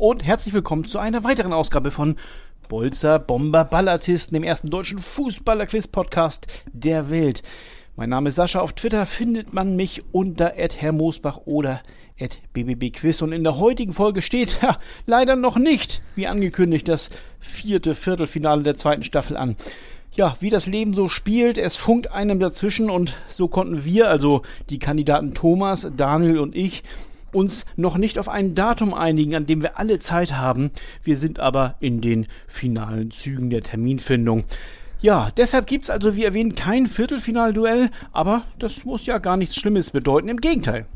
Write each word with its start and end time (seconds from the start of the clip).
Und 0.00 0.24
herzlich 0.24 0.54
willkommen 0.54 0.86
zu 0.86 0.98
einer 0.98 1.24
weiteren 1.24 1.52
Ausgabe 1.52 1.90
von 1.90 2.16
Bolzer 2.70 3.18
Bomber 3.18 3.66
Ballartisten, 3.66 4.32
dem 4.32 4.44
ersten 4.44 4.70
deutschen 4.70 4.98
Fußballer-Quiz-Podcast 4.98 6.46
der 6.72 7.10
Welt. 7.10 7.42
Mein 7.96 8.08
Name 8.08 8.28
ist 8.28 8.36
Sascha. 8.36 8.60
Auf 8.60 8.72
Twitter 8.72 9.04
findet 9.04 9.52
man 9.52 9.76
mich 9.76 10.02
unter 10.10 10.54
Herr 10.56 10.92
Moosbach 10.92 11.42
oder 11.44 11.82
@bbbquiz 12.54 13.20
und 13.20 13.32
in 13.32 13.44
der 13.44 13.58
heutigen 13.58 13.92
Folge 13.92 14.22
steht 14.22 14.62
ja, 14.62 14.78
leider 15.04 15.36
noch 15.36 15.58
nicht, 15.58 16.00
wie 16.14 16.26
angekündigt, 16.26 16.88
das 16.88 17.10
vierte 17.38 17.94
Viertelfinale 17.94 18.62
der 18.62 18.76
zweiten 18.76 19.02
Staffel 19.02 19.36
an 19.36 19.54
ja, 20.12 20.34
wie 20.40 20.50
das 20.50 20.66
Leben 20.66 20.92
so 20.92 21.08
spielt. 21.08 21.56
Es 21.56 21.76
funkt 21.76 22.10
einem 22.10 22.40
dazwischen 22.40 22.90
und 22.90 23.16
so 23.28 23.48
konnten 23.48 23.84
wir, 23.84 24.08
also 24.08 24.42
die 24.68 24.78
Kandidaten 24.78 25.34
Thomas, 25.34 25.88
Daniel 25.96 26.38
und 26.38 26.56
ich, 26.56 26.82
uns 27.32 27.66
noch 27.76 27.96
nicht 27.96 28.18
auf 28.18 28.28
ein 28.28 28.54
Datum 28.54 28.94
einigen, 28.94 29.34
an 29.34 29.46
dem 29.46 29.62
wir 29.62 29.78
alle 29.78 29.98
Zeit 29.98 30.32
haben. 30.32 30.70
Wir 31.02 31.16
sind 31.16 31.40
aber 31.40 31.76
in 31.80 32.00
den 32.00 32.26
finalen 32.46 33.10
Zügen 33.10 33.50
der 33.50 33.62
Terminfindung. 33.62 34.44
Ja, 35.00 35.28
deshalb 35.36 35.66
gibt 35.66 35.84
es 35.84 35.90
also, 35.90 36.14
wie 36.14 36.24
erwähnt, 36.24 36.56
kein 36.56 36.86
Viertelfinalduell, 36.86 37.90
aber 38.12 38.44
das 38.58 38.84
muss 38.84 39.06
ja 39.06 39.18
gar 39.18 39.38
nichts 39.38 39.56
Schlimmes 39.56 39.90
bedeuten. 39.90 40.28
Im 40.28 40.40
Gegenteil. 40.42 40.86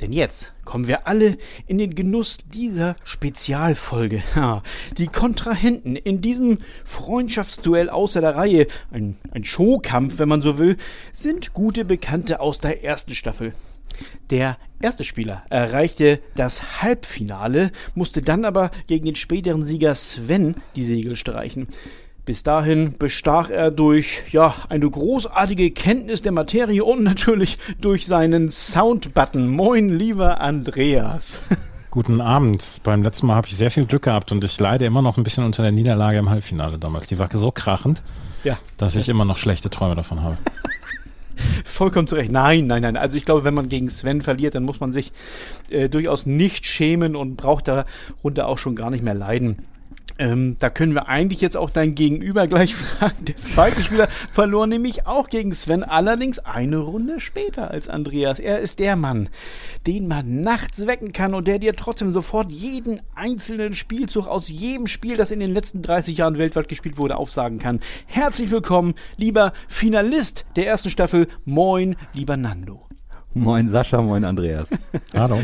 Denn 0.00 0.12
jetzt 0.12 0.54
kommen 0.64 0.88
wir 0.88 1.06
alle 1.06 1.38
in 1.66 1.78
den 1.78 1.94
Genuss 1.94 2.38
dieser 2.52 2.96
Spezialfolge. 3.04 4.22
Ja, 4.34 4.62
die 4.98 5.06
Kontrahenten 5.06 5.96
in 5.96 6.20
diesem 6.20 6.58
Freundschaftsduell 6.84 7.88
außer 7.88 8.20
der 8.20 8.34
Reihe, 8.34 8.66
ein, 8.90 9.16
ein 9.30 9.44
Showkampf, 9.44 10.18
wenn 10.18 10.28
man 10.28 10.42
so 10.42 10.58
will, 10.58 10.76
sind 11.12 11.52
gute 11.52 11.84
Bekannte 11.84 12.40
aus 12.40 12.58
der 12.58 12.82
ersten 12.82 13.14
Staffel. 13.14 13.52
Der 14.30 14.56
erste 14.80 15.04
Spieler 15.04 15.42
erreichte 15.50 16.20
das 16.34 16.82
Halbfinale, 16.82 17.72
musste 17.94 18.22
dann 18.22 18.44
aber 18.44 18.70
gegen 18.86 19.04
den 19.04 19.16
späteren 19.16 19.64
Sieger 19.64 19.94
Sven 19.94 20.56
die 20.76 20.84
Segel 20.84 21.16
streichen. 21.16 21.68
Bis 22.24 22.42
dahin 22.42 22.96
bestach 22.98 23.50
er 23.50 23.70
durch 23.70 24.22
ja, 24.32 24.54
eine 24.70 24.88
großartige 24.88 25.70
Kenntnis 25.72 26.22
der 26.22 26.32
Materie 26.32 26.82
und 26.82 27.02
natürlich 27.02 27.58
durch 27.80 28.06
seinen 28.06 28.50
Soundbutton. 28.50 29.46
Moin, 29.46 29.90
lieber 29.90 30.40
Andreas. 30.40 31.42
Guten 31.90 32.22
Abend. 32.22 32.80
Beim 32.82 33.02
letzten 33.02 33.26
Mal 33.26 33.36
habe 33.36 33.46
ich 33.46 33.56
sehr 33.56 33.70
viel 33.70 33.84
Glück 33.84 34.02
gehabt 34.02 34.32
und 34.32 34.42
ich 34.42 34.58
leide 34.58 34.86
immer 34.86 35.02
noch 35.02 35.18
ein 35.18 35.22
bisschen 35.22 35.44
unter 35.44 35.62
der 35.62 35.70
Niederlage 35.70 36.16
im 36.16 36.30
Halbfinale 36.30 36.78
damals. 36.78 37.06
Die 37.06 37.18
war 37.18 37.28
so 37.30 37.50
krachend, 37.50 38.02
ja. 38.42 38.56
dass 38.78 38.96
ich 38.96 39.08
immer 39.10 39.26
noch 39.26 39.36
schlechte 39.36 39.68
Träume 39.68 39.94
davon 39.94 40.22
habe. 40.22 40.38
Vollkommen 41.64 42.08
zu 42.08 42.14
Recht. 42.14 42.32
Nein, 42.32 42.66
nein, 42.66 42.82
nein. 42.82 42.96
Also 42.96 43.16
ich 43.16 43.24
glaube, 43.24 43.44
wenn 43.44 43.54
man 43.54 43.68
gegen 43.68 43.90
Sven 43.90 44.22
verliert, 44.22 44.54
dann 44.54 44.64
muss 44.64 44.80
man 44.80 44.92
sich 44.92 45.12
äh, 45.70 45.88
durchaus 45.88 46.26
nicht 46.26 46.66
schämen 46.66 47.16
und 47.16 47.36
braucht 47.36 47.68
darunter 47.68 48.48
auch 48.48 48.58
schon 48.58 48.76
gar 48.76 48.90
nicht 48.90 49.04
mehr 49.04 49.14
leiden. 49.14 49.58
Ähm, 50.16 50.56
da 50.60 50.70
können 50.70 50.94
wir 50.94 51.08
eigentlich 51.08 51.40
jetzt 51.40 51.56
auch 51.56 51.70
dein 51.70 51.94
Gegenüber 51.94 52.46
gleich 52.48 52.74
fragen. 52.74 53.24
Der 53.24 53.36
zweite 53.36 53.82
Spieler 53.82 54.08
verlor 54.32 54.66
nämlich 54.66 55.06
auch 55.06 55.28
gegen 55.28 55.52
Sven, 55.52 55.82
allerdings 55.82 56.38
eine 56.38 56.78
Runde 56.78 57.20
später 57.20 57.70
als 57.70 57.88
Andreas. 57.88 58.38
Er 58.38 58.60
ist 58.60 58.78
der 58.78 58.96
Mann, 58.96 59.28
den 59.86 60.06
man 60.06 60.40
nachts 60.40 60.86
wecken 60.86 61.12
kann 61.12 61.34
und 61.34 61.48
der 61.48 61.58
dir 61.58 61.74
trotzdem 61.74 62.10
sofort 62.10 62.50
jeden 62.50 63.00
einzelnen 63.14 63.74
Spielzug 63.74 64.28
aus 64.28 64.48
jedem 64.48 64.86
Spiel, 64.86 65.16
das 65.16 65.32
in 65.32 65.40
den 65.40 65.52
letzten 65.52 65.82
30 65.82 66.16
Jahren 66.16 66.38
weltweit 66.38 66.68
gespielt 66.68 66.96
wurde, 66.96 67.16
aufsagen 67.16 67.58
kann. 67.58 67.80
Herzlich 68.06 68.50
willkommen, 68.50 68.94
lieber 69.16 69.52
Finalist 69.68 70.44
der 70.54 70.66
ersten 70.66 70.90
Staffel. 70.90 71.28
Moin, 71.44 71.96
lieber 72.12 72.36
Nando. 72.36 72.86
Moin 73.34 73.68
Sascha, 73.68 74.00
moin 74.00 74.24
Andreas. 74.24 74.70
Hallo. 75.12 75.40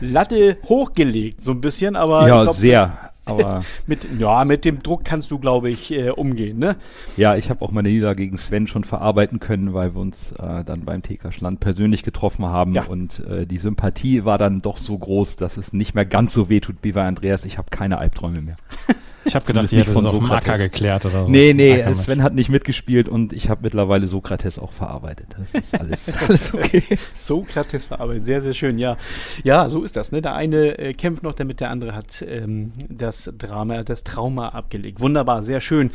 Latte 0.00 0.56
hochgelegt, 0.64 1.44
so 1.44 1.52
ein 1.52 1.60
bisschen, 1.60 1.94
aber. 1.94 2.26
Ja, 2.26 2.42
glaub, 2.42 2.56
sehr. 2.56 3.07
Aber 3.28 3.64
mit, 3.86 4.08
ja, 4.18 4.44
mit 4.44 4.64
dem 4.64 4.82
Druck 4.82 5.04
kannst 5.04 5.30
du, 5.30 5.38
glaube 5.38 5.70
ich, 5.70 5.90
äh, 5.90 6.10
umgehen, 6.10 6.58
ne? 6.58 6.76
Ja, 7.16 7.36
ich 7.36 7.50
habe 7.50 7.64
auch 7.64 7.70
meine 7.70 7.88
Niederlage 7.88 8.24
gegen 8.24 8.38
Sven 8.38 8.66
schon 8.66 8.84
verarbeiten 8.84 9.38
können, 9.40 9.74
weil 9.74 9.94
wir 9.94 10.00
uns 10.00 10.32
äh, 10.32 10.64
dann 10.64 10.84
beim 10.84 11.02
TK 11.02 11.32
Schland 11.32 11.60
persönlich 11.60 12.02
getroffen 12.02 12.46
haben 12.46 12.74
ja. 12.74 12.84
und 12.84 13.20
äh, 13.20 13.46
die 13.46 13.58
Sympathie 13.58 14.24
war 14.24 14.38
dann 14.38 14.62
doch 14.62 14.78
so 14.78 14.96
groß, 14.96 15.36
dass 15.36 15.56
es 15.56 15.72
nicht 15.72 15.94
mehr 15.94 16.06
ganz 16.06 16.32
so 16.32 16.48
weh 16.48 16.60
tut 16.60 16.76
wie 16.82 16.92
bei 16.92 17.06
Andreas. 17.06 17.44
Ich 17.44 17.58
habe 17.58 17.68
keine 17.70 17.98
Albträume 17.98 18.40
mehr. 18.40 18.56
Ich 19.28 19.34
habe 19.34 19.44
gedacht, 19.44 19.70
die 19.70 19.78
hätte 19.78 19.90
es 19.90 20.04
auf 20.04 20.20
Marker 20.20 20.56
geklärt 20.56 21.04
oder 21.04 21.26
so. 21.26 21.30
Nee, 21.30 21.52
nee, 21.52 21.92
Sven 21.92 22.22
hat 22.22 22.34
nicht 22.34 22.48
mitgespielt 22.48 23.08
und 23.08 23.34
ich 23.34 23.50
habe 23.50 23.60
mittlerweile 23.62 24.06
Sokrates 24.06 24.58
auch 24.58 24.72
verarbeitet. 24.72 25.28
Das 25.38 25.54
ist 25.54 25.78
alles, 25.78 26.14
alles 26.28 26.54
okay. 26.54 26.82
Sokrates 27.18 27.84
verarbeitet, 27.84 28.24
sehr, 28.24 28.40
sehr 28.40 28.54
schön, 28.54 28.78
ja. 28.78 28.96
Ja, 29.44 29.68
so 29.68 29.84
ist 29.84 29.96
das. 29.96 30.12
Ne? 30.12 30.22
Der 30.22 30.34
eine 30.34 30.78
äh, 30.78 30.94
kämpft 30.94 31.22
noch, 31.22 31.34
damit 31.34 31.60
der 31.60 31.70
andere 31.70 31.94
hat 31.94 32.24
ähm, 32.26 32.72
das 32.88 33.30
Drama, 33.36 33.82
das 33.84 34.02
Trauma 34.02 34.48
abgelegt. 34.48 35.00
Wunderbar, 35.00 35.42
sehr 35.42 35.60
schön. 35.60 35.90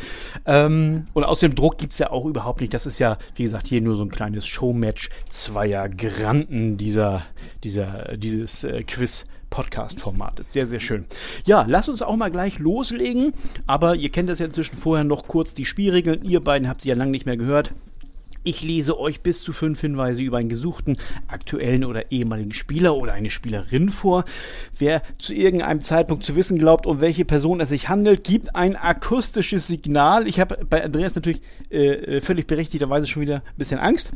Ähm, 0.45 1.03
und 1.13 1.23
aus 1.23 1.39
dem 1.39 1.55
Druck 1.55 1.79
gibt 1.79 1.93
es 1.93 1.99
ja 1.99 2.11
auch 2.11 2.25
überhaupt 2.25 2.61
nicht. 2.61 2.73
Das 2.73 2.85
ist 2.85 2.99
ja, 2.99 3.17
wie 3.35 3.43
gesagt, 3.43 3.67
hier 3.67 3.81
nur 3.81 3.95
so 3.95 4.03
ein 4.03 4.09
kleines 4.09 4.45
Showmatch 4.45 5.09
zweier 5.27 5.89
Granden 5.89 6.77
dieser, 6.77 7.23
dieser, 7.63 8.13
dieses 8.15 8.63
äh, 8.63 8.83
Quiz. 8.83 9.25
Podcast-Format 9.53 10.39
ist. 10.39 10.53
Sehr, 10.53 10.65
sehr 10.65 10.79
schön. 10.79 11.05
Ja, 11.45 11.63
lass 11.67 11.87
uns 11.87 12.01
auch 12.01 12.15
mal 12.15 12.31
gleich 12.31 12.57
loslegen. 12.57 13.33
Aber 13.67 13.95
ihr 13.95 14.09
kennt 14.09 14.27
das 14.27 14.39
ja 14.39 14.47
inzwischen 14.47 14.77
vorher 14.77 15.03
noch 15.03 15.27
kurz 15.27 15.53
die 15.53 15.65
Spielregeln. 15.65 16.23
Ihr 16.23 16.39
beiden 16.39 16.67
habt 16.67 16.81
sie 16.81 16.89
ja 16.89 16.95
lange 16.95 17.11
nicht 17.11 17.27
mehr 17.27 17.37
gehört. 17.37 17.71
Ich 18.43 18.61
lese 18.61 18.99
euch 18.99 19.21
bis 19.21 19.41
zu 19.41 19.53
fünf 19.53 19.79
Hinweise 19.79 20.21
über 20.21 20.37
einen 20.37 20.49
gesuchten, 20.49 20.97
aktuellen 21.27 21.85
oder 21.85 22.11
ehemaligen 22.11 22.53
Spieler 22.53 22.95
oder 22.95 23.13
eine 23.13 23.29
Spielerin 23.29 23.89
vor. 23.89 24.25
Wer 24.77 25.01
zu 25.17 25.33
irgendeinem 25.33 25.81
Zeitpunkt 25.81 26.25
zu 26.25 26.35
wissen 26.35 26.57
glaubt, 26.57 26.85
um 26.85 26.99
welche 26.99 27.23
Person 27.23 27.61
es 27.61 27.69
sich 27.69 27.87
handelt, 27.87 28.25
gibt 28.25 28.53
ein 28.55 28.75
akustisches 28.75 29.67
Signal. 29.67 30.27
Ich 30.27 30.39
habe 30.39 30.65
bei 30.69 30.83
Andreas 30.83 31.15
natürlich 31.15 31.41
äh, 31.71 32.17
äh, 32.17 32.21
völlig 32.21 32.47
berechtigterweise 32.47 33.07
schon 33.07 33.21
wieder 33.21 33.37
ein 33.37 33.57
bisschen 33.57 33.79
Angst 33.79 34.11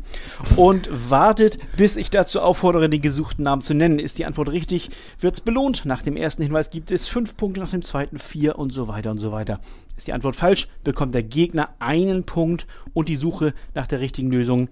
und 0.56 0.90
wartet, 0.92 1.58
bis 1.76 1.96
ich 1.96 2.10
dazu 2.10 2.40
auffordere, 2.40 2.90
den 2.90 3.00
gesuchten 3.00 3.44
Namen 3.44 3.62
zu 3.62 3.72
nennen. 3.72 3.98
Ist 3.98 4.18
die 4.18 4.26
Antwort 4.26 4.52
richtig, 4.52 4.90
wird 5.20 5.34
es 5.34 5.40
belohnt. 5.40 5.86
Nach 5.86 6.02
dem 6.02 6.16
ersten 6.16 6.42
Hinweis 6.42 6.70
gibt 6.70 6.90
es 6.90 7.08
fünf 7.08 7.36
Punkte, 7.36 7.60
nach 7.60 7.70
dem 7.70 7.82
zweiten 7.82 8.18
vier 8.18 8.58
und 8.58 8.72
so 8.72 8.88
weiter 8.88 9.10
und 9.10 9.18
so 9.18 9.32
weiter. 9.32 9.60
Ist 9.98 10.06
die 10.06 10.12
Antwort 10.12 10.36
falsch, 10.36 10.68
bekommt 10.84 11.12
der 11.12 11.24
Gegner 11.24 11.70
einen 11.80 12.22
Punkt 12.24 12.68
und 12.94 13.08
die 13.08 13.16
Suche 13.16 13.52
nach 13.74 13.88
der 13.88 14.00
richtigen 14.00 14.30
Lösung 14.30 14.68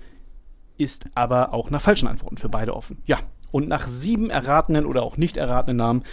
ist 0.78 1.06
aber 1.14 1.52
auch 1.52 1.68
nach 1.70 1.82
falschen 1.82 2.06
Antworten 2.06 2.36
für 2.36 2.48
beide 2.48 2.76
offen. 2.76 2.98
Ja, 3.06 3.18
und 3.50 3.66
nach 3.66 3.88
sieben 3.88 4.30
erratenen 4.30 4.86
oder 4.86 5.02
auch 5.02 5.16
nicht 5.16 5.36
erratenen 5.36 5.78
Namen 5.78 6.04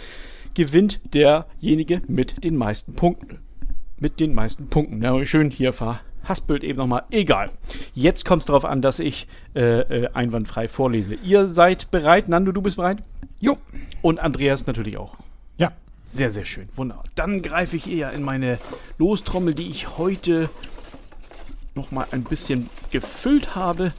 gewinnt 0.54 1.00
derjenige 1.14 2.02
mit 2.08 2.42
den 2.42 2.56
meisten 2.56 2.94
Punkten. 2.94 3.38
Mit 3.98 4.18
den 4.18 4.34
meisten 4.34 4.66
Punkten. 4.66 5.00
Ja, 5.00 5.24
schön 5.24 5.50
hier 5.50 5.72
verhaspelt 5.72 6.64
eben 6.64 6.78
nochmal. 6.78 7.04
Egal. 7.10 7.50
Jetzt 7.94 8.24
kommt 8.24 8.42
es 8.42 8.46
darauf 8.46 8.64
an, 8.64 8.82
dass 8.82 8.98
ich 8.98 9.28
äh, 9.54 9.60
äh, 9.60 10.08
einwandfrei 10.12 10.66
vorlese. 10.66 11.14
Ihr 11.14 11.46
seid 11.46 11.92
bereit? 11.92 12.28
Nando, 12.28 12.50
du 12.50 12.62
bist 12.62 12.76
bereit? 12.76 12.98
Jo. 13.38 13.58
Und 14.02 14.18
Andreas 14.18 14.66
natürlich 14.66 14.96
auch. 14.96 15.16
Ja. 15.56 15.72
Sehr, 16.04 16.30
sehr 16.30 16.44
schön. 16.44 16.68
Wunderbar. 16.76 17.04
Dann 17.14 17.42
greife 17.42 17.76
ich 17.76 17.90
eher 17.90 18.12
in 18.12 18.22
meine 18.22 18.58
Lostrommel, 18.98 19.54
die 19.54 19.68
ich 19.68 19.96
heute 19.98 20.50
noch 21.74 21.90
mal 21.90 22.06
ein 22.12 22.24
bisschen 22.24 22.68
gefüllt 22.90 23.54
habe. 23.54 23.92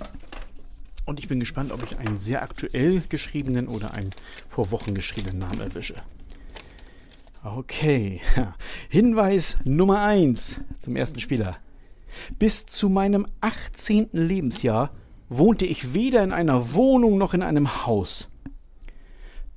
Und 1.06 1.20
ich 1.20 1.28
bin 1.28 1.40
gespannt, 1.40 1.72
ob 1.72 1.84
ich 1.84 1.98
einen 1.98 2.18
sehr 2.18 2.42
aktuell 2.42 3.02
geschriebenen 3.10 3.68
oder 3.68 3.94
einen 3.94 4.12
vor 4.50 4.72
Wochen 4.72 4.96
geschriebenen 4.96 5.40
Namen 5.40 5.62
erwische. 5.62 5.96
Okay. 7.44 8.22
Hinweis 8.90 9.58
Nummer 9.66 10.02
1 10.02 10.62
zum 10.80 10.96
ersten 10.96 11.20
Spieler. 11.20 11.58
Bis 12.40 12.66
zu 12.66 12.90
meinem 12.90 13.28
18. 13.42 14.10
Lebensjahr 14.14 14.90
wohnte 15.30 15.66
ich 15.66 15.94
weder 15.94 16.24
in 16.24 16.32
einer 16.32 16.74
Wohnung 16.74 17.18
noch 17.18 17.34
in 17.34 17.44
einem 17.44 17.86
Haus. 17.86 18.30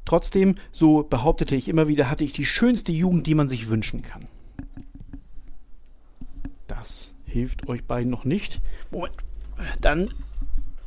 Trotzdem, 0.08 0.54
so 0.72 1.02
behauptete 1.02 1.54
ich 1.54 1.68
immer 1.68 1.86
wieder, 1.86 2.08
hatte 2.08 2.24
ich 2.24 2.32
die 2.32 2.46
schönste 2.46 2.92
Jugend, 2.92 3.26
die 3.26 3.34
man 3.34 3.46
sich 3.46 3.68
wünschen 3.68 4.00
kann. 4.00 4.26
Das 6.66 7.14
hilft 7.26 7.68
euch 7.68 7.84
beiden 7.84 8.10
noch 8.10 8.24
nicht. 8.24 8.62
Moment, 8.90 9.12
dann 9.82 10.08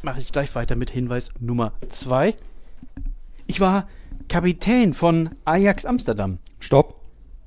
mache 0.02 0.22
ich 0.22 0.32
gleich 0.32 0.56
weiter 0.56 0.76
mit 0.76 0.90
Hinweis 0.90 1.30
Nummer 1.40 1.74
2. 1.88 2.34
Ich 3.46 3.60
war 3.60 3.88
Kapitän 4.28 4.96
von 4.96 5.30
Ajax 5.46 5.86
Amsterdam. 5.86 6.40
Stopp. 6.60 7.00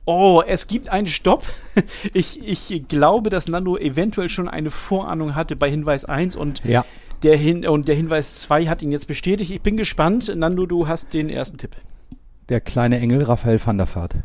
Oh, 0.04 0.44
es 0.46 0.68
gibt 0.68 0.90
einen 0.90 1.08
Stopp. 1.08 1.42
Ich, 2.12 2.40
ich 2.40 2.86
glaube, 2.86 3.30
dass 3.30 3.48
Nando 3.48 3.76
eventuell 3.76 4.28
schon 4.28 4.48
eine 4.48 4.70
Vorahnung 4.70 5.34
hatte 5.34 5.56
bei 5.56 5.68
Hinweis 5.68 6.04
1 6.04 6.36
und 6.36 6.64
ja. 6.64 6.84
Der 7.24 7.38
Hin 7.38 7.66
und 7.66 7.88
der 7.88 7.96
Hinweis 7.96 8.40
2 8.40 8.66
hat 8.66 8.82
ihn 8.82 8.92
jetzt 8.92 9.08
bestätigt. 9.08 9.50
Ich 9.50 9.62
bin 9.62 9.78
gespannt. 9.78 10.30
Nando, 10.36 10.66
du 10.66 10.86
hast 10.88 11.14
den 11.14 11.30
ersten 11.30 11.56
Tipp. 11.56 11.74
Der 12.50 12.60
kleine 12.60 13.00
Engel 13.00 13.22
Raphael 13.22 13.58
van 13.64 13.78
der 13.78 13.88
Vaart. 13.92 14.16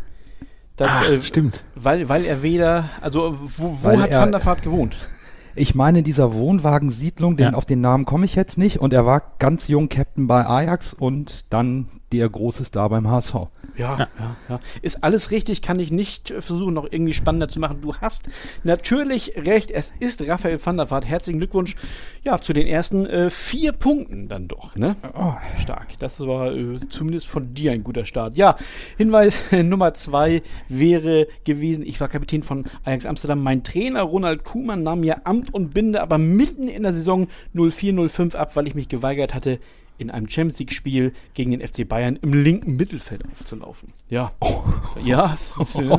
Das, 0.75 0.89
Ach, 0.91 1.09
äh, 1.09 1.21
stimmt. 1.21 1.63
Weil, 1.75 2.09
weil 2.09 2.25
er 2.25 2.43
weder, 2.43 2.89
also 2.99 3.37
wo, 3.39 3.83
wo 3.83 4.01
hat 4.01 4.09
er, 4.09 4.19
Van 4.19 4.31
der 4.33 4.45
Vaart 4.45 4.61
gewohnt? 4.61 4.95
Ich 5.55 5.75
meine, 5.75 6.03
dieser 6.03 6.35
Wohnwagensiedlung, 6.35 7.35
den, 7.35 7.51
ja. 7.51 7.53
auf 7.53 7.65
den 7.65 7.81
Namen 7.81 8.05
komme 8.05 8.23
ich 8.23 8.35
jetzt 8.35 8.57
nicht. 8.57 8.79
Und 8.79 8.93
er 8.93 9.05
war 9.05 9.33
ganz 9.39 9.67
jung 9.67 9.89
Captain 9.89 10.27
bei 10.27 10.45
Ajax 10.45 10.93
und 10.93 11.51
dann 11.51 11.87
der 12.11 12.29
Großes 12.29 12.71
da 12.71 12.87
beim 12.87 13.07
HSV. 13.07 13.35
Ja, 13.77 13.97
ja, 13.97 14.07
ja, 14.49 14.59
Ist 14.81 15.03
alles 15.03 15.31
richtig, 15.31 15.61
kann 15.61 15.79
ich 15.79 15.91
nicht 15.91 16.33
versuchen, 16.39 16.73
noch 16.73 16.87
irgendwie 16.89 17.13
spannender 17.13 17.47
zu 17.47 17.59
machen. 17.59 17.79
Du 17.81 17.95
hast 17.95 18.29
natürlich 18.63 19.33
recht, 19.37 19.71
es 19.71 19.93
ist 19.99 20.27
Raphael 20.27 20.59
van 20.63 20.77
der 20.77 20.91
Vaart. 20.91 21.05
Herzlichen 21.05 21.39
Glückwunsch, 21.39 21.75
ja, 22.23 22.41
zu 22.41 22.51
den 22.51 22.67
ersten 22.67 23.05
äh, 23.05 23.29
vier 23.29 23.71
Punkten 23.71 24.27
dann 24.27 24.47
doch, 24.47 24.75
ne? 24.75 24.95
Oh, 25.13 25.33
stark. 25.59 25.97
Das 25.99 26.19
war 26.19 26.53
äh, 26.53 26.79
zumindest 26.89 27.27
von 27.27 27.53
dir 27.53 27.71
ein 27.71 27.83
guter 27.83 28.05
Start. 28.05 28.35
Ja, 28.35 28.57
Hinweis 28.97 29.51
Nummer 29.51 29.93
zwei 29.93 30.41
wäre 30.67 31.27
gewesen, 31.45 31.85
ich 31.85 32.01
war 32.01 32.09
Kapitän 32.09 32.43
von 32.43 32.65
Ajax 32.83 33.05
Amsterdam. 33.05 33.41
Mein 33.43 33.63
Trainer 33.63 34.01
Ronald 34.01 34.43
Kuhmann 34.43 34.83
nahm 34.83 35.01
mir 35.01 35.25
Amt 35.25 35.53
und 35.53 35.73
Binde 35.73 36.01
aber 36.01 36.17
mitten 36.17 36.67
in 36.67 36.83
der 36.83 36.93
Saison 36.93 37.27
04-05 37.55 38.35
ab, 38.35 38.55
weil 38.55 38.67
ich 38.67 38.75
mich 38.75 38.89
geweigert 38.89 39.33
hatte, 39.33 39.59
in 39.99 40.09
einem 40.09 40.29
Champions 40.29 40.59
League-Spiel 40.59 41.13
gegen 41.33 41.51
den 41.51 41.65
FC 41.65 41.87
Bayern 41.87 42.17
im 42.21 42.33
linken 42.33 42.77
Mittelfeld 42.77 43.23
aufzulaufen. 43.31 43.93
Ja. 44.09 44.31
Oh. 44.39 44.63
Ja, 45.03 45.37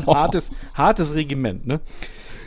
hartes, 0.07 0.51
hartes 0.75 1.15
Regiment, 1.15 1.65
ne? 1.67 1.81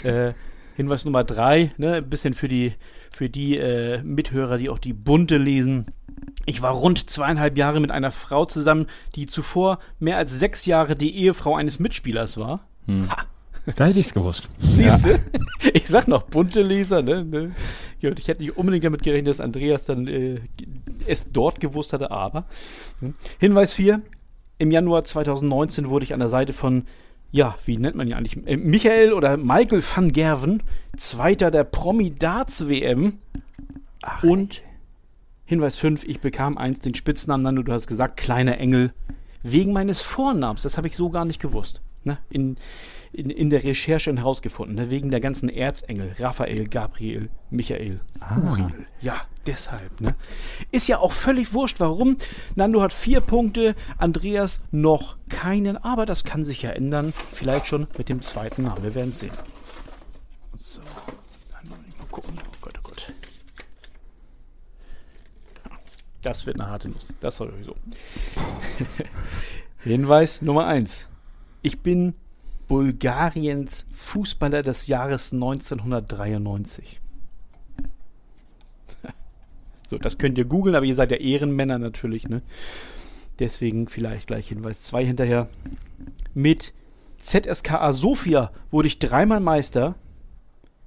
Äh, 0.04 0.34
Hinweis 0.76 1.06
Nummer 1.06 1.24
drei, 1.24 1.72
ne? 1.78 1.96
Ein 1.96 2.10
bisschen 2.10 2.34
für 2.34 2.48
die, 2.48 2.74
für 3.12 3.30
die 3.30 3.58
äh, 3.58 4.02
Mithörer, 4.04 4.58
die 4.58 4.70
auch 4.70 4.78
die 4.78 4.94
Bunte 4.94 5.38
lesen. 5.38 5.88
Ich 6.46 6.62
war 6.62 6.74
rund 6.74 7.10
zweieinhalb 7.10 7.58
Jahre 7.58 7.80
mit 7.80 7.92
einer 7.92 8.12
Frau 8.12 8.46
zusammen, 8.46 8.88
die 9.16 9.26
zuvor 9.26 9.80
mehr 10.00 10.18
als 10.18 10.38
sechs 10.38 10.66
Jahre 10.66 10.96
die 10.96 11.16
Ehefrau 11.16 11.56
eines 11.56 11.80
Mitspielers 11.80 12.38
war. 12.38 12.68
Hm. 12.88 13.10
Ha, 13.10 13.26
da 13.76 13.86
hätte 13.86 14.00
ich 14.00 14.08
es 14.08 14.14
gewusst. 14.14 14.50
Siehst 14.58 15.06
du? 15.06 15.12
Ja. 15.12 15.20
Ich 15.74 15.88
sag 15.88 16.10
noch 16.10 16.24
bunte 16.24 16.62
Leser, 16.62 17.02
ne? 17.02 17.24
ne? 17.24 17.56
Ich 18.00 18.28
hätte 18.28 18.42
nicht 18.42 18.58
unbedingt 18.58 18.84
damit 18.84 19.02
gerechnet, 19.02 19.30
dass 19.30 19.40
Andreas 19.40 19.86
dann 19.86 20.08
äh, 20.08 20.36
es 21.08 21.32
dort 21.32 21.62
gewusst 21.62 21.94
hatte, 21.94 22.12
aber. 22.12 22.46
Ne? 23.00 23.14
Hinweis 23.40 23.72
4. 23.74 24.02
Im 24.58 24.72
Januar 24.72 25.06
2019 25.06 25.90
wurde 25.90 26.04
ich 26.04 26.14
an 26.14 26.20
der 26.20 26.28
Seite 26.28 26.52
von, 26.52 26.84
ja, 27.32 27.56
wie 27.66 27.78
nennt 27.78 27.96
man 27.96 28.08
ihn 28.08 28.14
eigentlich? 28.14 28.46
Äh, 28.46 28.58
Michael 28.58 29.14
oder 29.14 29.38
Michael 29.38 29.82
van 29.82 30.12
Gerven, 30.12 30.64
Zweiter 30.98 31.50
der 31.50 31.64
Promi-Darts-WM. 31.64 33.20
Und 34.22 34.62
Hinweis 35.46 35.78
5, 35.78 36.04
ich 36.04 36.20
bekam 36.20 36.58
einst 36.58 36.86
den 36.86 36.96
Spitznamen, 36.96 37.44
Nando, 37.44 37.64
du 37.64 37.72
hast 37.72 37.88
gesagt, 37.88 38.18
kleiner 38.18 38.58
Engel, 38.58 38.94
wegen 39.44 39.72
meines 39.72 40.02
Vornamens. 40.02 40.64
Das 40.64 40.78
habe 40.78 40.88
ich 40.88 40.96
so 40.96 41.10
gar 41.10 41.26
nicht 41.26 41.42
gewusst. 41.42 41.82
Ne? 42.04 42.18
In, 42.30 42.58
in, 43.14 43.30
in 43.30 43.50
der 43.50 43.64
Recherche 43.64 44.14
herausgefunden, 44.14 44.76
ne? 44.76 44.90
wegen 44.90 45.12
der 45.12 45.20
ganzen 45.20 45.48
Erzengel, 45.48 46.14
Raphael, 46.20 46.68
Gabriel, 46.68 47.30
Michael, 47.52 48.00
ah. 48.20 48.38
Uriel. 48.40 48.88
Ja, 49.02 49.22
deshalb. 49.46 50.02
Ne? 50.02 50.16
Ist 50.72 50.88
ja 50.88 50.98
auch 50.98 51.12
völlig 51.12 51.54
wurscht, 51.54 51.80
warum. 51.80 52.18
Nando 52.56 52.82
hat 52.82 52.92
vier 52.92 53.22
Punkte, 53.22 53.76
Andreas 53.98 54.62
noch 54.72 55.18
keinen, 55.30 55.78
aber 55.78 56.06
das 56.06 56.24
kann 56.24 56.44
sich 56.44 56.64
ja 56.64 56.72
ändern. 56.72 57.14
Vielleicht 57.14 57.68
schon 57.68 57.88
mit 57.98 58.10
dem 58.10 58.22
zweiten 58.22 58.64
Namen. 58.64 58.84
Wir 58.84 58.96
werden 58.96 59.10
es 59.10 59.20
sehen. 59.20 59.32
So, 60.56 60.82
dann 61.52 61.70
mal 61.70 61.78
gucken. 62.10 62.34
Oh 62.40 62.58
Gott, 62.62 62.74
oh 62.80 62.82
Gott. 62.84 63.14
Das 66.24 66.46
wird 66.48 66.60
eine 66.60 66.70
harte 66.70 66.90
Nuss. 66.90 67.10
Das 67.20 67.38
sowieso. 67.38 67.76
Hinweis 69.84 70.42
Nummer 70.42 70.66
1. 70.66 71.10
Ich 71.62 71.82
bin 71.82 72.16
Bulgariens 72.68 73.86
Fußballer 73.94 74.64
des 74.64 74.88
Jahres 74.88 75.32
1993. 75.32 77.00
so, 79.90 79.98
das 79.98 80.18
könnt 80.18 80.38
ihr 80.38 80.46
googeln, 80.46 80.76
aber 80.76 80.86
ihr 80.86 80.96
seid 80.96 81.12
ja 81.12 81.18
Ehrenmänner 81.18 81.80
natürlich, 81.80 82.28
ne? 82.28 82.42
Deswegen 83.40 83.88
vielleicht 83.88 84.28
gleich 84.28 84.48
Hinweis 84.48 84.84
2 84.84 85.06
hinterher. 85.06 85.48
Mit 86.34 86.74
ZSKA 87.20 87.94
Sofia 87.94 88.52
wurde 88.70 88.88
ich 88.88 89.00
dreimal 89.00 89.40
Meister. 89.40 89.96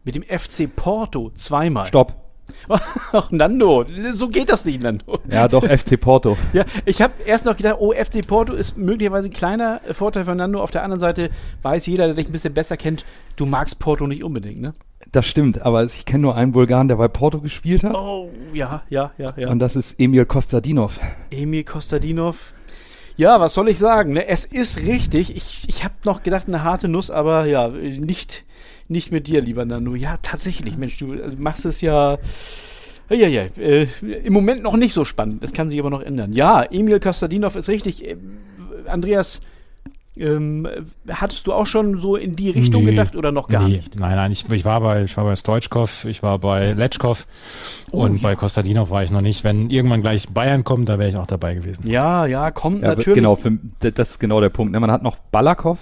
Mit 0.04 0.14
dem 0.14 0.22
FC 0.22 0.74
Porto 0.74 1.32
zweimal. 1.34 1.86
Stopp. 1.86 2.25
Ach, 3.12 3.30
Nando, 3.30 3.84
so 4.14 4.28
geht 4.28 4.50
das 4.50 4.64
nicht, 4.64 4.82
Nando. 4.82 5.18
Ja, 5.30 5.48
doch, 5.48 5.64
FC 5.64 6.00
Porto. 6.00 6.36
ja, 6.52 6.64
ich 6.84 7.00
habe 7.02 7.14
erst 7.24 7.44
noch 7.44 7.56
gedacht, 7.56 7.76
oh, 7.78 7.92
FC 7.92 8.26
Porto 8.26 8.54
ist 8.54 8.76
möglicherweise 8.76 9.28
ein 9.28 9.32
kleiner 9.32 9.80
Vorteil 9.92 10.24
von 10.24 10.36
Nando. 10.36 10.60
Auf 10.60 10.70
der 10.70 10.82
anderen 10.82 11.00
Seite 11.00 11.30
weiß 11.62 11.86
jeder, 11.86 12.06
der 12.06 12.14
dich 12.14 12.28
ein 12.28 12.32
bisschen 12.32 12.54
besser 12.54 12.76
kennt, 12.76 13.04
du 13.36 13.46
magst 13.46 13.78
Porto 13.78 14.06
nicht 14.06 14.24
unbedingt, 14.24 14.60
ne? 14.60 14.74
Das 15.12 15.26
stimmt, 15.26 15.62
aber 15.62 15.84
ich 15.84 16.04
kenne 16.04 16.22
nur 16.22 16.34
einen 16.34 16.52
Bulgaren, 16.52 16.88
der 16.88 16.96
bei 16.96 17.08
Porto 17.08 17.40
gespielt 17.40 17.84
hat. 17.84 17.94
Oh, 17.94 18.30
ja, 18.52 18.82
ja, 18.88 19.12
ja, 19.18 19.28
ja. 19.36 19.48
Und 19.48 19.60
das 19.60 19.76
ist 19.76 20.00
Emil 20.00 20.26
Kostadinov. 20.26 20.98
Emil 21.30 21.64
Kostadinov. 21.64 22.52
Ja, 23.16 23.40
was 23.40 23.54
soll 23.54 23.68
ich 23.68 23.78
sagen? 23.78 24.12
Ne? 24.12 24.26
Es 24.26 24.44
ist 24.44 24.84
richtig. 24.84 25.34
Ich, 25.34 25.64
ich 25.68 25.84
habe 25.84 25.94
noch 26.04 26.22
gedacht, 26.22 26.48
eine 26.48 26.64
harte 26.64 26.88
Nuss, 26.88 27.10
aber 27.10 27.46
ja, 27.46 27.68
nicht 27.68 28.44
nicht 28.88 29.12
mit 29.12 29.26
dir, 29.26 29.40
lieber 29.40 29.64
Nano. 29.64 29.94
Ja, 29.94 30.16
tatsächlich, 30.22 30.76
Mensch, 30.76 30.98
du 30.98 31.12
also 31.12 31.36
machst 31.38 31.64
es 31.64 31.80
ja. 31.80 32.18
Ja, 33.08 33.28
ja, 33.28 33.42
äh, 33.56 33.86
im 34.24 34.32
Moment 34.32 34.62
noch 34.62 34.76
nicht 34.76 34.92
so 34.92 35.04
spannend. 35.04 35.42
Das 35.42 35.52
kann 35.52 35.68
sich 35.68 35.78
aber 35.78 35.90
noch 35.90 36.02
ändern. 36.02 36.32
Ja, 36.32 36.64
Emil 36.64 36.98
Kostadinov 36.98 37.54
ist 37.54 37.68
richtig. 37.68 38.04
Äh, 38.04 38.16
Andreas, 38.86 39.40
ähm, 40.16 40.66
hattest 41.08 41.46
du 41.46 41.52
auch 41.52 41.66
schon 41.66 42.00
so 42.00 42.16
in 42.16 42.36
die 42.36 42.50
Richtung 42.50 42.84
nee, 42.84 42.90
gedacht 42.90 43.16
oder 43.16 43.32
noch 43.32 43.48
gar 43.48 43.68
nee, 43.68 43.76
nicht? 43.76 43.98
Nein, 43.98 44.16
nein, 44.16 44.32
ich, 44.32 44.50
ich, 44.50 44.64
war 44.64 44.80
bei, 44.80 45.04
ich 45.04 45.16
war 45.16 45.24
bei 45.24 45.36
Stoichkov, 45.36 46.06
ich 46.06 46.22
war 46.22 46.38
bei 46.38 46.72
Letschkov 46.72 47.26
oh, 47.92 48.02
und 48.02 48.16
ja. 48.16 48.22
bei 48.22 48.34
Kostadinov 48.34 48.90
war 48.90 49.04
ich 49.04 49.10
noch 49.10 49.20
nicht. 49.20 49.44
Wenn 49.44 49.68
irgendwann 49.68 50.00
gleich 50.00 50.28
Bayern 50.28 50.64
kommt, 50.64 50.88
da 50.88 50.98
wäre 50.98 51.10
ich 51.10 51.16
auch 51.16 51.26
dabei 51.26 51.54
gewesen. 51.54 51.86
Ja, 51.86 52.24
ja, 52.24 52.50
kommt 52.50 52.82
ja, 52.82 52.88
natürlich. 52.88 53.14
Genau, 53.14 53.36
für, 53.36 53.58
das 53.80 54.10
ist 54.10 54.18
genau 54.18 54.40
der 54.40 54.48
Punkt. 54.48 54.72
Ne? 54.72 54.80
Man 54.80 54.90
hat 54.90 55.02
noch 55.02 55.16
Balakov, 55.30 55.78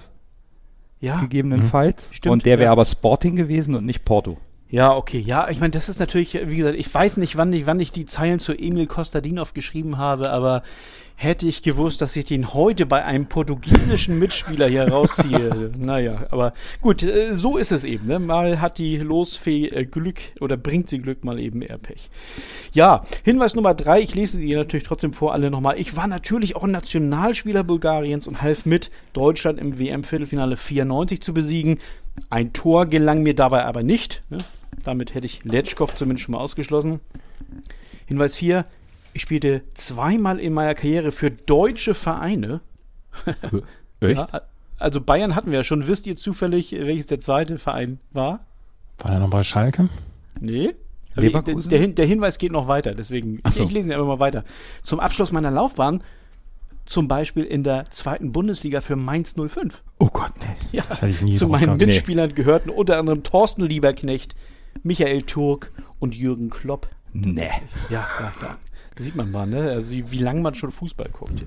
ja. 1.05 1.21
gegebenenfalls. 1.21 2.09
Mhm. 2.11 2.15
Stimmt, 2.15 2.33
und 2.33 2.47
der 2.47 2.59
wäre 2.59 2.67
ja. 2.67 2.73
aber 2.73 2.85
Sporting 2.85 3.37
gewesen 3.37 3.75
und 3.75 3.87
nicht 3.87 4.05
Porto. 4.05 4.39
Ja, 4.69 4.97
okay. 4.97 5.21
Ja, 5.21 5.49
ich 5.51 5.61
meine, 5.61 5.71
das 5.71 5.89
ist 5.89 6.01
natürlich, 6.01 6.35
wie 6.35 6.57
gesagt, 6.57 6.77
ich 6.77 6.93
weiß 6.93 7.19
nicht, 7.19 7.37
wann 7.37 7.53
ich, 7.53 7.67
wann 7.67 7.79
ich 7.79 7.93
die 7.93 8.07
Zeilen 8.07 8.41
zu 8.41 8.53
Emil 8.53 8.87
Kostadinov 8.87 9.55
geschrieben 9.55 9.99
habe, 9.99 10.31
aber 10.31 10.63
hätte 11.17 11.47
ich 11.47 11.63
gewusst, 11.63 12.01
dass 12.01 12.17
ich 12.17 12.25
den 12.25 12.53
heute 12.55 12.87
bei 12.87 13.05
einem 13.05 13.27
portugiesischen 13.27 14.19
Mitspieler 14.19 14.69
hier 14.69 14.89
rausziehe. 14.89 15.71
naja, 15.79 16.27
aber 16.31 16.53
gut, 16.81 17.03
äh, 17.03 17.37
so 17.37 17.57
ist 17.57 17.73
es 17.73 17.85
eben. 17.85 18.07
Ne? 18.07 18.19
Mal 18.19 18.61
hat 18.61 18.79
die 18.79 18.97
Losfee 18.99 19.67
äh, 19.69 19.85
Glück 19.85 20.19
oder 20.41 20.57
bringt 20.57 20.91
sie 20.91 20.99
Glück, 20.99 21.25
mal 21.25 21.39
eben 21.39 21.63
eher 21.63 21.79
Pech. 21.79 22.11
Ja, 22.73 23.03
Hinweis 23.23 23.55
Nummer 23.55 23.75
drei, 23.75 24.01
ich 24.01 24.15
lese 24.15 24.39
die 24.39 24.55
natürlich 24.55 24.85
trotzdem 24.85 25.13
vor, 25.13 25.33
alle 25.33 25.51
nochmal. 25.51 25.79
Ich 25.79 25.97
war 25.97 26.07
natürlich 26.07 26.57
auch 26.57 26.67
Nationalspieler 26.67 27.65
Bulgariens 27.65 28.27
und 28.27 28.43
half 28.43 28.67
mit, 28.67 28.91
Deutschland 29.13 29.59
im 29.59 29.79
WM-Viertelfinale 29.79 30.57
94 30.57 31.21
zu 31.23 31.33
besiegen. 31.33 31.79
Ein 32.31 32.53
Tor 32.53 32.87
gelang 32.87 33.23
mir 33.23 33.35
dabei 33.35 33.65
aber 33.65 33.83
nicht. 33.83 34.23
Ne? 34.31 34.39
Damit 34.83 35.15
hätte 35.15 35.27
ich 35.27 35.45
Letschkow 35.45 35.95
zumindest 35.95 36.25
schon 36.25 36.33
mal 36.33 36.41
ausgeschlossen. 36.41 37.01
Hinweis 38.07 38.37
4, 38.37 38.67
ich 39.15 39.23
spielte 39.23 39.63
zweimal 39.75 40.39
in 40.39 40.53
meiner 40.53 40.75
Karriere 40.75 41.13
für 41.13 41.31
deutsche 41.31 41.95
Vereine. 41.95 42.61
Echt? 44.01 44.19
Ja, 44.19 44.43
also 44.79 45.01
Bayern 45.01 45.35
hatten 45.35 45.51
wir 45.51 45.59
ja 45.59 45.65
schon. 45.65 45.87
Wisst 45.87 46.07
ihr 46.07 46.17
zufällig, 46.17 46.73
welches 46.73 47.07
der 47.07 47.21
zweite 47.21 47.59
Verein 47.59 48.01
war? 48.13 48.45
War 48.99 49.13
er 49.13 49.21
noch 49.21 49.31
bei 49.31 49.43
Schalke? 49.45 49.89
Nee. 50.41 50.75
Leverkusen? 51.15 51.71
Der, 51.71 51.87
der, 51.87 52.07
Hinweis 52.07 52.39
geht 52.39 52.51
noch 52.51 52.67
weiter, 52.67 52.93
deswegen, 52.95 53.41
so. 53.49 53.63
ich, 53.63 53.69
ich 53.69 53.71
lese 53.71 53.89
ihn 53.89 53.93
einfach 53.93 54.07
mal 54.07 54.19
weiter. 54.19 54.43
Zum 54.83 54.99
Abschluss 54.99 55.31
meiner 55.31 55.53
Laufbahn 55.53 56.03
zum 56.87 57.09
Beispiel 57.09 57.45
in 57.45 57.63
der 57.63 57.87
zweiten 57.91 58.33
Bundesliga 58.33 58.81
für 58.81 58.97
Mainz 58.97 59.37
05. 59.37 59.83
Oh 60.01 60.09
Gott, 60.13 60.33
nee. 60.43 60.79
ja, 60.79 60.85
das 60.89 61.03
hatte 61.03 61.13
ich 61.13 61.23
nie 61.23 61.33
Zu 61.33 61.49
meinen 61.49 61.77
Mitspielern 61.77 62.29
nee. 62.29 62.35
gehörten 62.35 62.69
unter 62.69 62.99
anderem 62.99 63.23
Thorsten 63.23 63.63
Lieberknecht, 63.63 64.35
Michael 64.83 65.23
Turk 65.23 65.73
und 66.01 66.15
Jürgen 66.15 66.51
Klopp. 66.51 66.89
Nee. 67.13 67.49
Ja, 67.91 68.07
ja, 68.19 68.33
ja. 68.43 68.59
Sieht 68.97 69.17
man 69.17 69.33
mal, 69.33 69.47
ne? 69.47 69.71
Also 69.71 69.93
wie 69.93 70.19
lange 70.19 70.41
man 70.41 70.55
schon 70.55 70.71
Fußball 70.71 71.09
guckt. 71.13 71.45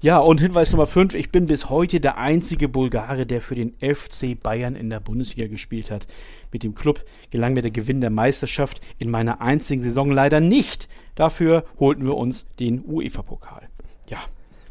Ja, 0.00 0.18
und 0.18 0.40
Hinweis 0.40 0.70
Nummer 0.70 0.86
5. 0.86 1.14
Ich 1.14 1.32
bin 1.32 1.46
bis 1.46 1.68
heute 1.68 1.98
der 1.98 2.16
einzige 2.16 2.68
Bulgare, 2.68 3.26
der 3.26 3.40
für 3.40 3.56
den 3.56 3.74
FC 3.80 4.40
Bayern 4.40 4.76
in 4.76 4.88
der 4.88 5.00
Bundesliga 5.00 5.48
gespielt 5.48 5.90
hat. 5.90 6.06
Mit 6.52 6.62
dem 6.62 6.76
Club 6.76 7.04
gelang 7.30 7.54
mir 7.54 7.62
der 7.62 7.72
Gewinn 7.72 8.00
der 8.00 8.10
Meisterschaft 8.10 8.80
in 8.98 9.10
meiner 9.10 9.40
einzigen 9.40 9.82
Saison 9.82 10.12
leider 10.12 10.38
nicht. 10.38 10.88
Dafür 11.16 11.64
holten 11.80 12.04
wir 12.04 12.16
uns 12.16 12.46
den 12.60 12.84
UEFA-Pokal. 12.86 13.68
Ja, 14.08 14.18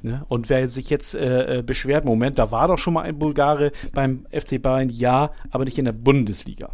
Ne? 0.06 0.24
Und 0.28 0.50
wer 0.50 0.70
sich 0.70 0.92
jetzt 0.92 1.16
äh, 1.16 1.58
äh, 1.58 1.62
beschwert, 1.64 2.06
Moment, 2.06 2.38
da 2.38 2.52
war 2.52 2.68
doch 2.68 2.78
schon 2.78 2.94
mal 2.94 3.02
ein 3.02 3.18
Bulgare 3.18 3.72
beim 3.92 4.28
FC 4.32 4.62
Bayern, 4.62 4.90
ja, 4.92 5.32
aber 5.50 5.66
nicht 5.66 5.80
in 5.80 5.86
der 5.86 5.94
Bundesliga. 5.94 6.70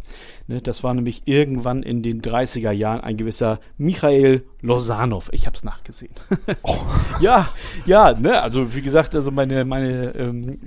Ne? 0.48 0.60
Das 0.60 0.84
war 0.84 0.92
nämlich 0.92 1.22
irgendwann 1.24 1.82
in 1.82 2.02
den 2.02 2.20
30er 2.20 2.72
Jahren 2.72 3.00
ein 3.00 3.16
gewisser 3.16 3.58
Michael 3.78 4.44
Losanov. 4.60 5.30
Ich 5.32 5.46
habe 5.46 5.56
es 5.56 5.64
nachgesehen. 5.64 6.12
oh. 6.62 6.76
Ja, 7.20 7.48
ja, 7.86 8.12
ne? 8.12 8.42
also 8.42 8.74
wie 8.74 8.82
gesagt, 8.82 9.14
also 9.14 9.30
meine, 9.30 9.64
meine, 9.64 10.14
ähm, 10.14 10.58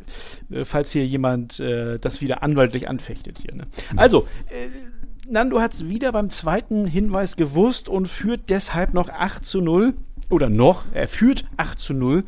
äh, 0.49 0.65
falls 0.65 0.91
hier 0.91 1.05
jemand 1.05 1.59
äh, 1.59 1.99
das 1.99 2.19
wieder 2.21 2.41
anwaltlich 2.41 2.89
anfechtet 2.89 3.37
hier. 3.37 3.53
Ne? 3.53 3.67
Also, 3.95 4.27
äh, 4.49 4.69
Nando 5.27 5.61
hat 5.61 5.73
es 5.73 5.87
wieder 5.87 6.11
beim 6.11 6.31
zweiten 6.31 6.87
Hinweis 6.87 7.35
gewusst 7.35 7.89
und 7.89 8.07
führt 8.07 8.49
deshalb 8.49 8.95
noch 8.95 9.09
8 9.09 9.45
zu 9.45 9.61
0. 9.61 9.93
oder 10.29 10.49
noch, 10.49 10.85
er 10.93 11.07
führt 11.07 11.45
8 11.57 11.79
zu 11.79 11.93
0. 11.93 12.23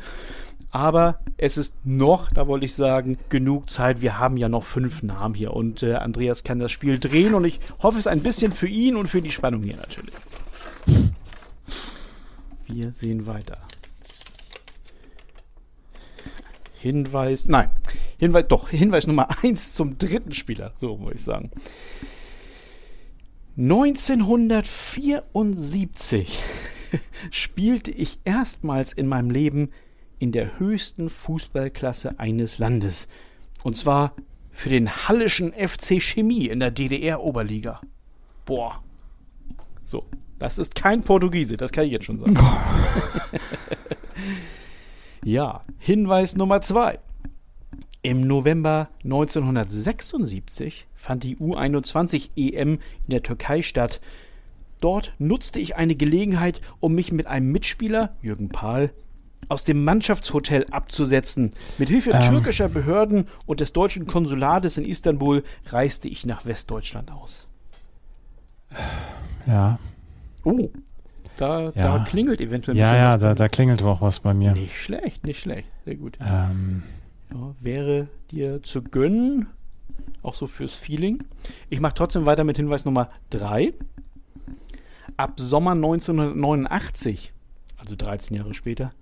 Aber 0.69 1.19
es 1.37 1.57
ist 1.57 1.73
noch, 1.85 2.31
da 2.31 2.47
wollte 2.47 2.65
ich 2.65 2.75
sagen, 2.75 3.17
genug 3.29 3.69
Zeit. 3.69 4.01
Wir 4.01 4.19
haben 4.19 4.37
ja 4.37 4.49
noch 4.49 4.63
fünf 4.63 5.01
Namen 5.01 5.33
hier 5.33 5.53
und 5.53 5.81
äh, 5.81 5.95
Andreas 5.95 6.43
kann 6.43 6.59
das 6.59 6.71
Spiel 6.71 6.99
drehen 6.99 7.33
und 7.33 7.45
ich 7.45 7.59
hoffe 7.81 7.97
es 7.97 8.05
ein 8.05 8.21
bisschen 8.21 8.51
für 8.51 8.67
ihn 8.67 8.95
und 8.95 9.07
für 9.07 9.21
die 9.21 9.31
Spannung 9.31 9.63
hier 9.63 9.77
natürlich. 9.77 10.13
Wir 12.67 12.91
sehen 12.91 13.25
weiter. 13.25 13.57
Hinweis, 16.79 17.47
nein, 17.47 17.69
Hinweis, 18.19 18.45
doch, 18.47 18.69
Hinweis 18.69 19.07
Nummer 19.07 19.29
1 19.41 19.73
zum 19.73 19.97
dritten 19.97 20.33
Spieler, 20.33 20.73
so 20.79 20.95
muss 20.97 21.15
ich 21.15 21.23
sagen. 21.23 21.49
1974 23.57 26.39
spielte 27.31 27.91
ich 27.91 28.19
erstmals 28.23 28.93
in 28.93 29.07
meinem 29.07 29.29
Leben 29.29 29.71
in 30.19 30.31
der 30.31 30.59
höchsten 30.59 31.09
Fußballklasse 31.09 32.19
eines 32.19 32.57
Landes. 32.57 33.07
Und 33.63 33.77
zwar 33.77 34.13
für 34.51 34.69
den 34.69 35.07
Hallischen 35.07 35.53
FC 35.53 36.01
Chemie 36.01 36.47
in 36.47 36.59
der 36.59 36.71
DDR-Oberliga. 36.71 37.81
Boah. 38.45 38.81
So, 39.83 40.05
das 40.39 40.57
ist 40.57 40.75
kein 40.75 41.03
Portugiese, 41.03 41.57
das 41.57 41.71
kann 41.71 41.85
ich 41.85 41.91
jetzt 41.91 42.05
schon 42.05 42.19
sagen. 42.19 42.35
ja, 45.23 45.63
Hinweis 45.77 46.35
Nummer 46.35 46.61
zwei. 46.61 46.99
Im 48.01 48.25
November 48.25 48.89
1976 49.03 50.87
fand 50.95 51.23
die 51.23 51.37
U21 51.37 52.29
EM 52.35 52.73
in 52.73 52.79
der 53.07 53.23
Türkei 53.23 53.61
statt. 53.61 53.99
Dort 54.81 55.13
nutzte 55.17 55.59
ich 55.59 55.75
eine 55.75 55.95
Gelegenheit, 55.95 56.61
um 56.79 56.93
mich 56.93 57.11
mit 57.11 57.27
einem 57.27 57.51
Mitspieler, 57.51 58.15
Jürgen 58.21 58.49
Pahl, 58.49 58.91
aus 59.49 59.63
dem 59.63 59.83
Mannschaftshotel 59.83 60.65
abzusetzen. 60.71 61.53
Mit 61.77 61.89
Hilfe 61.89 62.11
ähm. 62.11 62.21
türkischer 62.21 62.69
Behörden 62.69 63.27
und 63.45 63.59
des 63.59 63.73
deutschen 63.73 64.05
Konsulates 64.05 64.77
in 64.77 64.85
Istanbul 64.85 65.43
reiste 65.67 66.07
ich 66.07 66.25
nach 66.25 66.45
Westdeutschland 66.45 67.11
aus. 67.11 67.47
Ja. 69.45 69.79
Oh, 70.43 70.69
da, 71.37 71.65
ja. 71.65 71.71
da 71.73 71.99
klingelt 71.99 72.41
eventuell 72.41 72.75
ein 72.75 72.79
Ja, 72.79 72.95
ja, 72.95 73.17
da, 73.17 73.35
da, 73.35 73.47
klingelt 73.47 73.81
auch 73.83 74.01
was 74.01 74.19
bei 74.19 74.33
mir. 74.33 74.53
Nicht 74.53 74.77
schlecht, 74.77 75.25
nicht 75.25 75.39
schlecht. 75.39 75.67
Sehr 75.85 75.95
gut. 75.95 76.17
Ähm. 76.19 76.83
Ja, 77.31 77.53
wäre 77.59 78.07
dir 78.31 78.63
zu 78.63 78.81
gönnen, 78.81 79.47
auch 80.23 80.33
so 80.33 80.47
fürs 80.47 80.73
Feeling. 80.73 81.23
Ich 81.69 81.79
mache 81.79 81.93
trotzdem 81.93 82.25
weiter 82.25 82.43
mit 82.43 82.57
Hinweis 82.57 82.85
Nummer 82.85 83.09
3. 83.29 83.73
Ab 85.15 85.39
Sommer 85.39 85.71
1989, 85.71 87.33
also 87.77 87.95
13 87.95 88.37
Jahre 88.37 88.53
später, 88.53 88.93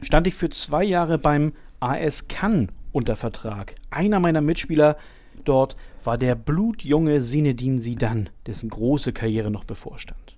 stand 0.00 0.26
ich 0.26 0.34
für 0.34 0.48
zwei 0.50 0.84
Jahre 0.84 1.18
beim 1.18 1.52
AS 1.80 2.28
Cannes 2.28 2.68
unter 2.92 3.16
Vertrag. 3.16 3.74
Einer 3.90 4.20
meiner 4.20 4.40
Mitspieler 4.40 4.96
dort 5.44 5.76
war 6.04 6.18
der 6.18 6.34
blutjunge 6.34 7.20
Sinedin 7.20 7.80
Sidan, 7.80 8.30
dessen 8.46 8.70
große 8.70 9.12
Karriere 9.12 9.50
noch 9.50 9.64
bevorstand. 9.64 10.36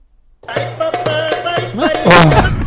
Oh. 1.76 2.64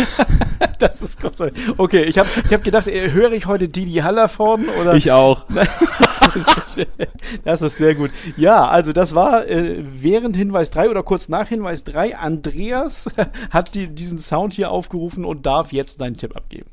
das 0.78 1.02
ist 1.02 1.20
großartig. 1.20 1.78
Okay, 1.78 2.02
ich 2.04 2.18
habe 2.18 2.28
ich 2.44 2.52
hab 2.52 2.62
gedacht, 2.62 2.86
äh, 2.86 3.10
höre 3.10 3.32
ich 3.32 3.46
heute 3.46 3.68
Didi 3.68 3.96
Hallervorden 3.96 4.68
oder? 4.80 4.94
Ich 4.94 5.12
auch. 5.12 5.46
das 7.44 7.62
ist 7.62 7.76
sehr 7.76 7.94
gut. 7.94 8.10
Ja, 8.36 8.68
also 8.68 8.92
das 8.92 9.14
war 9.14 9.46
äh, 9.46 9.82
während 9.84 10.36
Hinweis 10.36 10.70
3 10.70 10.90
oder 10.90 11.02
kurz 11.02 11.28
nach 11.28 11.48
Hinweis 11.48 11.84
3. 11.84 12.16
Andreas 12.16 13.08
hat 13.50 13.74
die, 13.74 13.88
diesen 13.88 14.18
Sound 14.18 14.54
hier 14.54 14.70
aufgerufen 14.70 15.24
und 15.24 15.46
darf 15.46 15.72
jetzt 15.72 15.98
seinen 15.98 16.16
Tipp 16.16 16.36
abgeben. 16.36 16.68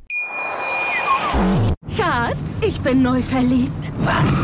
Schatz, 1.96 2.62
ich 2.62 2.80
bin 2.82 3.02
neu 3.02 3.22
verliebt. 3.22 3.92
Was? 4.00 4.44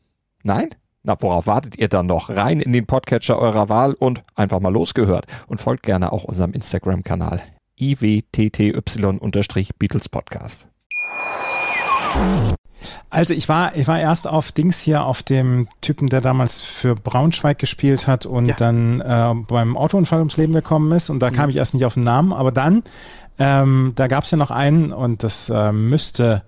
Nein? 0.43 0.69
Na, 1.03 1.15
worauf 1.19 1.47
wartet 1.47 1.77
ihr 1.77 1.87
dann 1.87 2.05
noch? 2.05 2.29
Rein 2.29 2.59
in 2.59 2.73
den 2.73 2.85
Podcatcher 2.85 3.39
eurer 3.39 3.69
Wahl 3.69 3.93
und 3.93 4.21
einfach 4.35 4.59
mal 4.59 4.71
losgehört. 4.71 5.25
Und 5.47 5.59
folgt 5.59 5.83
gerne 5.83 6.11
auch 6.11 6.23
unserem 6.23 6.53
Instagram-Kanal 6.53 7.41
iwtty-Beatles 7.79 10.09
Podcast. 10.09 10.67
Also 13.09 13.33
ich 13.33 13.49
war, 13.49 13.75
ich 13.75 13.87
war 13.87 13.99
erst 13.99 14.27
auf 14.27 14.51
Dings 14.51 14.81
hier, 14.81 15.05
auf 15.05 15.23
dem 15.23 15.67
Typen, 15.81 16.09
der 16.09 16.21
damals 16.21 16.61
für 16.61 16.95
Braunschweig 16.95 17.59
gespielt 17.59 18.07
hat 18.07 18.25
und 18.25 18.47
ja. 18.47 18.55
dann 18.55 19.01
äh, 19.01 19.33
beim 19.47 19.77
Autounfall 19.77 20.19
ums 20.19 20.37
Leben 20.37 20.53
gekommen 20.53 20.91
ist 20.91 21.09
und 21.09 21.19
da 21.19 21.29
mhm. 21.29 21.33
kam 21.33 21.49
ich 21.49 21.57
erst 21.57 21.73
nicht 21.73 21.85
auf 21.85 21.95
den 21.95 22.03
Namen, 22.03 22.33
aber 22.33 22.51
dann, 22.51 22.83
ähm, 23.39 23.93
da 23.95 24.07
gab 24.07 24.23
es 24.23 24.31
ja 24.31 24.37
noch 24.37 24.51
einen 24.51 24.91
und 24.91 25.23
das 25.23 25.49
äh, 25.49 25.71
müsste 25.71 26.43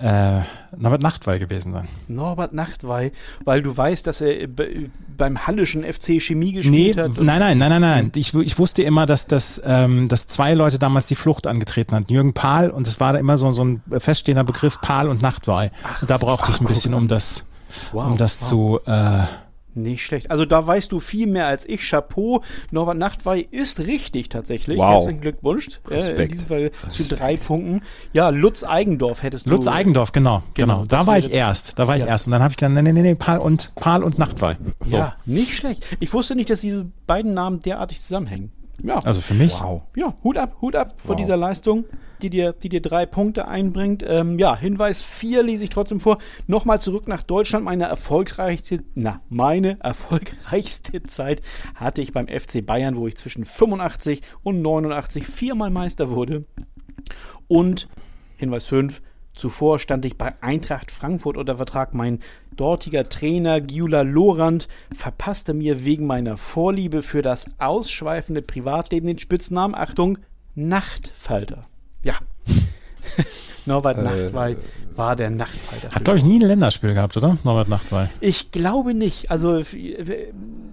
äh, 0.00 0.40
Norbert 0.76 1.02
Nachtwey 1.02 1.38
gewesen 1.38 1.72
sein. 1.72 1.88
Norbert 2.06 2.52
Nachtwey, 2.52 3.12
weil 3.44 3.62
du 3.62 3.76
weißt, 3.76 4.06
dass 4.06 4.20
er 4.20 4.48
beim 5.16 5.46
Hallischen 5.46 5.84
FC 5.84 6.20
Chemie 6.20 6.52
gespielt 6.52 6.96
nee, 6.96 7.02
hat. 7.02 7.20
Nein, 7.20 7.40
nein, 7.40 7.58
nein, 7.58 7.70
nein, 7.70 7.80
nein. 7.80 8.04
Hm. 8.06 8.12
Ich, 8.14 8.34
ich 8.34 8.58
wusste 8.58 8.82
immer, 8.82 9.06
dass, 9.06 9.26
das, 9.26 9.60
ähm, 9.64 10.08
dass 10.08 10.26
zwei 10.26 10.54
Leute 10.54 10.78
damals 10.78 11.08
die 11.08 11.14
Flucht 11.14 11.46
angetreten 11.46 11.94
hatten. 11.94 12.12
Jürgen 12.12 12.34
Pahl 12.34 12.70
und 12.70 12.86
es 12.86 13.00
war 13.00 13.12
da 13.12 13.18
immer 13.18 13.38
so, 13.38 13.52
so 13.52 13.64
ein 13.64 13.82
feststehender 13.98 14.44
Begriff 14.44 14.80
Pahl 14.80 15.08
und 15.08 15.22
Nachtwey. 15.22 15.70
Und 16.00 16.10
da 16.10 16.18
brauchte 16.18 16.50
ich 16.50 16.60
ein 16.60 16.66
bisschen, 16.66 16.94
um 16.94 17.08
das, 17.08 17.46
wow, 17.92 18.06
um 18.06 18.16
das 18.16 18.40
wow. 18.42 18.48
zu 18.48 18.80
äh, 18.86 19.24
nicht 19.82 20.04
schlecht. 20.04 20.30
Also 20.30 20.44
da 20.44 20.66
weißt 20.66 20.92
du 20.92 21.00
viel 21.00 21.26
mehr 21.26 21.46
als 21.46 21.66
ich. 21.66 21.88
Chapeau. 21.88 22.42
Norbert 22.70 22.98
Nachtwey 22.98 23.46
ist 23.50 23.80
richtig 23.80 24.28
tatsächlich. 24.28 24.78
Wow. 24.78 24.94
Herzlichen 24.94 25.20
Glückwunsch. 25.20 25.68
Respekt. 25.88 26.18
Äh, 26.18 26.22
in 26.22 26.30
diesem 26.30 26.46
Fall 26.46 26.58
Respekt. 26.58 26.92
zu 26.92 27.04
drei 27.04 27.36
Punkten. 27.36 27.82
Ja, 28.12 28.30
Lutz 28.30 28.64
Eigendorf 28.64 29.22
hättest 29.22 29.46
du. 29.46 29.50
Lutz 29.50 29.66
Eigendorf, 29.66 30.12
genau. 30.12 30.42
Genau. 30.54 30.76
genau. 30.78 30.84
Da 30.86 31.06
war 31.06 31.18
ich 31.18 31.32
erst. 31.32 31.78
Da 31.78 31.88
war 31.88 31.96
ich 31.96 32.02
ja. 32.02 32.08
erst. 32.08 32.26
Und 32.26 32.32
dann 32.32 32.42
habe 32.42 32.52
ich 32.52 32.56
dann, 32.56 32.74
nee, 32.74 32.82
nee, 32.82 32.92
nee, 32.92 33.14
Paul 33.14 33.38
und, 33.38 33.74
Paul 33.74 34.02
und 34.02 34.18
Nachtwey. 34.18 34.56
So. 34.84 34.96
Ja, 34.96 35.16
nicht 35.26 35.54
schlecht. 35.56 35.84
Ich 36.00 36.12
wusste 36.12 36.36
nicht, 36.36 36.50
dass 36.50 36.60
diese 36.60 36.86
beiden 37.06 37.34
Namen 37.34 37.60
derartig 37.60 38.00
zusammenhängen. 38.00 38.52
Ja. 38.82 38.98
Also 39.00 39.20
für 39.20 39.34
mich. 39.34 39.52
Wow. 39.60 39.82
Ja, 39.96 40.14
Hut 40.22 40.36
ab, 40.36 40.56
Hut 40.60 40.76
ab 40.76 40.94
wow. 40.98 41.06
vor 41.06 41.16
dieser 41.16 41.36
Leistung, 41.36 41.84
die 42.22 42.30
dir, 42.30 42.52
die 42.52 42.68
dir 42.68 42.80
drei 42.80 43.06
Punkte 43.06 43.48
einbringt. 43.48 44.04
Ähm, 44.06 44.38
ja, 44.38 44.56
Hinweis 44.56 45.02
4 45.02 45.42
lese 45.42 45.64
ich 45.64 45.70
trotzdem 45.70 46.00
vor. 46.00 46.18
Nochmal 46.46 46.80
zurück 46.80 47.08
nach 47.08 47.22
Deutschland. 47.22 47.64
Meine 47.64 47.84
erfolgreichste, 47.84 48.84
na, 48.94 49.20
meine 49.28 49.80
erfolgreichste 49.82 51.02
Zeit 51.04 51.42
hatte 51.74 52.02
ich 52.02 52.12
beim 52.12 52.28
FC 52.28 52.64
Bayern, 52.64 52.96
wo 52.96 53.06
ich 53.08 53.16
zwischen 53.16 53.44
85 53.44 54.22
und 54.42 54.62
89 54.62 55.26
viermal 55.26 55.70
Meister 55.70 56.10
wurde. 56.10 56.44
Und 57.48 57.88
Hinweis 58.36 58.66
5, 58.66 59.02
Zuvor 59.38 59.78
stand 59.78 60.04
ich 60.04 60.18
bei 60.18 60.34
Eintracht 60.42 60.90
Frankfurt 60.90 61.36
unter 61.36 61.56
Vertrag. 61.56 61.94
Mein 61.94 62.18
dortiger 62.58 63.08
Trainer 63.08 63.60
Gyula 63.60 64.02
Lorand 64.02 64.68
verpasste 64.94 65.54
mir 65.54 65.84
wegen 65.84 66.06
meiner 66.06 66.36
Vorliebe 66.36 67.02
für 67.02 67.22
das 67.22 67.46
ausschweifende 67.58 68.42
Privatleben 68.42 69.06
den 69.06 69.18
Spitznamen, 69.18 69.74
Achtung, 69.74 70.18
Nachtfalter. 70.54 71.64
Ja. 72.02 72.14
Norbert 73.66 73.98
äh, 73.98 74.02
Nachtwey 74.02 74.56
war 74.96 75.14
der 75.14 75.30
Nachtfalter. 75.30 75.94
Hat, 75.94 76.04
glaube 76.04 76.18
ich, 76.18 76.24
nie 76.24 76.40
ein 76.40 76.46
Länderspiel 76.46 76.94
gehabt, 76.94 77.16
oder? 77.16 77.38
Norbert 77.44 77.68
Nachtwey. 77.68 78.08
Ich 78.20 78.50
glaube 78.50 78.94
nicht. 78.94 79.30
Also, 79.30 79.62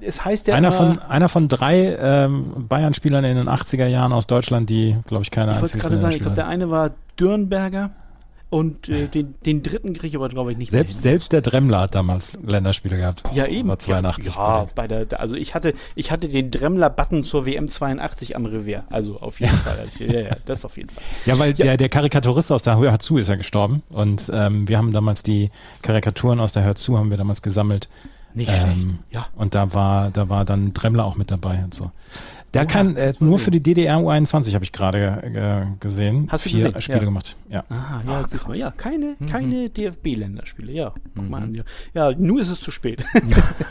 es 0.01 0.25
heißt 0.25 0.47
ja 0.47 0.55
einer 0.55 0.71
von 0.71 0.97
Einer 0.97 1.29
von 1.29 1.47
drei 1.47 1.95
ähm, 2.01 2.67
Bayern-Spielern 2.67 3.23
in 3.23 3.37
den 3.37 3.47
80er 3.47 3.85
Jahren 3.85 4.13
aus 4.13 4.25
Deutschland, 4.25 4.69
die, 4.69 4.97
glaube 5.07 5.23
ich, 5.23 5.31
keine 5.31 5.51
einzige 5.51 5.77
Ich 5.77 5.83
wollte 5.83 5.87
gerade 5.89 6.01
sagen, 6.01 6.15
ich 6.15 6.21
glaube, 6.21 6.35
der 6.35 6.47
eine 6.47 6.71
war 6.71 6.91
Dürnberger. 7.19 7.91
Und 8.55 8.87
äh, 8.87 9.09
den, 9.09 9.35
den 9.45 9.63
dritten 9.63 9.91
kriege 9.91 10.07
ich 10.07 10.15
aber, 10.15 10.29
glaube 10.29 10.49
ich, 10.49 10.57
nicht 10.57 10.71
selbst. 10.71 11.01
Selbst 11.01 11.33
der 11.33 11.41
Dremmler 11.41 11.81
hat 11.81 11.93
damals 11.93 12.39
Länderspiele 12.41 12.95
gehabt. 12.95 13.21
Ja, 13.33 13.47
eben. 13.47 13.67
War 13.67 13.79
82. 13.79 14.33
Ja, 14.33 14.59
ja 14.59 14.67
bei 14.73 14.87
der, 14.87 15.19
also 15.19 15.35
ich 15.35 15.53
hatte, 15.53 15.73
ich 15.93 16.09
hatte 16.09 16.29
den 16.29 16.51
Dremmler-Button 16.51 17.25
zur 17.25 17.45
WM 17.45 17.67
82 17.67 18.37
am 18.37 18.45
Revier. 18.45 18.85
Also 18.89 19.19
auf 19.19 19.41
jeden 19.41 19.51
Fall. 19.57 19.85
Ja, 19.99 20.19
ja, 20.21 20.37
das 20.45 20.63
auf 20.63 20.77
jeden 20.77 20.87
Fall. 20.87 21.03
Ja, 21.25 21.37
weil 21.37 21.49
ja. 21.49 21.65
Der, 21.65 21.75
der 21.75 21.89
Karikaturist 21.89 22.49
aus 22.49 22.63
der 22.63 22.77
Hör 22.77 22.97
zu 22.97 23.17
ist 23.17 23.27
ja 23.27 23.35
gestorben. 23.35 23.83
Und 23.89 24.31
ähm, 24.33 24.69
wir 24.69 24.77
haben 24.77 24.93
damals 24.93 25.21
die 25.21 25.49
Karikaturen 25.81 26.39
aus 26.39 26.53
der 26.53 26.63
Hör 26.63 26.75
zu 26.75 26.97
haben 26.97 27.09
wir 27.09 27.17
damals 27.17 27.41
gesammelt 27.41 27.89
Nicht 28.35 28.51
ähm, 28.53 28.99
ja. 29.11 29.27
Und 29.35 29.53
da 29.53 29.73
war, 29.73 30.11
da 30.11 30.29
war 30.29 30.45
dann 30.45 30.73
Dremmler 30.73 31.03
auch 31.03 31.17
mit 31.17 31.29
dabei 31.29 31.61
und 31.61 31.73
so. 31.73 31.91
Der 32.55 32.63
oh, 32.63 32.67
kann 32.67 32.95
äh, 32.95 33.13
nur 33.19 33.37
für 33.37 33.51
die 33.51 33.61
DDR 33.61 33.97
U21 33.97 34.53
habe 34.53 34.63
ich 34.63 34.71
gerade 34.71 35.21
äh, 35.23 35.77
gesehen. 35.81 36.29
Hast 36.31 36.45
du 36.45 36.49
vier 36.49 36.63
gesehen? 36.63 36.81
Spiele 36.81 36.99
ja. 36.99 37.03
gemacht. 37.03 37.35
Ja. 37.49 37.63
Ah, 37.69 38.01
ja, 38.05 38.11
ah, 38.21 38.27
siehst 38.27 38.47
mal. 38.47 38.55
Ja, 38.55 38.71
keine, 38.71 39.17
mhm. 39.19 39.27
keine 39.27 39.69
DFB-Länderspiele. 39.69 40.71
Ja, 40.71 40.93
guck 41.15 41.25
mhm. 41.25 41.29
mal 41.29 41.43
an. 41.43 41.53
Ja. 41.53 41.63
ja, 41.93 42.17
nur 42.17 42.39
ist 42.39 42.49
es 42.49 42.61
zu 42.61 42.71
spät. 42.71 43.03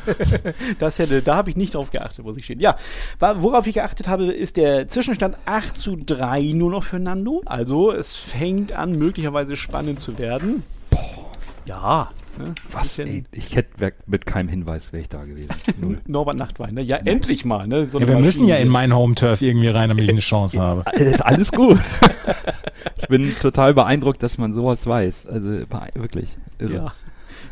das 0.79 0.99
hätte, 0.99 1.23
da 1.23 1.35
habe 1.35 1.49
ich 1.49 1.57
nicht 1.57 1.75
drauf 1.75 1.91
geachtet, 1.91 2.27
muss 2.27 2.37
ich 2.37 2.45
stehen. 2.45 2.61
Ja, 2.61 2.77
worauf 3.19 3.67
ich 3.67 3.75
geachtet 3.75 4.07
habe, 4.07 4.27
ist 4.27 4.59
der 4.59 4.87
Zwischenstand 4.87 5.39
8 5.47 5.79
zu 5.79 5.97
3 5.97 6.53
nur 6.53 6.71
noch 6.71 6.85
für 6.85 6.99
Nando. 6.99 7.41
Also 7.47 7.91
es 7.91 8.15
fängt 8.15 8.73
an, 8.73 8.99
möglicherweise 8.99 9.57
spannend 9.57 9.99
zu 9.99 10.19
werden. 10.19 10.63
Boah. 10.91 11.33
Ja, 11.65 12.11
Ne? 12.39 12.55
Was? 12.73 12.99
Ey, 12.99 13.25
ich 13.33 13.55
hätte 13.55 13.93
mit 14.07 14.27
keinem 14.27 14.49
Hinweis 14.49 14.93
wäre 14.93 15.03
ich 15.03 15.09
da 15.09 15.25
gewesen. 15.25 15.51
Norbert 16.07 16.37
Nachtwein, 16.37 16.75
ne? 16.75 16.83
Ja, 16.83 16.97
ja, 16.97 17.03
endlich 17.05 17.45
mal. 17.45 17.67
Ne? 17.67 17.89
So 17.89 18.01
ja, 18.01 18.09
wir 18.09 18.19
müssen 18.19 18.47
ja 18.47 18.57
in 18.57 18.69
meinen 18.69 18.95
Home-Turf 18.95 19.41
irgendwie 19.43 19.69
rein, 19.69 19.89
damit 19.89 20.05
ich 20.05 20.11
eine 20.11 20.21
Chance 20.21 20.61
habe. 20.61 20.85
Ist 20.93 21.25
alles 21.25 21.53
gut. 21.53 21.79
ich 22.97 23.09
bin 23.09 23.33
total 23.41 23.75
beeindruckt, 23.75 24.23
dass 24.23 24.39
man 24.39 24.53
sowas 24.53 24.87
weiß. 24.87 25.27
Also 25.27 25.49
wirklich 25.95 26.37
irre. 26.59 26.75
Ja. 26.75 26.95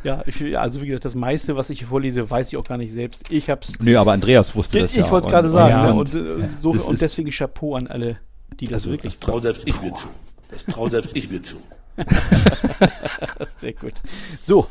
Ja, 0.05 0.25
ich, 0.27 0.59
also 0.59 0.83
wie 0.83 0.87
gesagt, 0.87 1.05
das 1.05 1.15
meiste, 1.15 1.55
was 1.55 1.71
ich 1.71 1.79
hier 1.79 1.89
vorlese, 1.89 2.29
weiß 2.29 2.49
ich 2.49 2.57
auch 2.57 2.65
gar 2.65 2.77
nicht 2.77 2.93
selbst. 2.93 3.31
Ich 3.31 3.49
hab's. 3.49 3.75
Nö, 3.79 3.97
aber 3.97 4.13
Andreas 4.13 4.55
wusste 4.57 4.79
ich, 4.79 4.85
das 4.85 4.91
ich 4.91 4.99
ja. 4.99 5.05
Ich 5.05 5.13
wollte 5.13 5.29
es 5.29 5.33
gerade 5.33 5.49
sagen. 5.49 5.71
Ja, 5.71 5.87
ne? 5.87 5.95
und, 5.95 6.13
und, 6.13 6.63
so, 6.63 6.71
und 6.71 7.01
deswegen 7.01 7.31
Chapeau 7.31 7.77
an 7.77 7.87
alle, 7.87 8.19
die 8.59 8.65
das 8.65 8.75
also, 8.75 8.91
wirklich. 8.91 9.17
Das 9.21 9.29
trau 9.29 9.39
selbst 9.39 9.63
ich 9.65 9.81
mir 9.81 9.95
zu. 9.95 10.09
Das 10.51 10.67
trau 10.67 10.89
selbst 10.89 11.15
ich 11.15 11.31
mir 11.31 11.41
zu. 11.41 11.59
Sehr 13.61 13.73
gut. 13.75 13.95
So, 14.43 14.67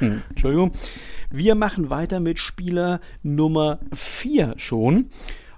Entschuldigung. 0.00 0.72
Wir 1.30 1.54
machen 1.54 1.90
weiter 1.90 2.20
mit 2.20 2.38
Spieler 2.38 3.00
Nummer 3.22 3.80
4 3.92 4.54
schon. 4.56 5.10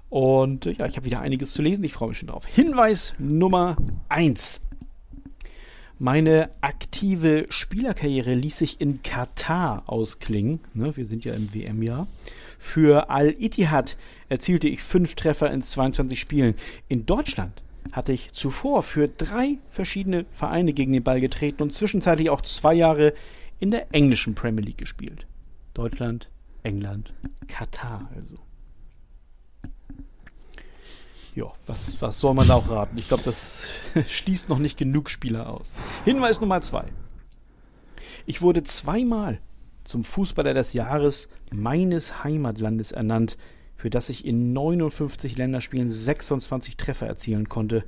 Und 0.09 0.65
ja, 0.65 0.85
ich 0.85 0.97
habe 0.97 1.05
wieder 1.05 1.21
einiges 1.21 1.51
zu 1.51 1.61
lesen. 1.61 1.85
Ich 1.85 1.93
freue 1.93 2.09
mich 2.09 2.17
schon 2.17 2.27
drauf. 2.27 2.45
Hinweis 2.45 3.13
Nummer 3.17 3.77
1. 4.09 4.59
Meine 5.97 6.49
aktive 6.61 7.45
Spielerkarriere 7.49 8.33
ließ 8.33 8.57
sich 8.57 8.81
in 8.81 9.03
Katar 9.03 9.83
ausklingen. 9.85 10.59
Ne, 10.73 10.97
wir 10.97 11.05
sind 11.05 11.23
ja 11.23 11.33
im 11.33 11.53
WM-Jahr. 11.53 12.07
Für 12.59 13.09
Al-Ittihad 13.09 13.97
erzielte 14.27 14.67
ich 14.67 14.81
fünf 14.81 15.15
Treffer 15.15 15.51
in 15.51 15.61
22 15.61 16.19
Spielen. 16.19 16.55
In 16.87 17.05
Deutschland 17.05 17.63
hatte 17.91 18.13
ich 18.13 18.31
zuvor 18.31 18.83
für 18.83 19.07
drei 19.07 19.57
verschiedene 19.69 20.25
Vereine 20.31 20.73
gegen 20.73 20.93
den 20.93 21.03
Ball 21.03 21.19
getreten 21.19 21.61
und 21.63 21.73
zwischenzeitlich 21.73 22.29
auch 22.29 22.41
zwei 22.41 22.73
Jahre 22.73 23.13
in 23.59 23.71
der 23.71 23.93
englischen 23.93 24.35
Premier 24.35 24.63
League 24.63 24.77
gespielt. 24.77 25.27
Deutschland, 25.73 26.29
England, 26.63 27.13
Katar 27.47 28.09
also. 28.15 28.35
Ja, 31.33 31.45
was, 31.65 32.01
was 32.01 32.19
soll 32.19 32.33
man 32.33 32.47
da 32.47 32.55
auch 32.55 32.69
raten? 32.69 32.97
Ich 32.97 33.07
glaube, 33.07 33.23
das 33.23 33.67
schließt 34.09 34.49
noch 34.49 34.59
nicht 34.59 34.77
genug 34.77 35.09
Spieler 35.09 35.49
aus. 35.49 35.73
Hinweis 36.03 36.41
Nummer 36.41 36.61
zwei. 36.61 36.85
Ich 38.25 38.41
wurde 38.41 38.63
zweimal 38.63 39.39
zum 39.83 40.03
Fußballer 40.03 40.53
des 40.53 40.73
Jahres 40.73 41.29
meines 41.51 42.23
Heimatlandes 42.23 42.91
ernannt 42.91 43.37
für 43.81 43.89
das 43.89 44.09
ich 44.09 44.27
in 44.27 44.53
59 44.53 45.39
Länderspielen 45.39 45.89
26 45.89 46.77
Treffer 46.77 47.07
erzielen 47.07 47.49
konnte. 47.49 47.83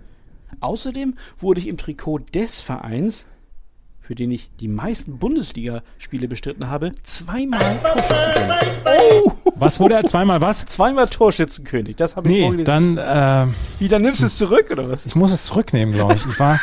Außerdem 0.60 1.14
wurde 1.38 1.62
ich 1.62 1.68
im 1.68 1.78
Trikot 1.78 2.18
des 2.34 2.62
Vereins, 2.62 3.28
für 4.02 4.16
den 4.16 4.32
ich 4.32 4.50
die 4.60 4.68
meisten 4.68 5.20
Bundesligaspiele 5.20 6.28
bestritten 6.28 6.68
habe, 6.68 6.94
zweimal 7.04 7.80
Torschützenkönig. 7.80 9.24
Oh! 9.24 9.32
Was 9.56 9.80
wurde 9.80 9.94
er? 9.94 10.04
Zweimal 10.06 10.42
was? 10.42 10.66
Zweimal 10.66 11.10
Torschützenkönig. 11.10 11.96
Das 11.96 12.16
habe 12.16 12.28
ich 12.28 12.34
nee, 12.34 12.42
vorgelesen. 12.42 12.96
dann. 12.96 13.48
Äh, 13.50 13.54
Wie, 13.78 13.88
dann 13.88 14.02
nimmst 14.02 14.22
du 14.22 14.26
es 14.26 14.36
zurück, 14.36 14.72
oder 14.72 14.90
was? 14.90 15.06
Ich 15.06 15.14
muss 15.16 15.32
es 15.32 15.46
zurücknehmen, 15.46 15.94
glaube 15.94 16.16
ich. 16.16 16.26
Ich 16.26 16.40
war. 16.40 16.60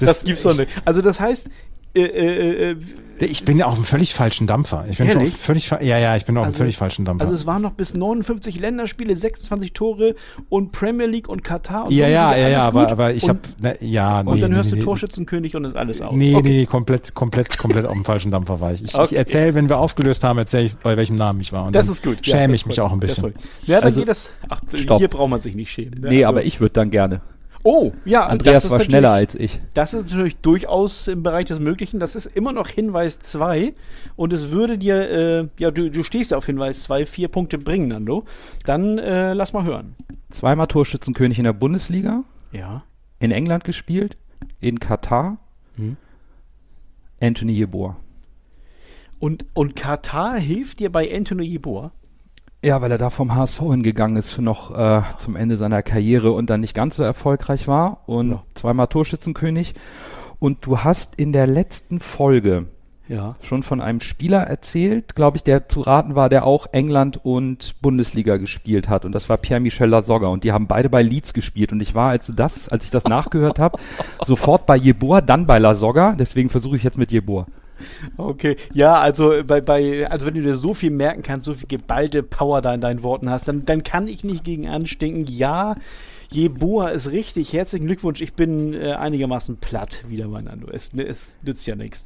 das 0.00 0.24
gibt's 0.24 0.42
doch 0.42 0.56
nicht. 0.56 0.70
Also, 0.84 1.00
das 1.00 1.20
heißt, 1.20 1.48
äh, 1.94 2.02
äh, 2.02 2.70
äh, 2.72 2.76
ich 3.20 3.44
bin 3.44 3.58
ja 3.58 3.66
auf 3.66 3.74
einem 3.74 3.84
völlig 3.84 4.14
falschen 4.14 4.46
Dampfer. 4.46 4.84
Ich 4.88 4.98
bin 4.98 5.08
Ehrlich? 5.08 5.34
völlig, 5.34 5.70
ja, 5.70 5.98
ja, 5.98 6.16
ich 6.16 6.24
bin 6.24 6.36
auf 6.36 6.44
also, 6.44 6.54
einem 6.54 6.58
völlig 6.58 6.76
falschen 6.76 7.04
Dampfer. 7.04 7.24
Also 7.24 7.34
es 7.34 7.46
waren 7.46 7.62
noch 7.62 7.72
bis 7.72 7.94
59 7.94 8.60
Länderspiele, 8.60 9.16
26 9.16 9.72
Tore 9.72 10.14
und 10.48 10.70
Premier 10.72 11.06
League 11.06 11.28
und 11.28 11.42
Katar. 11.42 11.86
Und 11.86 11.92
ja, 11.92 12.06
ja, 12.06 12.36
ja, 12.36 12.48
ja, 12.48 12.60
aber, 12.64 12.88
aber 12.88 13.14
ich 13.14 13.28
habe, 13.28 13.40
ne, 13.60 13.76
ja, 13.80 14.22
nee. 14.22 14.30
Und 14.30 14.40
dann 14.40 14.54
hörst 14.54 14.70
nee, 14.70 14.76
du 14.76 14.80
nee, 14.80 14.84
Torschützenkönig 14.84 15.56
und 15.56 15.64
ist 15.64 15.76
alles 15.76 16.00
aus. 16.00 16.14
Nee, 16.14 16.34
okay. 16.34 16.48
nee, 16.48 16.66
komplett, 16.66 17.14
komplett, 17.14 17.58
komplett 17.58 17.86
auf 17.86 17.92
dem 17.92 18.04
falschen 18.04 18.30
Dampfer 18.30 18.60
war 18.60 18.72
ich. 18.72 18.84
Ich, 18.84 18.94
okay. 18.94 19.06
ich 19.10 19.16
erzähle, 19.16 19.54
wenn 19.54 19.68
wir 19.68 19.78
aufgelöst 19.78 20.22
haben, 20.22 20.38
erzähle 20.38 20.66
ich, 20.66 20.76
bei 20.76 20.96
welchem 20.96 21.16
Namen 21.16 21.40
ich 21.40 21.52
war. 21.52 21.66
Und 21.66 21.74
das 21.74 21.88
ist 21.88 22.04
gut. 22.04 22.18
Schäme 22.22 22.48
ja, 22.48 22.54
ich 22.54 22.66
mich 22.66 22.80
auch 22.80 22.92
ein 22.92 23.00
bisschen. 23.00 23.34
Ja, 23.64 23.78
dann 23.78 23.86
also, 23.86 24.00
geht 24.00 24.08
das. 24.08 24.30
Ach, 24.48 24.60
hier 24.70 25.08
braucht 25.08 25.30
man 25.30 25.40
sich 25.40 25.56
nicht 25.56 25.70
schämen. 25.70 26.00
Nee, 26.00 26.24
also, 26.24 26.28
aber 26.28 26.44
ich 26.44 26.60
würde 26.60 26.74
dann 26.74 26.90
gerne. 26.90 27.20
Oh, 27.64 27.92
ja. 28.04 28.26
Andreas 28.26 28.70
war 28.70 28.80
schneller 28.80 29.10
als 29.10 29.34
ich. 29.34 29.60
Das 29.74 29.92
ist 29.92 30.10
natürlich 30.10 30.36
durchaus 30.36 31.08
im 31.08 31.22
Bereich 31.22 31.46
des 31.46 31.58
Möglichen. 31.58 31.98
Das 31.98 32.14
ist 32.14 32.26
immer 32.26 32.52
noch 32.52 32.68
Hinweis 32.68 33.18
2. 33.20 33.74
Und 34.16 34.32
es 34.32 34.50
würde 34.50 34.78
dir, 34.78 35.10
äh, 35.10 35.48
ja, 35.58 35.70
du, 35.70 35.90
du 35.90 36.02
stehst 36.02 36.32
auf 36.32 36.46
Hinweis 36.46 36.82
2, 36.84 37.06
vier 37.06 37.28
Punkte 37.28 37.58
bringen, 37.58 37.88
Nando. 37.88 38.24
Dann 38.64 38.98
äh, 38.98 39.32
lass 39.32 39.52
mal 39.52 39.64
hören. 39.64 39.96
Zweimal 40.30 40.68
Torschützenkönig 40.68 41.38
in 41.38 41.44
der 41.44 41.52
Bundesliga. 41.52 42.24
Ja. 42.52 42.84
In 43.18 43.32
England 43.32 43.64
gespielt. 43.64 44.16
In 44.60 44.78
Katar. 44.78 45.38
Hm. 45.76 45.96
Anthony 47.20 47.52
Jeboer. 47.52 47.96
Und, 49.18 49.46
und 49.54 49.74
Katar 49.74 50.38
hilft 50.38 50.78
dir 50.78 50.92
bei 50.92 51.12
Anthony 51.12 51.44
Jeboer? 51.44 51.90
Ja, 52.62 52.82
weil 52.82 52.90
er 52.90 52.98
da 52.98 53.10
vom 53.10 53.36
HSV 53.36 53.60
hingegangen 53.60 54.16
ist 54.16 54.38
noch 54.38 54.76
äh, 54.76 55.02
zum 55.16 55.36
Ende 55.36 55.56
seiner 55.56 55.82
Karriere 55.82 56.32
und 56.32 56.50
dann 56.50 56.60
nicht 56.60 56.74
ganz 56.74 56.96
so 56.96 57.04
erfolgreich 57.04 57.68
war 57.68 58.02
und 58.06 58.30
ja. 58.32 58.42
zweimal 58.54 58.88
Torschützenkönig. 58.88 59.74
Und 60.40 60.66
du 60.66 60.78
hast 60.78 61.14
in 61.16 61.32
der 61.32 61.46
letzten 61.46 62.00
Folge 62.00 62.66
ja. 63.08 63.36
schon 63.42 63.62
von 63.62 63.80
einem 63.80 64.00
Spieler 64.00 64.42
erzählt, 64.42 65.14
glaube 65.14 65.36
ich, 65.36 65.44
der 65.44 65.68
zu 65.68 65.80
raten 65.80 66.14
war, 66.14 66.28
der 66.28 66.44
auch 66.44 66.66
England 66.72 67.24
und 67.24 67.80
Bundesliga 67.80 68.36
gespielt 68.36 68.88
hat. 68.88 69.04
Und 69.04 69.12
das 69.12 69.28
war 69.28 69.36
Pierre-Michel 69.36 69.88
Lasogga. 69.88 70.26
Und 70.28 70.44
die 70.44 70.52
haben 70.52 70.66
beide 70.66 70.90
bei 70.90 71.02
Leeds 71.02 71.32
gespielt. 71.34 71.72
Und 71.72 71.80
ich 71.80 71.94
war, 71.94 72.10
als 72.10 72.32
das, 72.34 72.68
als 72.68 72.84
ich 72.84 72.90
das 72.90 73.04
nachgehört 73.04 73.58
habe, 73.58 73.78
sofort 74.24 74.66
bei 74.66 74.76
Jeboa, 74.76 75.20
dann 75.20 75.46
bei 75.46 75.58
Lasogga. 75.58 76.14
Deswegen 76.18 76.50
versuche 76.50 76.76
ich 76.76 76.82
jetzt 76.82 76.98
mit 76.98 77.10
Jeboa. 77.12 77.46
Okay, 78.16 78.56
ja, 78.72 78.94
also 78.96 79.42
bei, 79.46 79.60
bei, 79.60 80.08
also 80.08 80.26
wenn 80.26 80.34
du 80.34 80.42
dir 80.42 80.56
so 80.56 80.74
viel 80.74 80.90
merken 80.90 81.22
kannst, 81.22 81.46
so 81.46 81.54
viel 81.54 81.68
geballte 81.68 82.22
Power 82.22 82.62
da 82.62 82.74
in 82.74 82.80
deinen 82.80 83.02
Worten 83.02 83.30
hast, 83.30 83.48
dann, 83.48 83.64
dann 83.64 83.82
kann 83.82 84.08
ich 84.08 84.24
nicht 84.24 84.44
gegen 84.44 84.68
anstinken. 84.68 85.26
Ja, 85.26 85.76
Jeboa 86.30 86.88
ist 86.88 87.10
richtig. 87.10 87.52
Herzlichen 87.52 87.86
Glückwunsch. 87.86 88.20
Ich 88.20 88.34
bin 88.34 88.74
äh, 88.74 88.92
einigermaßen 88.92 89.56
platt 89.56 90.04
wieder 90.08 90.28
mal 90.28 90.46
an. 90.46 90.66
Es, 90.70 90.92
es 90.94 91.38
nützt 91.42 91.66
ja 91.66 91.74
nichts. 91.74 92.04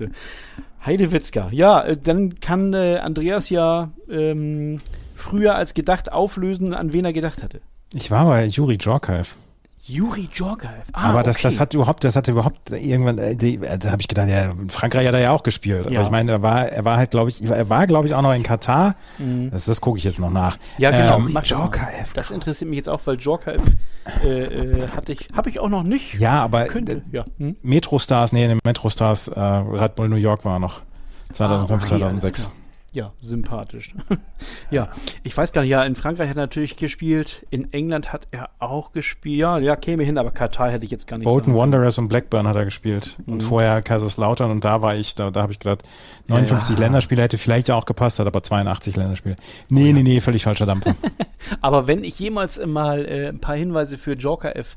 Heidewitzka. 0.84 1.48
Ja, 1.50 1.82
äh, 1.82 1.96
dann 1.96 2.38
kann 2.38 2.72
äh, 2.72 2.98
Andreas 2.98 3.50
ja 3.50 3.90
ähm, 4.08 4.78
früher 5.16 5.56
als 5.56 5.74
gedacht 5.74 6.12
auflösen, 6.12 6.72
an 6.72 6.92
wen 6.92 7.04
er 7.04 7.12
gedacht 7.12 7.42
hatte. 7.42 7.60
Ich 7.94 8.10
war 8.10 8.26
bei 8.26 8.46
Juri 8.46 8.78
Djorkaev. 8.78 9.36
Juri 9.84 10.28
Djorkaev. 10.32 10.84
Ah, 10.92 11.10
aber 11.10 11.24
das, 11.24 11.38
okay. 11.38 11.48
das 11.48 11.58
hat 11.58 11.74
überhaupt, 11.74 12.04
das 12.04 12.14
hat 12.14 12.28
überhaupt 12.28 12.70
irgendwann, 12.70 13.18
äh, 13.18 13.34
die, 13.34 13.56
äh, 13.56 13.78
da 13.78 13.90
habe 13.90 14.00
ich 14.00 14.06
gedacht, 14.06 14.28
ja, 14.28 14.52
Frankreich 14.68 15.08
hat 15.08 15.14
er 15.14 15.20
ja 15.20 15.32
auch 15.32 15.42
gespielt. 15.42 15.86
Ja. 15.86 15.98
Aber 15.98 16.06
ich 16.06 16.10
meine, 16.10 16.30
er 16.30 16.42
war, 16.42 16.68
er 16.68 16.84
war 16.84 16.96
halt, 16.98 17.10
glaube 17.10 17.30
ich, 17.30 17.42
er 17.42 17.68
war, 17.68 17.88
glaube 17.88 18.06
ich, 18.06 18.14
auch 18.14 18.22
noch 18.22 18.32
in 18.32 18.44
Katar. 18.44 18.94
Mhm. 19.18 19.50
Das, 19.50 19.64
das 19.64 19.80
gucke 19.80 19.98
ich 19.98 20.04
jetzt 20.04 20.20
noch 20.20 20.30
nach. 20.30 20.56
Ja, 20.78 20.92
genau. 20.92 21.16
Ähm, 21.16 21.32
Mach 21.32 21.42
Djorkaev. 21.42 22.12
Das 22.14 22.30
interessiert 22.30 22.70
mich 22.70 22.76
jetzt 22.76 22.88
auch, 22.88 23.00
weil 23.06 23.16
Djorkaev 23.16 23.60
äh, 24.24 24.28
äh, 24.28 24.88
hatte 24.88 25.12
ich, 25.12 25.28
habe 25.34 25.50
ich 25.50 25.58
auch 25.58 25.68
noch 25.68 25.82
nicht. 25.82 26.14
Ja, 26.14 26.44
aber 26.44 26.66
könnte. 26.66 27.02
Ja. 27.10 27.24
Hm? 27.38 27.56
Metrostars, 27.62 28.32
nee, 28.32 28.56
Metrostars, 28.64 29.28
äh, 29.28 29.40
Red 29.40 29.96
Bull 29.96 30.08
New 30.08 30.14
York 30.14 30.44
war 30.44 30.60
noch 30.60 30.82
2005, 31.32 31.70
ah, 31.70 31.74
okay, 31.74 31.98
2006. 31.98 32.50
Ja, 32.94 33.14
sympathisch. 33.20 33.94
ja, 34.70 34.88
ich 35.22 35.34
weiß 35.34 35.52
gar 35.52 35.62
nicht, 35.62 35.70
ja, 35.70 35.82
in 35.82 35.94
Frankreich 35.94 36.28
hat 36.28 36.36
er 36.36 36.42
natürlich 36.42 36.76
gespielt, 36.76 37.46
in 37.48 37.72
England 37.72 38.12
hat 38.12 38.28
er 38.32 38.50
auch 38.58 38.92
gespielt, 38.92 39.38
ja, 39.38 39.58
ja, 39.58 39.76
käme 39.76 40.04
hin, 40.04 40.18
aber 40.18 40.30
Katar 40.30 40.70
hätte 40.70 40.84
ich 40.84 40.90
jetzt 40.90 41.06
gar 41.06 41.16
nicht. 41.16 41.24
Bolton 41.24 41.54
Wanderers 41.54 41.96
und 41.98 42.08
Blackburn 42.08 42.46
hat 42.46 42.54
er 42.54 42.66
gespielt 42.66 43.18
mhm. 43.24 43.32
und 43.32 43.42
vorher 43.42 43.80
Kaiserslautern 43.80 44.50
und 44.50 44.66
da 44.66 44.82
war 44.82 44.94
ich, 44.94 45.14
da, 45.14 45.30
da 45.30 45.40
habe 45.40 45.52
ich 45.52 45.58
gedacht, 45.58 45.84
59 46.28 46.76
ja, 46.76 46.84
Länderspiele 46.84 47.22
hätte 47.22 47.38
vielleicht 47.38 47.68
ja 47.68 47.76
auch 47.76 47.86
gepasst, 47.86 48.18
hat 48.18 48.26
aber 48.26 48.42
82 48.42 48.94
Länderspiele. 48.96 49.36
Nee, 49.70 49.90
oh, 49.90 49.92
nee, 49.94 50.02
nee, 50.02 50.20
völlig 50.20 50.44
falscher 50.44 50.66
Dampfer. 50.66 50.94
aber 51.62 51.86
wenn 51.86 52.04
ich 52.04 52.18
jemals 52.18 52.60
mal 52.66 53.06
äh, 53.06 53.28
ein 53.28 53.38
paar 53.38 53.56
Hinweise 53.56 53.96
für 53.96 54.12
Joker 54.12 54.54
F 54.54 54.76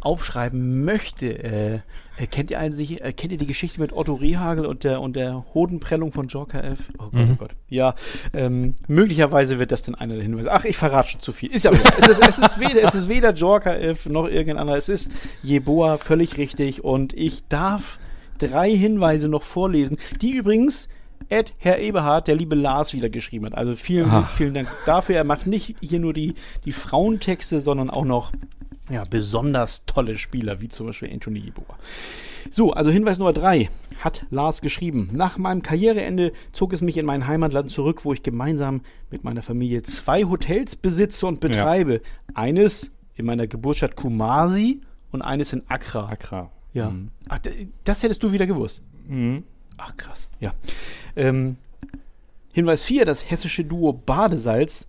aufschreiben 0.00 0.84
möchte, 0.84 1.42
äh, 1.42 1.78
äh, 2.16 2.26
kennt 2.26 2.50
ihr 2.50 2.60
eigentlich, 2.60 3.02
äh, 3.02 3.12
kennt 3.12 3.32
ihr 3.32 3.38
die 3.38 3.46
Geschichte 3.46 3.80
mit 3.80 3.92
Otto 3.92 4.14
Rehagel 4.14 4.66
und 4.66 4.84
der 4.84 5.00
und 5.00 5.16
der 5.16 5.44
Hodenprellung 5.54 6.12
von 6.12 6.28
Joker 6.28 6.62
F? 6.62 6.78
Oh 6.98 7.04
Gott, 7.04 7.12
mhm. 7.12 7.30
oh 7.32 7.36
Gott. 7.36 7.53
Ja, 7.68 7.94
ähm, 8.32 8.74
möglicherweise 8.86 9.58
wird 9.58 9.72
das 9.72 9.82
dann 9.82 9.94
einer 9.94 10.14
der 10.14 10.22
Hinweise. 10.22 10.52
Ach, 10.52 10.64
ich 10.64 10.76
verrate 10.76 11.10
schon 11.10 11.20
zu 11.20 11.32
viel. 11.32 11.50
Ist 11.50 11.64
ja 11.64 11.72
es, 11.72 12.08
ist, 12.08 12.28
es, 12.28 12.38
ist 12.38 12.60
weder, 12.60 12.82
es 12.82 12.94
ist 12.94 13.08
weder 13.08 13.32
Joker 13.32 13.80
F 13.80 14.06
noch 14.06 14.26
irgendein 14.26 14.58
anderer. 14.58 14.76
Es 14.76 14.88
ist 14.88 15.10
Jeboa, 15.42 15.96
völlig 15.96 16.36
richtig. 16.36 16.84
Und 16.84 17.14
ich 17.14 17.48
darf 17.48 17.98
drei 18.38 18.70
Hinweise 18.70 19.28
noch 19.28 19.42
vorlesen, 19.42 19.96
die 20.20 20.32
übrigens 20.32 20.88
Ed 21.28 21.54
Herr 21.58 21.78
Eberhard, 21.78 22.28
der 22.28 22.36
liebe 22.36 22.54
Lars, 22.54 22.92
wieder 22.92 23.08
geschrieben 23.08 23.46
hat. 23.46 23.56
Also 23.56 23.74
vielen, 23.74 24.10
Ach. 24.10 24.30
vielen 24.30 24.54
Dank 24.54 24.68
dafür. 24.86 25.16
Er 25.16 25.24
macht 25.24 25.46
nicht 25.46 25.76
hier 25.80 26.00
nur 26.00 26.12
die, 26.12 26.34
die 26.64 26.72
Frauentexte, 26.72 27.60
sondern 27.60 27.90
auch 27.90 28.04
noch 28.04 28.32
ja, 28.90 29.04
besonders 29.08 29.86
tolle 29.86 30.18
Spieler, 30.18 30.60
wie 30.60 30.68
zum 30.68 30.86
Beispiel 30.86 31.10
Anthony 31.10 31.40
Yeboah. 31.40 31.78
So, 32.50 32.72
also 32.72 32.90
Hinweis 32.90 33.18
Nummer 33.18 33.32
drei 33.32 33.70
hat 34.04 34.26
Lars 34.30 34.60
geschrieben. 34.60 35.08
Nach 35.12 35.38
meinem 35.38 35.62
Karriereende 35.62 36.32
zog 36.52 36.72
es 36.72 36.82
mich 36.82 36.98
in 36.98 37.06
mein 37.06 37.26
Heimatland 37.26 37.70
zurück, 37.70 38.04
wo 38.04 38.12
ich 38.12 38.22
gemeinsam 38.22 38.82
mit 39.10 39.24
meiner 39.24 39.42
Familie 39.42 39.82
zwei 39.82 40.24
Hotels 40.24 40.76
besitze 40.76 41.26
und 41.26 41.40
betreibe. 41.40 41.94
Ja. 41.94 42.00
Eines 42.34 42.92
in 43.14 43.26
meiner 43.26 43.46
Geburtsstadt 43.46 43.96
Kumasi 43.96 44.82
und 45.10 45.22
eines 45.22 45.52
in 45.52 45.62
Accra. 45.68 46.06
Accra. 46.06 46.50
Ja. 46.74 46.90
Mhm. 46.90 47.08
Ach, 47.28 47.38
das 47.84 48.02
hättest 48.02 48.22
du 48.22 48.32
wieder 48.32 48.46
gewusst. 48.46 48.82
Mhm. 49.06 49.44
Ach, 49.78 49.96
krass. 49.96 50.28
Ja. 50.40 50.52
Ähm, 51.16 51.56
Hinweis 52.52 52.82
4, 52.82 53.04
das 53.04 53.30
hessische 53.30 53.64
Duo 53.64 53.92
Badesalz 53.92 54.86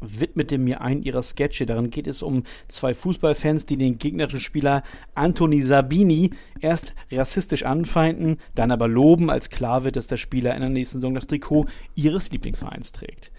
widmete 0.00 0.58
mir 0.58 0.80
einen 0.80 1.02
ihrer 1.02 1.22
Sketche. 1.22 1.66
Darin 1.66 1.90
geht 1.90 2.06
es 2.06 2.22
um 2.22 2.44
zwei 2.68 2.94
Fußballfans, 2.94 3.66
die 3.66 3.76
den 3.76 3.98
gegnerischen 3.98 4.40
Spieler 4.40 4.82
Anthony 5.14 5.62
Sabini 5.62 6.30
erst 6.60 6.94
rassistisch 7.10 7.64
anfeinden, 7.64 8.38
dann 8.54 8.70
aber 8.70 8.88
loben, 8.88 9.30
als 9.30 9.50
klar 9.50 9.84
wird, 9.84 9.96
dass 9.96 10.06
der 10.06 10.16
Spieler 10.16 10.54
in 10.54 10.60
der 10.60 10.70
nächsten 10.70 10.98
Saison 10.98 11.14
das 11.14 11.26
Trikot 11.26 11.66
ihres 11.94 12.30
Lieblingsvereins 12.30 12.92
trägt. 12.92 13.30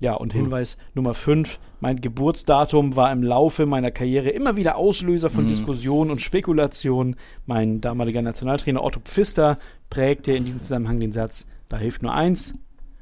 Ja, 0.00 0.14
und 0.14 0.32
hm. 0.32 0.42
Hinweis 0.42 0.74
hm. 0.74 0.80
Nummer 0.94 1.14
5. 1.14 1.58
Mein 1.80 2.00
Geburtsdatum 2.00 2.96
war 2.96 3.12
im 3.12 3.22
Laufe 3.22 3.66
meiner 3.66 3.90
Karriere 3.90 4.30
immer 4.30 4.56
wieder 4.56 4.76
Auslöser 4.76 5.30
von 5.30 5.42
hm. 5.44 5.48
Diskussionen 5.48 6.10
und 6.10 6.20
Spekulationen. 6.20 7.16
Mein 7.46 7.80
damaliger 7.80 8.22
Nationaltrainer 8.22 8.82
Otto 8.82 9.00
Pfister 9.00 9.58
prägte 9.90 10.32
in 10.32 10.44
diesem 10.44 10.60
Zusammenhang 10.60 11.00
den 11.00 11.12
Satz, 11.12 11.46
da 11.68 11.78
hilft 11.78 12.02
nur 12.02 12.14
eins, 12.14 12.54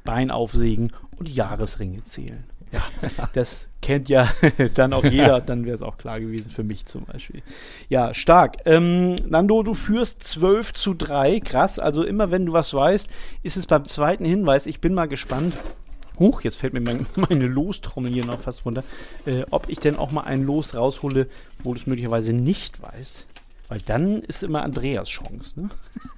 Bein 0.04 0.30
aufsägen 0.30 0.92
und 1.16 1.28
Jahresringe 1.28 2.02
zählen. 2.02 2.44
Ja, 2.72 2.82
das 3.32 3.68
kennt 3.80 4.08
ja 4.08 4.28
dann 4.74 4.92
auch 4.92 5.04
jeder, 5.04 5.40
dann 5.40 5.64
wäre 5.64 5.76
es 5.76 5.82
auch 5.82 5.96
klar 5.96 6.18
gewesen 6.20 6.50
für 6.50 6.64
mich 6.64 6.86
zum 6.86 7.04
Beispiel. 7.04 7.42
Ja, 7.88 8.12
stark. 8.14 8.56
Ähm, 8.64 9.14
Nando, 9.28 9.62
du 9.62 9.74
führst 9.74 10.24
12 10.24 10.72
zu 10.72 10.94
3, 10.94 11.40
krass. 11.40 11.78
Also 11.78 12.02
immer 12.02 12.30
wenn 12.30 12.46
du 12.46 12.52
was 12.52 12.74
weißt, 12.74 13.08
ist 13.42 13.56
es 13.56 13.66
beim 13.66 13.84
zweiten 13.84 14.24
Hinweis, 14.24 14.66
ich 14.66 14.80
bin 14.80 14.94
mal 14.94 15.06
gespannt. 15.06 15.54
Huch, 16.18 16.40
jetzt 16.42 16.56
fällt 16.56 16.72
mir 16.72 16.80
mein, 16.80 17.06
meine 17.14 17.46
Lostrommel 17.46 18.12
hier 18.12 18.24
noch 18.24 18.40
fast 18.40 18.64
runter. 18.64 18.82
Äh, 19.26 19.44
ob 19.50 19.68
ich 19.68 19.78
denn 19.78 19.96
auch 19.96 20.10
mal 20.10 20.22
ein 20.22 20.42
Los 20.42 20.74
raushole, 20.74 21.28
wo 21.62 21.74
du 21.74 21.80
es 21.80 21.86
möglicherweise 21.86 22.32
nicht 22.32 22.82
weißt. 22.82 23.26
Weil 23.68 23.80
dann 23.80 24.22
ist 24.22 24.42
immer 24.42 24.62
Andreas 24.62 25.08
Chance, 25.08 25.60
ne? 25.60 25.70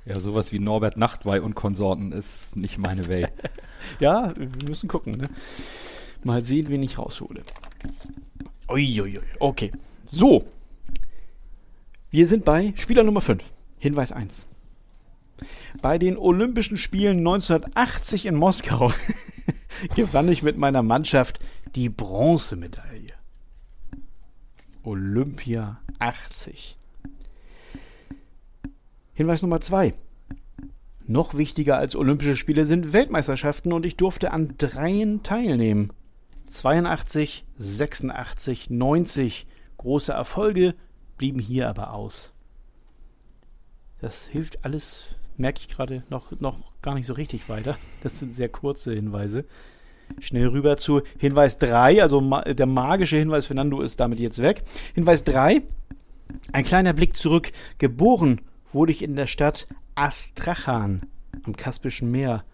Ja, 0.05 0.21
sowas 0.21 0.53
wie 0.53 0.59
Norbert 0.59 0.99
Nachtwey 0.99 1.41
und 1.41 1.55
Konsorten 1.55 2.13
ist 2.13 2.57
nicht 2.57 2.79
meine 2.79 3.09
Welt. 3.09 3.33
ja, 4.01 4.35
wir 4.37 4.69
müssen 4.69 4.89
gucken, 4.89 5.17
ne? 5.17 5.25
Mal 6.25 6.45
sehen, 6.45 6.69
wen 6.69 6.83
ich 6.83 6.99
raushole. 6.99 7.43
Uiuiui. 8.69 9.21
Okay. 9.39 9.73
So. 10.05 10.45
Wir 12.11 12.27
sind 12.27 12.45
bei 12.45 12.73
Spieler 12.77 13.05
Nummer 13.05 13.21
5. 13.21 13.43
Hinweis 13.79 14.13
1. 14.13 14.47
Bei 15.81 15.99
den 15.99 16.17
Olympischen 16.17 16.79
Spielen 16.79 17.19
1980 17.19 18.27
in 18.27 18.35
Moskau 18.35 18.93
gewann 19.95 20.29
ich 20.29 20.43
mit 20.43 20.59
meiner 20.59 20.83
Mannschaft 20.83 21.39
die 21.75 21.89
Bronzemedaille. 21.89 23.13
Olympia 24.83 25.81
80. 25.99 26.77
Hinweis 29.15 29.43
Nummer 29.43 29.61
2. 29.61 29.95
Noch 31.07 31.35
wichtiger 31.35 31.79
als 31.79 31.97
Olympische 31.97 32.37
Spiele 32.37 32.65
sind 32.65 32.93
Weltmeisterschaften 32.93 33.73
und 33.73 33.87
ich 33.87 33.97
durfte 33.97 34.31
an 34.31 34.55
dreien 34.59 35.23
teilnehmen. 35.23 35.91
82, 36.49 37.45
86, 37.57 38.71
90 38.71 39.47
große 39.77 40.13
Erfolge 40.13 40.75
blieben 41.17 41.41
hier 41.41 41.69
aber 41.69 41.93
aus. 41.93 42.33
Das 44.01 44.27
hilft 44.27 44.65
alles, 44.65 45.05
merke 45.37 45.61
ich 45.61 45.69
gerade, 45.69 46.03
noch, 46.09 46.39
noch 46.41 46.63
gar 46.83 46.95
nicht 46.95 47.07
so 47.07 47.15
richtig 47.15 47.49
weiter. 47.49 47.77
Das 48.03 48.19
sind 48.19 48.33
sehr 48.33 48.49
kurze 48.49 48.95
Hinweise. 48.95 49.45
Schnell 50.21 50.49
rüber 50.49 50.77
zu 50.77 51.03
Hinweis 51.19 51.59
3, 51.59 52.03
also 52.03 52.21
ma 52.21 52.43
der 52.43 52.67
magische 52.67 53.17
Hinweis 53.17 53.47
Fernando 53.47 53.81
ist 53.81 54.01
damit 54.01 54.21
jetzt 54.21 54.41
weg. 54.41 54.63
Hinweis 54.95 55.25
3, 55.25 55.63
ein 56.53 56.65
kleiner 56.65 56.93
Blick 56.93 57.17
zurück. 57.17 57.53
Geboren 57.79 58.41
wurde 58.73 58.93
ich 58.93 59.03
in 59.03 59.17
der 59.17 59.27
Stadt 59.27 59.67
Astrachan 59.95 61.03
am 61.45 61.57
Kaspischen 61.57 62.11
Meer 62.11 62.45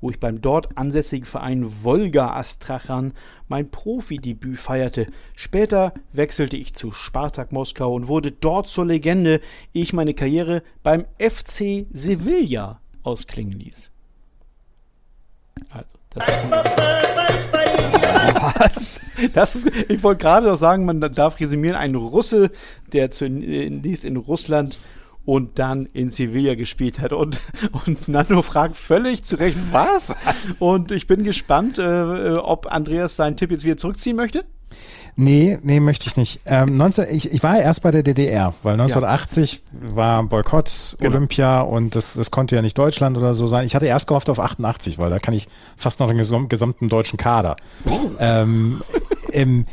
wo 0.00 0.10
ich 0.10 0.20
beim 0.20 0.40
dort 0.40 0.76
ansässigen 0.76 1.26
Verein 1.26 1.84
Wolga 1.84 2.30
Astrachan 2.34 3.12
mein 3.48 3.70
Profidebüt 3.70 4.58
feierte. 4.58 5.06
Später 5.34 5.94
wechselte 6.12 6.56
ich 6.56 6.74
zu 6.74 6.92
Spartak 6.92 7.52
Moskau 7.52 7.94
und 7.94 8.08
wurde 8.08 8.32
dort 8.32 8.68
zur 8.68 8.86
Legende, 8.86 9.40
ehe 9.72 9.82
ich 9.82 9.92
meine 9.92 10.14
Karriere 10.14 10.62
beim 10.82 11.04
FC 11.18 11.86
Sevilla 11.92 12.80
ausklingen 13.02 13.58
ließ. 13.58 13.90
Also, 15.70 15.96
das 16.10 16.24
Was? 18.58 19.00
Das 19.32 19.54
ist, 19.54 19.70
ich 19.88 20.02
wollte 20.02 20.22
gerade 20.22 20.46
noch 20.46 20.56
sagen, 20.56 20.84
man 20.84 21.00
darf 21.00 21.40
resümieren, 21.40 21.76
ein 21.76 21.94
Russe, 21.94 22.50
der 22.92 23.10
zunächst 23.10 24.04
in 24.04 24.16
Russland 24.16 24.78
und 25.26 25.58
dann 25.58 25.86
in 25.92 26.08
Sevilla 26.08 26.54
gespielt 26.54 27.00
hat. 27.00 27.12
Und, 27.12 27.42
und 27.86 28.08
Nando 28.08 28.40
fragt 28.40 28.76
völlig 28.76 29.24
zu 29.24 29.36
Recht, 29.36 29.58
was? 29.72 30.14
Und 30.58 30.92
ich 30.92 31.06
bin 31.06 31.24
gespannt, 31.24 31.78
äh, 31.78 32.32
ob 32.38 32.72
Andreas 32.72 33.16
seinen 33.16 33.36
Tipp 33.36 33.50
jetzt 33.50 33.64
wieder 33.64 33.76
zurückziehen 33.76 34.16
möchte. 34.16 34.44
Nee, 35.18 35.58
nee, 35.62 35.80
möchte 35.80 36.08
ich 36.08 36.16
nicht. 36.16 36.40
Ähm, 36.44 36.76
19, 36.76 37.06
ich, 37.10 37.32
ich 37.32 37.42
war 37.42 37.58
erst 37.58 37.82
bei 37.82 37.90
der 37.90 38.02
DDR, 38.02 38.52
weil 38.62 38.74
1980 38.74 39.62
ja. 39.72 39.96
war 39.96 40.22
Boykott 40.24 40.96
genau. 41.00 41.16
Olympia 41.16 41.60
und 41.62 41.94
das, 41.94 42.14
das 42.14 42.30
konnte 42.30 42.54
ja 42.54 42.62
nicht 42.62 42.76
Deutschland 42.76 43.16
oder 43.16 43.34
so 43.34 43.46
sein. 43.46 43.64
Ich 43.64 43.74
hatte 43.74 43.86
erst 43.86 44.08
gehofft 44.08 44.28
auf 44.28 44.38
88, 44.38 44.98
weil 44.98 45.08
da 45.08 45.18
kann 45.18 45.32
ich 45.32 45.48
fast 45.76 46.00
noch 46.00 46.08
den 46.08 46.18
gesamten 46.48 46.88
deutschen 46.90 47.16
Kader. 47.16 47.56
Oh. 47.86 48.10
Ähm, 48.18 48.82
im, 49.32 49.64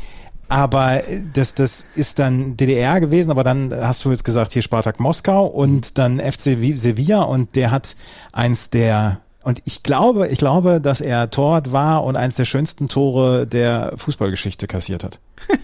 aber 0.48 1.02
das, 1.32 1.54
das 1.54 1.86
ist 1.94 2.18
dann 2.18 2.56
DDR 2.56 3.00
gewesen, 3.00 3.30
aber 3.30 3.44
dann 3.44 3.72
hast 3.72 4.04
du 4.04 4.10
jetzt 4.10 4.24
gesagt, 4.24 4.52
hier 4.52 4.62
Spartak 4.62 5.00
Moskau 5.00 5.46
und 5.46 5.98
dann 5.98 6.20
FC 6.20 6.56
Sevilla 6.76 7.22
und 7.22 7.56
der 7.56 7.70
hat 7.70 7.96
eins 8.32 8.70
der 8.70 9.20
und 9.44 9.60
ich 9.66 9.82
glaube, 9.82 10.28
ich 10.28 10.38
glaube, 10.38 10.80
dass 10.80 11.02
er 11.02 11.30
Torwart 11.30 11.70
war 11.70 12.04
und 12.04 12.16
eins 12.16 12.36
der 12.36 12.46
schönsten 12.46 12.88
Tore 12.88 13.46
der 13.46 13.92
Fußballgeschichte 13.96 14.66
kassiert 14.66 15.04
hat. 15.04 15.20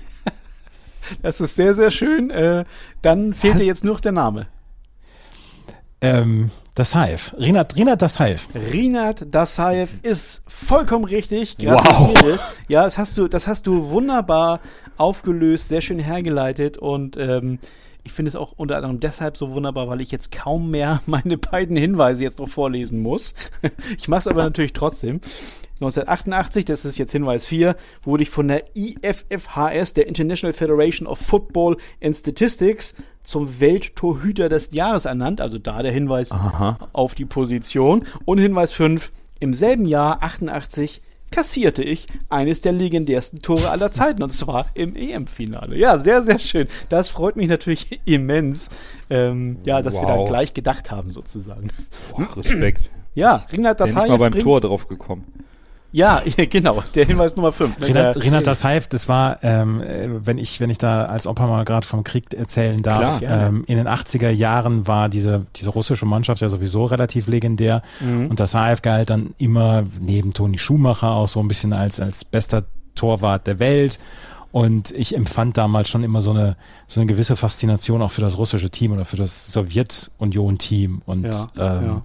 das 1.22 1.40
ist 1.40 1.56
sehr, 1.56 1.74
sehr 1.74 1.90
schön. 1.90 2.30
Äh, 2.30 2.66
dann 3.00 3.32
fehlt 3.32 3.58
dir 3.58 3.64
jetzt 3.64 3.82
nur 3.82 3.94
noch 3.94 4.00
der 4.00 4.12
Name. 4.12 4.48
Ähm, 6.02 6.50
das 6.80 6.94
Hive. 6.94 7.36
Rinat, 7.38 7.76
Rinat 7.76 8.00
das 8.00 8.18
Hive. 8.18 8.40
Rinat 8.72 9.26
das 9.30 9.58
Hive 9.58 9.90
ist 10.02 10.42
vollkommen 10.48 11.04
richtig. 11.04 11.56
Wow. 11.60 12.38
Ja, 12.68 12.84
das 12.84 12.96
hast 12.96 13.18
du, 13.18 13.28
das 13.28 13.46
hast 13.46 13.66
du 13.66 13.90
wunderbar 13.90 14.60
aufgelöst, 14.96 15.68
sehr 15.68 15.82
schön 15.82 15.98
hergeleitet 15.98 16.78
und 16.78 17.18
ähm, 17.18 17.58
ich 18.04 18.12
finde 18.12 18.28
es 18.28 18.36
auch 18.36 18.52
unter 18.56 18.76
anderem 18.76 19.00
deshalb 19.00 19.36
so 19.36 19.52
wunderbar, 19.52 19.88
weil 19.88 20.00
ich 20.00 20.10
jetzt 20.10 20.32
kaum 20.32 20.70
mehr 20.70 21.02
meine 21.06 21.38
beiden 21.38 21.76
Hinweise 21.76 22.22
jetzt 22.22 22.38
noch 22.38 22.48
vorlesen 22.48 23.00
muss. 23.00 23.34
ich 23.98 24.08
mache 24.08 24.20
es 24.20 24.26
aber 24.26 24.42
natürlich 24.42 24.72
trotzdem. 24.72 25.20
1988, 25.80 26.66
das 26.66 26.84
ist 26.84 26.98
jetzt 26.98 27.12
Hinweis 27.12 27.46
4, 27.46 27.74
wurde 28.02 28.22
ich 28.22 28.28
von 28.28 28.48
der 28.48 28.64
IFFHS, 28.76 29.94
der 29.94 30.06
International 30.08 30.52
Federation 30.52 31.08
of 31.08 31.18
Football 31.18 31.78
and 32.02 32.14
Statistics, 32.14 32.94
zum 33.22 33.60
Welttorhüter 33.60 34.50
des 34.50 34.72
Jahres 34.72 35.06
ernannt. 35.06 35.40
Also 35.40 35.58
da 35.58 35.82
der 35.82 35.92
Hinweis 35.92 36.32
Aha. 36.32 36.90
auf 36.92 37.14
die 37.14 37.24
Position. 37.24 38.04
Und 38.26 38.38
Hinweis 38.38 38.72
5, 38.72 39.10
im 39.40 39.54
selben 39.54 39.86
Jahr, 39.86 40.22
88, 40.22 41.00
kassierte 41.30 41.82
ich 41.82 42.06
eines 42.28 42.60
der 42.60 42.72
legendärsten 42.72 43.42
Tore 43.42 43.70
aller 43.70 43.92
Zeiten 43.92 44.22
und 44.22 44.32
zwar 44.32 44.66
im 44.74 44.96
EM-Finale. 44.96 45.76
Ja, 45.76 45.98
sehr, 45.98 46.22
sehr 46.22 46.38
schön. 46.38 46.68
Das 46.88 47.08
freut 47.08 47.36
mich 47.36 47.48
natürlich 47.48 48.00
immens, 48.04 48.68
ähm, 49.08 49.58
ja, 49.64 49.82
dass 49.82 49.94
wow. 49.94 50.02
wir 50.02 50.16
da 50.16 50.24
gleich 50.26 50.54
gedacht 50.54 50.90
haben 50.90 51.12
sozusagen. 51.12 51.70
Boah, 52.10 52.36
Respekt. 52.36 52.90
Ja, 53.14 53.44
Rinat 53.52 53.80
das 53.80 53.94
Bin 53.94 54.04
ich 54.04 54.08
mal 54.08 54.18
beim 54.18 54.38
Tor 54.38 54.60
drauf 54.60 54.88
gekommen. 54.88 55.24
Ja, 55.92 56.22
genau, 56.36 56.84
der 56.94 57.04
Hinweis 57.04 57.34
Nummer 57.34 57.52
5. 57.52 57.78
Ne? 57.80 57.86
Renat, 57.88 58.16
Renat 58.22 58.46
das 58.46 58.64
Hive, 58.64 58.86
das 58.88 59.08
war, 59.08 59.42
ähm, 59.42 59.82
wenn 60.24 60.38
ich, 60.38 60.60
wenn 60.60 60.70
ich 60.70 60.78
da 60.78 61.06
als 61.06 61.26
Opa 61.26 61.48
mal 61.48 61.64
gerade 61.64 61.86
vom 61.86 62.04
Krieg 62.04 62.32
erzählen 62.32 62.80
darf, 62.80 63.18
Klar, 63.18 63.48
ähm, 63.48 63.64
in 63.66 63.76
den 63.76 63.88
80er 63.88 64.30
Jahren 64.30 64.86
war 64.86 65.08
diese, 65.08 65.46
diese 65.56 65.70
russische 65.70 66.06
Mannschaft 66.06 66.42
ja 66.42 66.48
sowieso 66.48 66.84
relativ 66.84 67.26
legendär 67.26 67.82
mhm. 67.98 68.28
und 68.28 68.38
das 68.38 68.54
Hive 68.54 68.82
galt 68.82 69.10
dann 69.10 69.34
immer 69.38 69.84
neben 70.00 70.32
Toni 70.32 70.58
Schumacher 70.58 71.10
auch 71.10 71.28
so 71.28 71.40
ein 71.40 71.48
bisschen 71.48 71.72
als, 71.72 71.98
als 71.98 72.24
bester 72.24 72.64
Torwart 72.94 73.48
der 73.48 73.58
Welt 73.58 73.98
und 74.52 74.92
ich 74.92 75.16
empfand 75.16 75.56
damals 75.56 75.88
schon 75.88 76.04
immer 76.04 76.20
so 76.20 76.30
eine, 76.30 76.56
so 76.86 77.00
eine 77.00 77.08
gewisse 77.08 77.34
Faszination 77.34 78.00
auch 78.02 78.12
für 78.12 78.20
das 78.20 78.38
russische 78.38 78.70
Team 78.70 78.92
oder 78.92 79.04
für 79.04 79.16
das 79.16 79.52
Sowjetunion-Team 79.52 81.02
und 81.06 81.24
ja, 81.24 81.76
ähm, 81.78 81.86
ja 81.86 82.02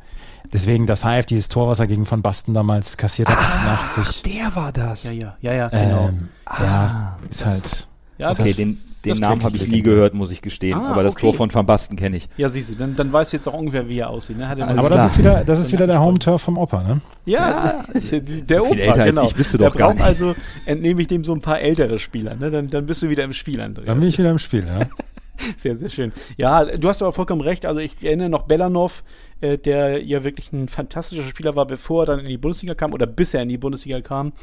Deswegen 0.54 0.86
das 0.86 1.04
Hive, 1.06 1.26
dieses 1.26 1.50
Tor, 1.50 1.68
was 1.68 1.80
er 1.80 1.88
gegen 1.88 2.10
Van 2.10 2.22
Basten 2.22 2.54
damals 2.54 2.98
kassiert 2.98 3.30
hat, 3.30 3.38
Ah, 3.38 3.74
88. 3.86 4.24
der 4.24 4.56
war 4.56 4.72
das. 4.72 5.04
Ja, 5.06 5.12
ja, 5.12 5.36
ja, 5.42 5.54
ja, 5.54 5.68
genau. 5.70 6.10
Ähm, 6.10 6.30
ja, 6.60 7.18
ist 7.30 7.46
halt. 7.46 7.88
ja, 8.18 8.30
Okay, 8.32 8.48
das- 8.50 8.56
den, 8.58 8.78
den 9.04 9.18
Namen 9.20 9.44
habe 9.44 9.56
ich 9.56 9.68
nie 9.68 9.84
gehört, 9.84 10.16
muss 10.16 10.32
ich 10.32 10.42
gestehen. 10.42 10.80
Ah, 10.80 10.92
aber 10.92 11.04
das 11.04 11.14
okay. 11.14 11.28
Tor 11.28 11.34
von 11.36 11.54
Van 11.54 11.66
Basten 11.68 11.96
kenne 11.96 12.18
ich. 12.18 12.28
Ja, 12.38 12.50
siehst 12.50 12.72
du, 12.72 12.74
dann, 12.76 12.96
dann 12.96 13.14
weißt 13.14 13.34
du 13.34 13.38
jetzt 13.38 13.48
auch 13.48 13.54
ungefähr, 13.54 13.88
wie 13.88 14.00
er 14.00 14.10
aussieht. 14.10 14.36
Ne? 14.38 14.46
Er 14.46 14.52
Aber 14.68 14.74
klar. 14.88 14.90
das 14.90 15.12
ist 15.12 15.18
wieder, 15.20 15.44
das 15.44 15.60
ist 15.60 15.72
wieder 15.72 15.86
der 15.86 16.00
Home-Turf 16.02 16.42
vom 16.42 16.58
Opa, 16.58 16.82
ne? 16.82 17.02
Ja, 17.26 17.84
der 17.94 18.02
So 18.02 18.10
viel 18.10 18.60
Opa, 18.62 18.74
älter 18.76 19.02
als 19.04 19.10
genau. 19.12 19.28
ich 19.28 19.36
bist 19.36 19.54
du 19.54 19.58
der 19.60 19.70
doch 19.70 19.76
gar 19.76 19.90
braucht 19.90 19.98
nicht. 20.00 20.08
also, 20.08 20.36
entnehme 20.66 21.02
ich 21.02 21.08
dem 21.08 21.24
so 21.24 21.34
ein 21.34 21.42
paar 21.42 21.60
ältere 21.60 22.00
Spieler. 22.00 22.34
Ne? 22.36 22.50
Dann, 22.50 22.68
dann 22.68 22.88
bist 22.88 23.04
du 23.04 23.10
wieder 23.10 23.24
im 23.24 23.34
Spiel, 23.34 23.62
Andreas. 23.62 23.86
Dann 23.86 24.00
bin 24.00 24.10
ich 24.10 24.18
wieder 24.18 24.32
im 24.32 24.40
Spiel, 24.40 24.66
ja. 24.66 24.80
Sehr, 25.58 25.78
sehr 25.78 25.90
schön. 25.90 26.12
Ja, 26.38 26.64
du 26.66 26.88
hast 26.88 27.02
aber 27.02 27.14
vollkommen 27.14 27.42
recht. 27.42 27.66
Also 27.66 27.80
ich 27.80 28.04
erinnere 28.04 28.30
noch 28.30 28.44
Belanov, 28.44 29.04
äh, 29.42 29.58
der 29.58 30.04
ja 30.04 30.24
wirklich 30.24 30.52
ein 30.54 30.68
fantastischer 30.68 31.28
Spieler 31.28 31.56
war, 31.56 31.66
bevor 31.66 32.04
er 32.04 32.06
dann 32.08 32.20
in 32.20 32.28
die 32.28 32.38
Bundesliga 32.38 32.74
kam 32.76 32.94
oder 32.94 33.06
bis 33.06 33.34
er 33.34 33.42
in 33.42 33.50
die 33.50 33.58
Bundesliga 33.58 34.02
kam. 34.02 34.34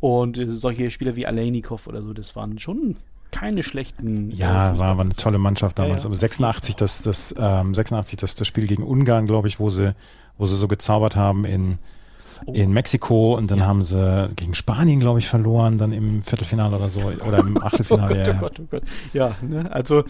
Und 0.00 0.38
äh, 0.38 0.52
solche 0.52 0.90
Spieler 0.90 1.16
wie 1.16 1.26
Alejnikov 1.26 1.86
oder 1.86 2.02
so, 2.02 2.12
das 2.12 2.36
waren 2.36 2.58
schon 2.58 2.96
keine 3.30 3.62
schlechten. 3.62 4.30
äh, 4.30 4.34
Ja, 4.34 4.78
war, 4.78 4.96
war 4.96 5.04
eine 5.04 5.16
tolle 5.16 5.38
Mannschaft 5.38 5.78
damals. 5.78 6.02
Ja, 6.02 6.08
ja. 6.08 6.10
Aber 6.10 6.18
86, 6.18 6.76
das, 6.76 7.02
das, 7.02 7.34
ähm, 7.38 7.74
86, 7.74 8.18
das, 8.18 8.34
das 8.34 8.46
Spiel 8.46 8.66
gegen 8.66 8.82
Ungarn, 8.82 9.26
glaube 9.26 9.48
ich, 9.48 9.58
wo 9.60 9.70
sie, 9.70 9.94
wo 10.38 10.46
sie 10.46 10.56
so 10.56 10.68
gezaubert 10.68 11.16
haben 11.16 11.44
in, 11.44 11.78
Oh. 12.44 12.52
in 12.52 12.72
Mexiko 12.72 13.34
und 13.34 13.50
dann 13.50 13.66
haben 13.66 13.82
sie 13.82 14.30
gegen 14.36 14.54
Spanien, 14.54 15.00
glaube 15.00 15.18
ich, 15.18 15.28
verloren, 15.28 15.78
dann 15.78 15.92
im 15.92 16.22
Viertelfinale 16.22 16.76
oder 16.76 16.88
so, 16.90 17.00
oder 17.00 17.38
im 17.38 17.56
Oh 17.60 17.60
Achtelfinale. 17.60 18.14
Gott, 18.14 18.26
ja, 18.26 18.30
oh 18.30 18.34
ja. 18.34 18.40
Gott, 18.40 18.60
oh 18.60 18.66
Gott. 18.70 18.82
Ja, 19.12 19.30
ne? 19.42 19.70
also, 19.72 20.04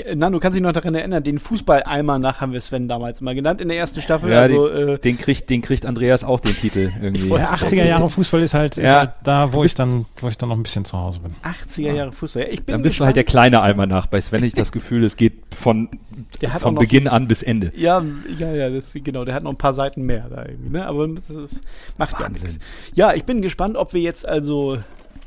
äh, 0.00 0.14
Nano, 0.14 0.38
kannst 0.40 0.56
dich 0.56 0.62
noch 0.62 0.72
daran 0.72 0.94
erinnern, 0.94 1.22
den 1.22 1.38
Fußballeimer 1.38 2.18
nach 2.18 2.40
haben 2.40 2.52
wir 2.52 2.60
Sven 2.60 2.88
damals 2.88 3.20
mal 3.20 3.34
genannt 3.34 3.60
in 3.60 3.68
der 3.68 3.76
ersten 3.76 4.00
Staffel. 4.00 4.30
Ja, 4.30 4.40
also, 4.42 4.68
den, 4.68 4.88
äh, 4.88 4.98
den, 4.98 5.18
kriegt, 5.18 5.50
den 5.50 5.62
kriegt 5.62 5.84
Andreas 5.86 6.24
auch 6.24 6.40
den 6.40 6.54
Titel 6.56 6.90
irgendwie. 7.02 7.28
Ja, 7.28 7.50
80er 7.52 7.84
Jahre 7.84 8.08
Fußball 8.08 8.40
ist 8.42 8.54
halt, 8.54 8.78
ist 8.78 8.88
Ja. 8.90 8.98
halt 9.00 9.10
da, 9.24 9.52
wo 9.52 9.64
ich 9.64 9.74
dann, 9.74 10.06
wo 10.20 10.28
ich 10.28 10.36
dann 10.38 10.48
noch 10.48 10.56
ein 10.56 10.62
bisschen 10.62 10.84
zu 10.84 10.98
Hause 10.98 11.20
bin. 11.20 11.32
80er 11.42 11.92
Jahre 11.92 12.12
Fußball. 12.12 12.42
Ja, 12.42 12.48
ich 12.48 12.62
bin 12.64 12.72
Dann 12.74 12.82
bist 12.82 12.98
du 13.00 13.04
halt 13.04 13.16
der 13.16 13.24
kleine 13.24 13.60
Almanach. 13.60 14.06
Bei 14.06 14.20
Sven 14.20 14.38
habe 14.38 14.46
ich 14.46 14.54
das 14.54 14.72
Gefühl, 14.72 15.04
es 15.04 15.16
geht 15.16 15.34
von, 15.54 15.88
von 16.58 16.74
noch- 16.74 16.80
Beginn 16.80 17.08
an 17.08 17.28
bis 17.28 17.42
Ende. 17.42 17.72
Ja, 17.76 18.02
ja, 18.38 18.52
ja, 18.52 18.70
das, 18.70 18.92
genau, 18.94 19.24
der 19.24 19.34
hat 19.34 19.42
noch 19.42 19.50
ein 19.50 19.56
paar 19.58 19.74
Seiten 19.74 20.02
mehr 20.02 20.26
da 20.30 20.44
irgendwie, 20.46 20.70
ne? 20.70 20.86
Aber 20.86 21.06
das, 21.08 21.30
ist- 21.30 21.60
macht 21.98 22.14
ja 22.14 22.20
Wahnsinn. 22.26 22.48
nichts. 22.50 22.64
Ja, 22.94 23.12
ich 23.14 23.24
bin 23.24 23.42
gespannt, 23.42 23.76
ob 23.76 23.92
wir 23.94 24.00
jetzt 24.00 24.26
also 24.28 24.78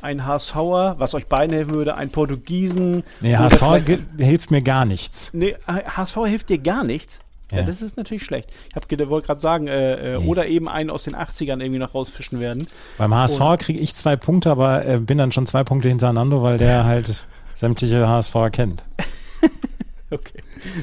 ein 0.06 0.26
HSVer, 0.26 0.96
was 1.00 1.14
euch 1.14 1.26
beiden 1.28 1.54
helfen 1.56 1.74
würde, 1.74 1.96
ein 1.96 2.10
Portugiesen. 2.10 3.04
Nee, 3.22 3.36
HSV 3.36 3.64
hilft 4.18 4.52
mir 4.52 4.62
gar 4.62 4.86
nichts. 4.86 5.32
Nee, 5.34 5.56
HSV 5.68 6.16
hilft 6.28 6.50
dir 6.50 6.60
gar 6.60 6.84
nichts. 6.84 7.20
Ja, 7.52 7.60
Ja. 7.60 7.64
das 7.64 7.82
ist 7.82 7.98
natürlich 7.98 8.24
schlecht. 8.24 8.50
Ich 8.70 8.76
hab, 8.76 8.90
wollte 9.10 9.28
gerade 9.28 9.40
sagen, 9.42 9.68
äh, 9.68 10.16
äh, 10.16 10.18
Nee. 10.20 10.26
oder 10.26 10.48
eben 10.48 10.68
einen 10.70 10.90
aus 10.90 11.04
den 11.04 11.16
80ern 11.16 11.60
irgendwie 11.62 11.80
noch 11.80 11.94
rausfischen 11.94 12.40
werden. 12.40 12.68
Beim 12.98 13.14
HSV 13.14 13.40
kriege 13.60 13.80
ich 13.80 13.94
zwei 13.96 14.16
Punkte, 14.16 14.50
aber 14.52 14.86
äh, 14.86 14.98
bin 15.00 15.18
dann 15.18 15.32
schon 15.32 15.46
zwei 15.46 15.64
Punkte 15.64 15.90
hintereinander, 15.90 16.42
weil 16.42 16.58
der 16.58 16.86
halt 16.86 17.26
sämtliche 17.54 18.08
HSV 18.08 18.36
kennt. 18.52 18.86
Okay. 20.12 20.40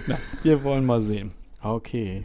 Na, 0.08 0.18
wir 0.42 0.64
wollen 0.64 0.84
mal 0.84 1.00
sehen. 1.00 1.30
Okay. 1.62 2.24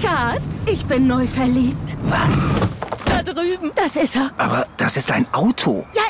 Schatz, 0.00 0.64
ich 0.66 0.84
bin 0.86 1.06
neu 1.06 1.26
verliebt. 1.26 1.96
Was? 2.04 2.48
Drüben. 3.26 3.72
Das 3.74 3.96
ist 3.96 4.16
er. 4.16 4.30
Aber 4.38 4.66
das 4.76 4.96
ist 4.96 5.10
ein 5.10 5.26
Auto. 5.32 5.86
Ja, 5.94 6.02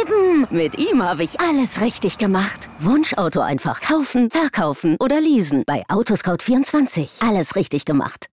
eben. 0.00 0.46
Mit 0.50 0.78
ihm 0.78 1.02
habe 1.02 1.22
ich 1.22 1.40
alles 1.40 1.80
richtig 1.80 2.18
gemacht. 2.18 2.68
Wunschauto 2.78 3.40
einfach 3.40 3.80
kaufen, 3.80 4.30
verkaufen 4.30 4.96
oder 4.98 5.20
leasen. 5.20 5.64
Bei 5.66 5.84
Autoscout24. 5.86 7.26
Alles 7.26 7.56
richtig 7.56 7.84
gemacht. 7.84 8.26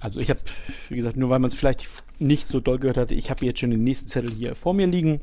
Also 0.00 0.20
ich 0.20 0.30
habe, 0.30 0.40
wie 0.88 0.96
gesagt, 0.96 1.16
nur 1.16 1.30
weil 1.30 1.38
man 1.38 1.48
es 1.48 1.54
vielleicht 1.54 1.88
nicht 2.18 2.48
so 2.48 2.60
doll 2.60 2.78
gehört 2.78 2.96
hatte, 2.96 3.14
ich 3.14 3.30
habe 3.30 3.44
jetzt 3.44 3.60
schon 3.60 3.70
den 3.70 3.84
nächsten 3.84 4.06
Zettel 4.08 4.34
hier 4.34 4.54
vor 4.54 4.74
mir 4.74 4.86
liegen. 4.86 5.20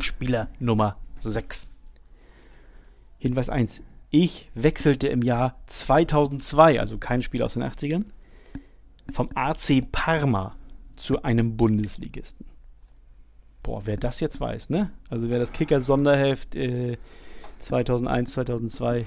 Spieler 0.00 0.48
Nummer 0.60 0.96
6. 1.18 1.68
Hinweis 3.18 3.48
1. 3.48 3.80
Ich 4.10 4.50
wechselte 4.54 5.08
im 5.08 5.22
Jahr 5.22 5.56
2002, 5.66 6.78
also 6.78 6.98
kein 6.98 7.22
Spiel 7.22 7.42
aus 7.42 7.54
den 7.54 7.64
80ern, 7.64 8.04
vom 9.12 9.28
AC 9.34 9.90
Parma 9.90 10.56
zu 10.96 11.22
einem 11.22 11.56
Bundesligisten. 11.56 12.46
Boah, 13.62 13.82
wer 13.84 13.96
das 13.96 14.20
jetzt 14.20 14.40
weiß, 14.40 14.70
ne? 14.70 14.90
Also 15.08 15.30
wer 15.30 15.38
das 15.38 15.52
Kicker-Sonderheft 15.52 16.54
äh, 16.54 16.96
2001, 17.60 18.32
2002 18.32 18.98
äh. 19.00 19.04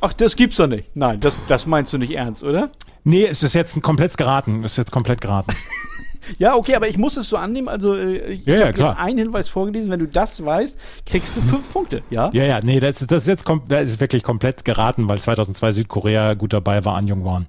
Ach, 0.00 0.12
das 0.12 0.34
gibt's 0.36 0.56
doch 0.56 0.66
nicht. 0.66 0.94
Nein, 0.94 1.20
das, 1.20 1.36
das 1.46 1.66
meinst 1.66 1.92
du 1.92 1.98
nicht 1.98 2.14
ernst, 2.14 2.42
oder? 2.42 2.70
Nee, 3.04 3.26
es 3.26 3.42
ist 3.42 3.54
jetzt 3.54 3.80
komplett 3.82 4.16
geraten. 4.16 4.64
Es 4.64 4.72
ist 4.72 4.78
jetzt 4.78 4.90
komplett 4.92 5.20
geraten. 5.20 5.54
Ja, 6.38 6.54
okay, 6.56 6.74
aber 6.76 6.88
ich 6.88 6.96
muss 6.98 7.16
es 7.16 7.28
so 7.28 7.36
annehmen. 7.36 7.68
Also, 7.68 7.94
äh, 7.94 8.32
ich 8.32 8.46
Ja, 8.46 8.54
ja, 8.54 8.58
habe 8.60 8.68
jetzt 8.68 8.76
klar. 8.76 8.98
einen 8.98 9.18
Hinweis 9.18 9.48
vorgelesen. 9.48 9.90
Wenn 9.90 10.00
du 10.00 10.06
das 10.08 10.44
weißt, 10.44 10.78
kriegst 11.06 11.36
du 11.36 11.40
fünf 11.40 11.72
Punkte, 11.72 12.02
ja? 12.10 12.30
Ja, 12.32 12.44
ja, 12.44 12.60
nee, 12.62 12.80
das, 12.80 13.00
ist- 13.02 13.10
das 13.10 13.22
ist 13.24 13.28
jetzt 13.28 13.44
das 13.68 13.82
ist 13.90 14.00
wirklich 14.00 14.22
komplett 14.22 14.64
geraten, 14.64 15.08
weil 15.08 15.18
2002 15.18 15.72
Südkorea 15.72 16.34
gut 16.34 16.52
dabei 16.52 16.84
war 16.84 16.96
an 16.96 17.06
Jungwon. 17.06 17.46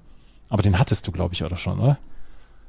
Aber 0.48 0.62
den 0.62 0.78
hattest 0.78 1.06
du, 1.06 1.12
glaube 1.12 1.34
ich, 1.34 1.42
oder 1.44 1.56
schon, 1.56 1.78
oder? 1.80 1.98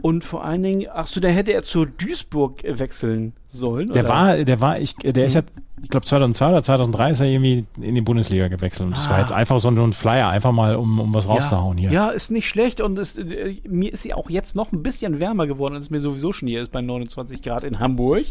Und 0.02 0.24
vor 0.24 0.44
allen 0.46 0.62
Dingen, 0.62 0.88
ach 0.94 1.08
so, 1.08 1.20
da 1.20 1.28
hätte 1.28 1.54
er 1.54 1.64
zu 1.64 1.86
Duisburg 1.86 2.64
wechseln 2.64 3.34
sollen. 3.48 3.88
Der 3.92 4.04
oder? 4.04 4.14
war, 4.14 4.38
der 4.38 4.62
war, 4.62 4.80
ich, 4.80 4.96
der 4.96 5.26
ist 5.26 5.34
ja, 5.34 5.42
ich 5.82 5.90
glaube 5.90 6.06
2002 6.06 6.50
oder 6.50 6.62
2003 6.62 7.12
ist 7.12 7.20
er 7.22 7.28
irgendwie 7.28 7.66
in 7.82 7.96
die 7.96 8.02
Bundesliga 8.02 8.48
gewechselt. 8.48 8.88
Und 8.88 8.98
das 8.98 9.10
war 9.10 9.18
Ah. 9.18 9.22
jetzt 9.22 9.32
einfach 9.32 9.60
so 9.60 9.70
ein 9.70 9.94
Flyer, 9.94 10.30
einfach 10.30 10.52
mal, 10.52 10.76
um, 10.76 11.00
um 11.00 11.14
was 11.16 11.28
rauszuhauen 11.28 11.78
hier. 11.80 11.92
Ja, 11.92 12.10
ist 12.10 12.30
nicht 12.30 12.48
schlecht 12.48 12.80
und 12.80 13.00
es, 13.00 13.18
äh, 13.18 13.56
mir 13.68 13.92
ist 13.92 14.04
sie 14.04 14.14
auch 14.14 14.30
jetzt 14.30 14.56
noch 14.56 14.72
ein 14.72 14.84
bisschen 14.84 15.20
wärmer 15.20 15.48
geworden, 15.48 15.74
als 15.76 15.86
es 15.86 15.90
mir 15.92 16.00
sowieso 16.00 16.32
schon 16.32 16.48
hier 16.48 16.62
ist 16.62 16.72
bei 16.72 16.82
29 16.82 17.42
Grad 17.42 17.64
in 17.64 17.80
Hamburg. 17.80 18.26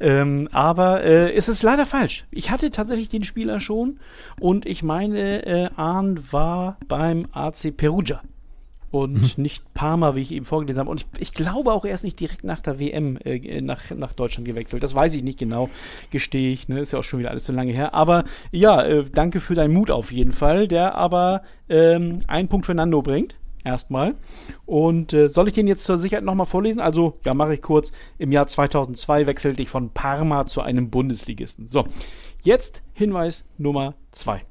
Ähm, 0.00 0.48
aber 0.52 1.02
äh, 1.02 1.32
es 1.32 1.48
ist 1.48 1.62
leider 1.62 1.86
falsch. 1.86 2.24
Ich 2.30 2.50
hatte 2.50 2.70
tatsächlich 2.70 3.08
den 3.08 3.24
Spieler 3.24 3.60
schon 3.60 3.98
und 4.38 4.66
ich 4.66 4.82
meine, 4.82 5.46
äh, 5.46 5.68
Ahn 5.76 6.20
war 6.30 6.76
beim 6.88 7.26
AC 7.32 7.70
Perugia. 7.74 8.20
Und 8.90 9.38
nicht 9.38 9.72
Parma, 9.74 10.14
wie 10.14 10.22
ich 10.22 10.32
eben 10.32 10.44
vorgelesen 10.44 10.80
habe. 10.80 10.90
Und 10.90 11.00
ich, 11.00 11.20
ich 11.20 11.32
glaube 11.32 11.72
auch, 11.72 11.84
er 11.84 11.94
ist 11.94 12.04
nicht 12.04 12.18
direkt 12.18 12.44
nach 12.44 12.60
der 12.60 12.80
WM 12.80 13.18
äh, 13.24 13.60
nach, 13.60 13.90
nach 13.90 14.12
Deutschland 14.12 14.46
gewechselt. 14.46 14.82
Das 14.82 14.94
weiß 14.94 15.14
ich 15.14 15.22
nicht 15.22 15.38
genau, 15.38 15.70
gestehe 16.10 16.52
ich. 16.52 16.68
Ne? 16.68 16.80
Ist 16.80 16.92
ja 16.92 16.98
auch 16.98 17.04
schon 17.04 17.20
wieder 17.20 17.30
alles 17.30 17.46
so 17.46 17.52
lange 17.52 17.72
her. 17.72 17.94
Aber 17.94 18.24
ja, 18.50 18.82
äh, 18.82 19.04
danke 19.04 19.40
für 19.40 19.54
deinen 19.54 19.74
Mut 19.74 19.90
auf 19.90 20.10
jeden 20.10 20.32
Fall, 20.32 20.66
der 20.66 20.94
aber 20.96 21.42
ähm, 21.68 22.18
einen 22.26 22.48
Punkt 22.48 22.66
für 22.66 22.74
Nando 22.74 23.02
bringt. 23.02 23.36
Erstmal. 23.62 24.14
Und 24.64 25.12
äh, 25.12 25.28
soll 25.28 25.48
ich 25.48 25.54
den 25.54 25.66
jetzt 25.66 25.84
zur 25.84 25.98
Sicherheit 25.98 26.24
nochmal 26.24 26.46
vorlesen? 26.46 26.80
Also, 26.80 27.18
ja, 27.24 27.34
mache 27.34 27.54
ich 27.54 27.62
kurz. 27.62 27.92
Im 28.18 28.32
Jahr 28.32 28.46
2002 28.46 29.26
wechselte 29.26 29.62
ich 29.62 29.68
von 29.68 29.90
Parma 29.90 30.46
zu 30.46 30.62
einem 30.62 30.90
Bundesligisten. 30.90 31.68
So, 31.68 31.84
jetzt 32.42 32.82
Hinweis 32.94 33.46
Nummer 33.58 33.94
zwei. 34.12 34.42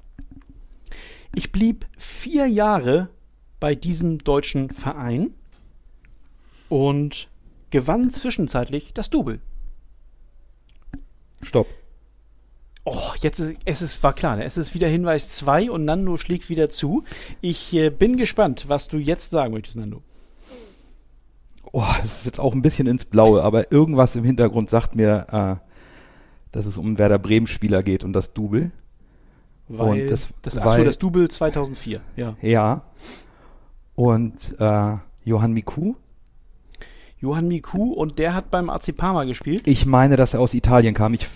Ich 1.34 1.52
blieb 1.52 1.88
vier 1.98 2.48
Jahre 2.48 3.10
bei 3.60 3.76
diesem 3.76 4.20
deutschen 4.20 4.70
Verein 4.70 5.32
und 6.70 7.28
gewann 7.72 8.12
zwischenzeitlich 8.12 8.92
das 8.94 9.10
Double. 9.10 9.40
Stopp. 11.42 11.68
Oh, 12.86 13.12
jetzt 13.22 13.40
ist 13.40 13.58
es 13.66 13.82
ist, 13.82 14.04
war 14.04 14.14
klar, 14.14 14.38
ne? 14.38 14.46
es 14.46 14.58
ist 14.58 14.74
wieder 14.74 14.88
Hinweis 14.88 15.30
2 15.36 15.70
und 15.70 15.86
Nando 15.86 16.18
schlägt 16.18 16.50
wieder 16.50 16.70
zu. 16.70 17.04
Ich 17.42 17.74
äh, 17.74 17.90
bin 17.90 18.18
gespannt, 18.18 18.66
was 18.68 18.88
du 18.88 18.98
jetzt 18.98 19.32
sagen 19.32 19.54
möchtest, 19.54 19.78
Nando. 19.78 20.02
Oh, 21.72 21.84
das 22.02 22.20
ist 22.20 22.26
jetzt 22.26 22.40
auch 22.40 22.54
ein 22.54 22.64
bisschen 22.64 22.88
ins 22.88 23.06
Blaue, 23.06 23.44
aber 23.44 23.72
irgendwas 23.72 24.16
im 24.16 24.24
Hintergrund 24.24 24.70
sagt 24.70 24.96
mir, 24.96 25.28
äh, 25.62 25.66
dass 26.52 26.66
es 26.66 26.78
um 26.80 26.98
Werder 26.98 27.20
Bremen-Spieler 27.20 27.84
geht 27.84 28.04
und 28.04 28.14
das 28.14 28.34
Double. 28.34 28.72
Weil 29.68 30.02
Und 30.02 30.08
das- 30.10 30.30
das, 30.42 30.56
weil- 30.64 30.80
so, 30.80 30.86
das 30.86 30.98
Double 30.98 31.28
2004, 31.30 32.02
ja. 32.16 32.36
Ja. 32.42 32.82
Und 34.00 34.56
äh, 34.62 34.96
Johann 35.26 35.52
Miku. 35.52 35.96
Johann 37.20 37.50
Miku 37.50 37.92
und 37.92 38.18
der 38.18 38.34
hat 38.34 38.50
beim 38.50 38.70
AC 38.70 38.96
Parma 38.96 39.26
gespielt. 39.26 39.64
Ich 39.68 39.86
meine, 39.86 40.16
dass 40.16 40.34
er 40.34 40.40
aus 40.40 40.54
Italien 40.54 40.94
kam. 40.94 41.14
Ich, 41.14 41.28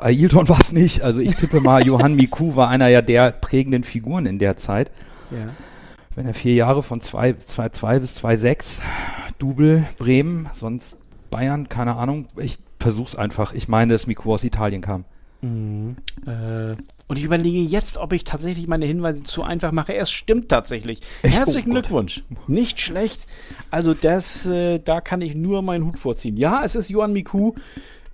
Ailton 0.00 0.48
war 0.48 0.60
es 0.60 0.70
nicht. 0.70 1.02
Also 1.02 1.20
ich 1.20 1.34
tippe 1.34 1.60
mal, 1.60 1.82
Johann 1.84 2.14
Miku 2.14 2.54
war 2.54 2.68
einer 2.68 2.86
ja 2.86 3.02
der 3.02 3.32
prägenden 3.32 3.82
Figuren 3.82 4.26
in 4.26 4.38
der 4.38 4.56
Zeit. 4.56 4.92
Ja. 5.32 5.48
Wenn 6.14 6.28
er 6.28 6.34
vier 6.34 6.54
Jahre 6.54 6.84
von 6.84 7.00
2 7.00 7.32
zwei, 7.38 7.70
zwei 7.70 7.98
bis 7.98 8.22
2,6, 8.24 8.82
Double, 9.40 9.84
Bremen, 9.98 10.48
sonst 10.52 10.98
Bayern, 11.28 11.68
keine 11.68 11.96
Ahnung. 11.96 12.28
Ich 12.36 12.60
versuch's 12.78 13.16
einfach. 13.16 13.52
Ich 13.52 13.66
meine, 13.66 13.94
dass 13.94 14.06
Miku 14.06 14.32
aus 14.32 14.44
Italien 14.44 14.80
kam. 14.80 15.06
Äh, 15.42 16.74
und 17.08 17.16
ich 17.18 17.24
überlege 17.24 17.58
jetzt, 17.60 17.98
ob 17.98 18.12
ich 18.12 18.24
tatsächlich 18.24 18.66
meine 18.68 18.86
Hinweise 18.86 19.22
zu 19.22 19.42
einfach 19.42 19.72
mache. 19.72 19.94
Es 19.94 20.10
stimmt 20.10 20.48
tatsächlich. 20.48 21.00
Echt? 21.22 21.34
Herzlichen 21.36 21.70
Oh. 21.70 21.74
Glückwunsch. 21.74 22.22
Nicht 22.46 22.80
schlecht. 22.80 23.26
Also 23.70 23.92
das, 23.94 24.46
äh, 24.46 24.78
da 24.78 25.00
kann 25.00 25.20
ich 25.20 25.34
nur 25.34 25.62
meinen 25.62 25.84
Hut 25.86 25.98
vorziehen. 25.98 26.36
Ja, 26.36 26.62
es 26.64 26.74
ist 26.74 26.88
Johann 26.90 27.12
Miku. 27.12 27.52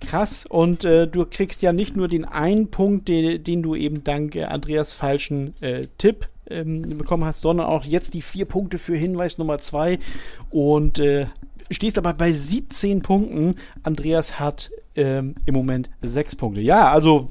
krass. 0.01 0.45
Und 0.47 0.85
äh, 0.85 1.07
du 1.07 1.25
kriegst 1.25 1.61
ja 1.61 1.71
nicht 1.73 1.95
nur 1.95 2.07
den 2.07 2.25
einen 2.25 2.71
Punkt, 2.71 3.07
den, 3.07 3.43
den 3.43 3.61
du 3.63 3.75
eben 3.75 4.03
dank 4.03 4.35
äh, 4.35 4.45
Andreas 4.45 4.93
falschen 4.93 5.53
äh, 5.61 5.81
Tipp 5.97 6.27
ähm, 6.49 6.97
bekommen 6.97 7.25
hast, 7.25 7.41
sondern 7.41 7.67
auch 7.67 7.85
jetzt 7.85 8.13
die 8.15 8.21
vier 8.21 8.45
Punkte 8.45 8.77
für 8.79 8.95
Hinweis 8.97 9.37
Nummer 9.37 9.59
zwei. 9.59 9.99
Und 10.49 10.99
äh, 10.99 11.27
stehst 11.69 11.97
aber 11.97 12.13
bei 12.13 12.31
17 12.31 13.01
Punkten. 13.01 13.55
Andreas 13.83 14.39
hat 14.39 14.71
ähm, 14.99 15.35
im 15.45 15.53
Moment 15.53 15.89
sechs 16.01 16.35
Punkte. 16.35 16.61
Ja, 16.61 16.91
also 16.91 17.27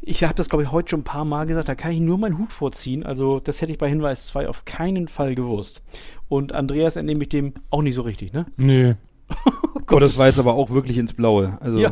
ich 0.00 0.22
habe 0.22 0.34
das, 0.34 0.48
glaube 0.48 0.62
ich, 0.62 0.72
heute 0.72 0.90
schon 0.90 1.00
ein 1.00 1.04
paar 1.04 1.24
Mal 1.24 1.46
gesagt, 1.46 1.68
da 1.68 1.74
kann 1.74 1.92
ich 1.92 2.00
nur 2.00 2.18
meinen 2.18 2.38
Hut 2.38 2.52
vorziehen. 2.52 3.04
Also, 3.04 3.40
das 3.40 3.60
hätte 3.60 3.72
ich 3.72 3.78
bei 3.78 3.88
Hinweis 3.88 4.26
2 4.26 4.48
auf 4.48 4.64
keinen 4.64 5.08
Fall 5.08 5.34
gewusst. 5.34 5.82
Und 6.28 6.52
Andreas 6.52 6.96
entnehme 6.96 7.22
ich 7.22 7.28
dem 7.28 7.54
auch 7.70 7.82
nicht 7.82 7.96
so 7.96 8.02
richtig, 8.02 8.32
ne? 8.32 8.46
Nö. 8.56 8.94
oh, 9.90 9.98
das 9.98 10.16
war 10.18 10.26
jetzt 10.26 10.38
aber 10.38 10.54
auch 10.54 10.70
wirklich 10.70 10.98
ins 10.98 11.12
Blaue. 11.12 11.58
Also 11.60 11.78
ja, 11.78 11.90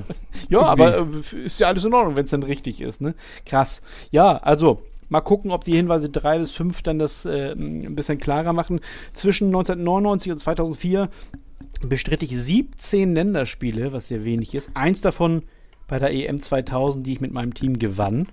ja 0.49 0.61
aber 0.61 0.99
äh, 0.99 1.45
ist 1.45 1.59
ja 1.59 1.67
alles 1.67 1.85
in 1.85 1.93
Ordnung, 1.93 2.15
wenn 2.15 2.25
es 2.25 2.31
dann 2.31 2.45
richtig 2.45 2.81
ist, 2.81 3.01
ne? 3.01 3.15
Krass. 3.45 3.83
Ja, 4.13 4.37
also, 4.39 4.81
Mal 5.09 5.21
gucken, 5.21 5.51
ob 5.51 5.65
die 5.65 5.77
Hinweise 5.77 6.09
3 6.09 6.39
bis 6.39 6.53
5 6.53 6.83
dann 6.83 6.99
das 6.99 7.27
äh, 7.27 7.53
ein 7.53 7.95
bisschen 7.95 8.19
klarer 8.19 8.53
machen. 8.53 8.81
Zwischen 9.13 9.49
1999 9.49 10.33
und 10.33 10.39
2004 10.39 11.09
bestritt 11.81 12.23
ich 12.23 12.37
17 12.37 13.15
Länderspiele, 13.15 13.93
was 13.93 14.09
sehr 14.09 14.25
wenig 14.25 14.55
ist. 14.55 14.71
Eins 14.75 15.01
davon 15.01 15.43
bei 15.87 15.99
der 15.99 16.13
EM 16.13 16.41
2000, 16.41 17.07
die 17.07 17.13
ich 17.13 17.21
mit 17.21 17.33
meinem 17.33 17.55
Team 17.55 17.79
gewann. 17.79 18.29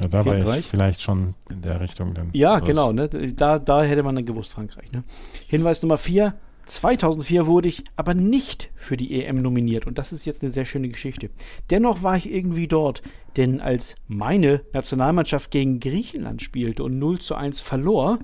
Ja, 0.00 0.08
da 0.08 0.24
war 0.24 0.56
ich 0.56 0.66
vielleicht 0.66 1.02
schon 1.02 1.34
in 1.50 1.62
der 1.62 1.80
Richtung 1.80 2.14
dann. 2.14 2.30
Ja, 2.32 2.58
los. 2.58 2.68
genau. 2.68 2.92
Ne? 2.92 3.08
Da, 3.08 3.58
da 3.58 3.82
hätte 3.82 4.02
man 4.02 4.14
dann 4.14 4.24
gewusst, 4.24 4.54
Frankreich. 4.54 4.90
Ne? 4.92 5.04
Hinweis 5.48 5.82
Nummer 5.82 5.98
4. 5.98 6.34
2004 6.64 7.46
wurde 7.46 7.68
ich 7.68 7.82
aber 7.96 8.14
nicht 8.14 8.70
für 8.76 8.96
die 8.96 9.20
EM 9.20 9.42
nominiert 9.42 9.86
und 9.86 9.98
das 9.98 10.12
ist 10.12 10.24
jetzt 10.24 10.42
eine 10.42 10.52
sehr 10.52 10.64
schöne 10.64 10.88
Geschichte. 10.88 11.30
Dennoch 11.70 12.04
war 12.04 12.16
ich 12.16 12.32
irgendwie 12.32 12.68
dort, 12.68 13.02
denn 13.36 13.60
als 13.60 13.96
meine 14.06 14.62
Nationalmannschaft 14.72 15.50
gegen 15.50 15.80
Griechenland 15.80 16.40
spielte 16.40 16.84
und 16.84 16.98
0 16.98 17.18
zu 17.18 17.34
1 17.34 17.60
verlor, 17.60 18.20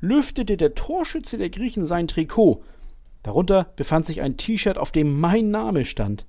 lüftete 0.00 0.56
der 0.56 0.74
Torschütze 0.74 1.36
der 1.36 1.50
Griechen 1.50 1.84
sein 1.84 2.08
Trikot. 2.08 2.62
Darunter 3.24 3.72
befand 3.74 4.06
sich 4.06 4.20
ein 4.22 4.36
T-Shirt, 4.36 4.78
auf 4.78 4.92
dem 4.92 5.18
mein 5.18 5.50
Name 5.50 5.84
stand. 5.86 6.26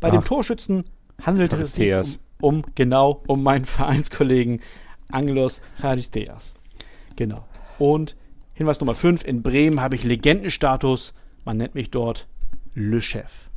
Bei 0.00 0.08
Ach. 0.08 0.12
dem 0.12 0.24
Torschützen 0.24 0.84
handelte 1.22 1.56
es 1.56 1.74
sich 1.74 1.94
um, 2.40 2.56
um, 2.56 2.64
genau 2.74 3.22
um 3.28 3.42
meinen 3.42 3.64
Vereinskollegen 3.64 4.60
Angelos 5.10 5.62
Charisteas. 5.80 6.54
Genau. 7.16 7.46
Und 7.78 8.16
Hinweis 8.54 8.80
Nummer 8.80 8.94
5, 8.94 9.24
in 9.24 9.42
Bremen 9.42 9.80
habe 9.80 9.94
ich 9.94 10.04
Legendenstatus. 10.04 11.14
Man 11.44 11.56
nennt 11.56 11.74
mich 11.74 11.90
dort 11.90 12.26
Le 12.74 13.00
Chef. 13.00 13.48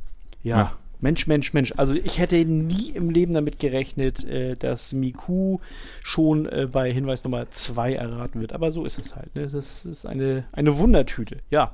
Ja, 0.42 0.56
ja. 0.56 0.72
Mensch, 1.00 1.26
Mensch, 1.26 1.52
Mensch. 1.52 1.72
Also 1.76 1.94
ich 1.94 2.18
hätte 2.18 2.36
nie 2.44 2.90
im 2.90 3.10
Leben 3.10 3.34
damit 3.34 3.58
gerechnet, 3.58 4.24
äh, 4.24 4.54
dass 4.54 4.92
Miku 4.92 5.58
schon 6.02 6.46
äh, 6.46 6.68
bei 6.70 6.92
Hinweis 6.92 7.24
Nummer 7.24 7.50
2 7.50 7.94
erraten 7.94 8.40
wird. 8.40 8.52
Aber 8.52 8.72
so 8.72 8.84
ist 8.84 8.98
es 8.98 9.14
halt. 9.14 9.34
Ne? 9.34 9.42
Es 9.42 9.54
ist, 9.54 9.84
ist, 9.84 10.06
eine, 10.06 10.44
eine 10.52 10.78
Wundertüte. 10.78 11.38
Ja. 11.50 11.72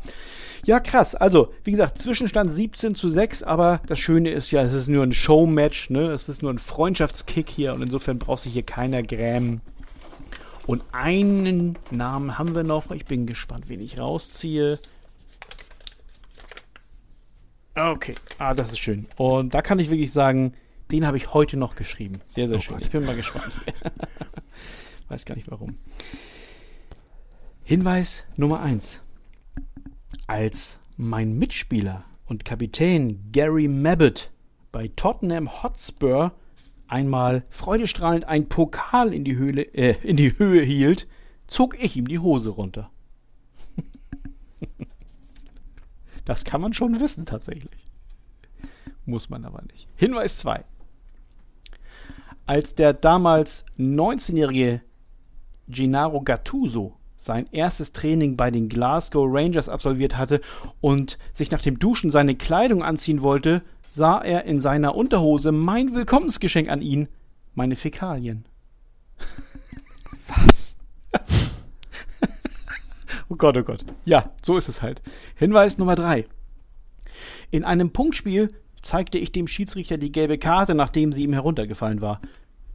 Ja, 0.65 0.81
krass. 0.81 1.15
Also, 1.15 1.53
wie 1.65 1.71
gesagt, 1.71 1.99
Zwischenstand 1.99 2.53
17 2.53 2.95
zu 2.95 3.09
6, 3.09 3.43
aber 3.43 3.81
das 3.87 3.99
Schöne 3.99 4.31
ist 4.31 4.51
ja, 4.51 4.63
es 4.63 4.75
ist 4.75 4.89
nur 4.89 5.05
ein 5.05 5.13
Showmatch, 5.13 5.91
ne? 5.91 6.11
Es 6.13 6.29
ist 6.29 6.43
nur 6.43 6.53
ein 6.53 6.59
Freundschaftskick 6.59 7.49
hier 7.49 7.75
und 7.75 7.83
insofern 7.83 8.19
braucht 8.19 8.43
sich 8.43 8.53
hier 8.53 8.63
keiner 8.63 9.03
grämen. 9.03 9.61
Und 10.67 10.83
einen 10.93 11.77
Namen 11.91 12.39
haben 12.39 12.55
wir 12.55 12.63
noch. 12.63 12.91
Ich 12.93 13.05
bin 13.05 13.27
gespannt, 13.27 13.65
wen 13.69 13.81
ich 13.81 13.99
rausziehe. 13.99 14.79
Okay, 17.75 18.15
ah, 18.39 18.55
das 18.55 18.71
ist 18.71 18.79
schön. 18.79 19.07
Und 19.17 19.55
da 19.55 19.63
kann 19.63 19.79
ich 19.79 19.91
wirklich 19.91 20.13
sagen, 20.13 20.55
den 20.91 21.07
habe 21.07 21.17
ich 21.17 21.33
heute 21.33 21.57
noch 21.57 21.75
geschrieben. 21.75 22.21
Sehr, 22.27 22.49
sehr 22.49 22.59
oh 22.59 22.61
schön. 22.61 22.75
Gott. 22.75 22.85
Ich 22.85 22.91
bin 22.91 23.05
mal 23.05 23.17
gespannt. 23.17 23.61
Weiß 25.09 25.25
gar 25.25 25.35
nicht 25.35 25.51
warum. 25.51 25.79
Hinweis 27.65 28.25
Nummer 28.37 28.61
1. 28.61 29.01
Als 30.27 30.79
mein 30.97 31.39
Mitspieler 31.39 32.05
und 32.27 32.45
Kapitän 32.45 33.31
Gary 33.33 33.69
Mabbott 33.69 34.31
bei 34.71 34.89
Tottenham 34.95 35.63
Hotspur 35.63 36.33
einmal 36.89 37.45
freudestrahlend 37.49 38.27
ein 38.27 38.49
Pokal 38.49 39.15
in 39.15 39.25
die, 39.25 39.37
Höhle, 39.37 39.63
äh, 39.75 39.97
in 40.03 40.17
die 40.17 40.39
Höhe 40.39 40.63
hielt, 40.63 41.09
zog 41.47 41.83
ich 41.83 41.97
ihm 41.97 42.07
die 42.07 42.19
Hose 42.19 42.51
runter. 42.51 42.91
Das 46.25 46.45
kann 46.45 46.61
man 46.61 46.75
schon 46.75 47.01
wissen 47.01 47.27
tatsächlich. 47.27 47.85
Muss 49.05 49.31
man 49.31 49.45
aber 49.45 49.63
nicht. 49.63 49.89
Hinweis 49.97 50.39
2. 50.39 50.65
Als 52.47 52.75
der 52.75 52.93
damals 52.93 53.65
19-jährige 53.79 54.81
Gennaro 55.69 56.23
Gattuso 56.23 56.97
sein 57.17 57.49
erstes 57.53 57.93
Training 57.93 58.37
bei 58.37 58.51
den 58.51 58.69
Glasgow 58.69 59.27
Rangers 59.29 59.69
absolviert 59.69 60.17
hatte 60.17 60.41
und 60.81 61.19
sich 61.33 61.51
nach 61.53 61.63
dem 61.63 61.79
Duschen 61.79 62.11
seine 62.11 62.35
Kleidung 62.35 62.83
anziehen 62.83 63.23
wollte, 63.23 63.63
sah 63.89 64.19
er 64.19 64.45
in 64.45 64.61
seiner 64.61 64.95
Unterhose 64.97 65.53
mein 65.53 65.95
Willkommensgeschenk 65.95 66.69
an 66.69 66.83
ihn, 66.83 67.09
meine 67.55 67.77
Fäkalien. 67.77 68.45
Was? 70.27 70.62
Oh 73.33 73.37
Gott, 73.37 73.57
oh 73.57 73.63
Gott. 73.63 73.85
Ja, 74.05 74.31
so 74.45 74.57
ist 74.57 74.69
es 74.69 74.83
halt. 74.83 75.03
Hinweis 75.37 75.79
Nummer 75.79 75.95
drei. 75.95 76.27
In 77.51 77.65
einem 77.65 77.93
Punktspiel 77.93 78.51
zeigte 78.83 79.19
ich 79.19 79.33
dem 79.33 79.47
Schiedsrichter 79.47 79.97
die 79.97 80.13
gelbe 80.13 80.39
Karte, 80.39 80.75
nachdem 80.75 81.13
sie 81.13 81.23
ihm 81.23 81.33
heruntergefallen 81.33 82.01
war. 82.01 82.21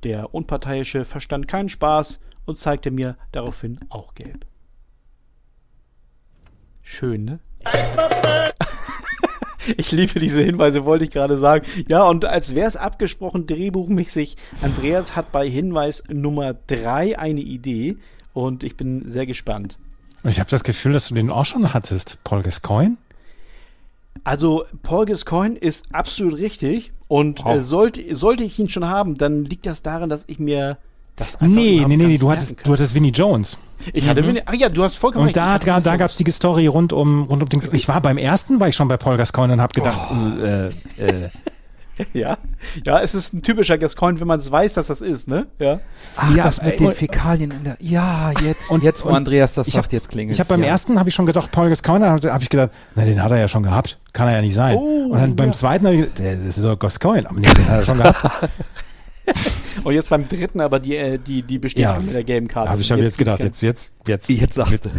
Der 0.04 0.34
Unparteiische 0.34 1.06
verstand 1.06 1.48
keinen 1.48 1.70
Spaß 1.70 2.20
und 2.46 2.58
zeigte 2.58 2.92
mir 2.92 3.18
daraufhin 3.32 3.80
auch 3.90 4.16
gelb. 4.16 4.46
Schön, 6.82 7.26
ne? 7.26 7.40
Ich 9.76 9.92
liebe 9.92 10.18
diese 10.22 10.42
Hinweise, 10.42 10.86
wollte 10.86 11.04
ich 11.04 11.12
gerade 11.12 11.38
sagen. 11.38 11.66
Ja, 11.90 12.04
und 12.06 12.24
als 12.24 12.56
wäre 12.56 12.68
es 12.68 12.78
abgesprochen, 12.78 13.48
drehbuchmäßig, 13.48 14.38
Andreas 14.62 15.18
hat 15.18 15.34
bei 15.34 15.50
Hinweis 15.50 16.06
Nummer 16.08 16.54
3 16.54 17.20
eine 17.20 17.42
Idee 17.42 17.98
und 18.32 18.64
ich 18.64 18.78
bin 18.78 19.10
sehr 19.10 19.26
gespannt. 19.26 19.78
Ich 20.28 20.40
habe 20.40 20.50
das 20.50 20.64
Gefühl, 20.64 20.94
dass 20.94 21.08
du 21.08 21.16
den 21.16 21.30
auch 21.30 21.46
schon 21.46 21.74
hattest, 21.74 22.20
Paul 22.24 22.42
Gascoigne. 22.42 22.98
Also 24.24 24.66
Paul 24.84 25.06
Gascoigne 25.06 25.58
ist 25.58 25.86
absolut 25.94 26.38
richtig 26.38 26.92
und 27.08 27.46
äh, 27.46 27.62
sollte, 27.62 28.16
sollte 28.16 28.44
ich 28.44 28.60
ihn 28.60 28.68
schon 28.68 28.86
haben, 28.86 29.16
dann 29.16 29.46
liegt 29.46 29.66
das 29.66 29.84
daran, 29.84 30.10
dass 30.10 30.26
ich 30.28 30.40
mir 30.40 30.78
das 31.16 31.42
nee, 31.42 31.84
nee, 31.88 31.98
nee, 31.98 32.06
nee, 32.06 32.18
du 32.20 32.30
hattest, 32.30 32.66
du 32.66 32.74
hattest 32.74 32.94
Vinnie 32.94 33.10
Jones. 33.10 33.58
Ich 33.92 34.08
hatte 34.08 34.22
mhm. 34.22 34.28
Winnie, 34.28 34.42
ah 34.46 34.54
ja, 34.54 34.70
du 34.70 34.84
hast 34.84 34.96
vollkommen 34.96 35.28
Und 35.28 35.36
da, 35.36 35.58
da, 35.58 35.80
da 35.80 35.96
gab 35.98 36.12
es 36.12 36.18
die 36.18 36.30
Story 36.32 36.68
rund 36.68 36.94
um, 36.94 37.24
rund 37.24 37.42
um 37.42 37.50
Dings. 37.50 37.68
Ich 37.72 37.88
war 37.88 38.02
beim 38.02 38.18
ersten, 38.18 38.60
war 38.60 38.68
ich 38.68 38.76
schon 38.76 38.88
bei 38.88 38.98
Paul 38.98 39.18
Gascoigne 39.18 39.54
und 39.54 39.62
habe 39.62 39.74
gedacht, 39.74 40.00
oh. 40.12 40.44
äh, 40.44 40.68
äh, 40.98 41.30
ja, 42.14 42.38
ja, 42.84 43.02
es 43.02 43.16
ist 43.16 43.34
ein 43.34 43.42
typischer 43.42 43.78
Gascoigne, 43.78 44.20
wenn 44.20 44.28
man 44.28 44.40
es 44.40 44.52
weiß, 44.52 44.76
dass 44.76 44.88
das 44.88 45.02
ist, 45.02 45.28
ne? 45.28 45.48
Ja. 45.60 45.80
Ach, 46.16 46.36
ja, 46.36 46.44
das 46.46 46.62
mit 46.62 46.76
äh, 46.76 46.78
den 46.78 46.92
Fäkalien 46.94 47.52
in 47.52 47.64
der. 47.64 47.78
Ja, 47.80 48.32
jetzt. 48.42 48.72
Und 48.72 48.84
jetzt, 48.84 49.04
wo 49.06 49.10
Andreas 49.10 49.54
das 49.54 49.68
sagt, 49.68 49.86
hab, 49.86 49.94
jetzt 49.94 50.10
klingelt 50.10 50.36
Ich 50.36 50.40
habe 50.40 50.50
beim 50.50 50.64
ja. 50.64 50.70
ersten 50.70 51.00
habe 51.00 51.10
ich 51.10 51.16
schon 51.16 51.26
gedacht, 51.26 51.52
Paul 51.52 51.70
Gascoigne, 51.70 52.10
habe 52.10 52.32
hab 52.32 52.42
ich 52.42 52.50
gedacht, 52.50 52.72
na, 52.96 53.06
den 53.06 53.24
hat 53.24 53.32
er 53.32 53.40
ja 53.40 53.48
schon 53.48 53.64
gehabt, 53.64 54.00
kann 54.14 54.28
er 54.28 54.36
ja 54.36 54.42
nicht 54.42 54.56
sein. 54.56 54.76
Oh, 54.78 55.10
und 55.12 55.20
dann 55.20 55.30
ja. 55.30 55.36
beim 55.36 55.54
zweiten 55.54 55.86
habe 55.86 55.96
ich 55.96 56.02
gedacht, 56.02 56.20
das 56.20 56.58
ist 56.58 56.64
doch 56.64 56.78
Gascoigne, 56.78 57.30
aber 57.30 57.40
nee, 57.40 57.48
den 57.48 57.68
hat 57.68 57.80
er 57.80 57.86
schon 57.86 57.98
gehabt. 57.98 58.50
Und 59.84 59.94
jetzt 59.94 60.10
beim 60.10 60.28
dritten 60.28 60.62
aber 60.62 60.80
die, 60.80 60.96
äh, 60.96 61.18
die, 61.18 61.44
die 61.44 61.60
Bestätigung 61.60 62.08
ja, 62.08 62.14
der 62.14 62.24
gelben 62.24 62.48
Karte. 62.48 62.72
Habe 62.72 62.82
ich 62.82 62.92
hab 62.92 63.00
jetzt 63.00 63.18
gedacht, 63.18 63.40
jetzt, 63.42 63.62
jetzt, 63.62 64.00
jetzt, 64.08 64.30
jetzt 64.30 64.54
sagst 64.54 64.86
du. 64.86 64.90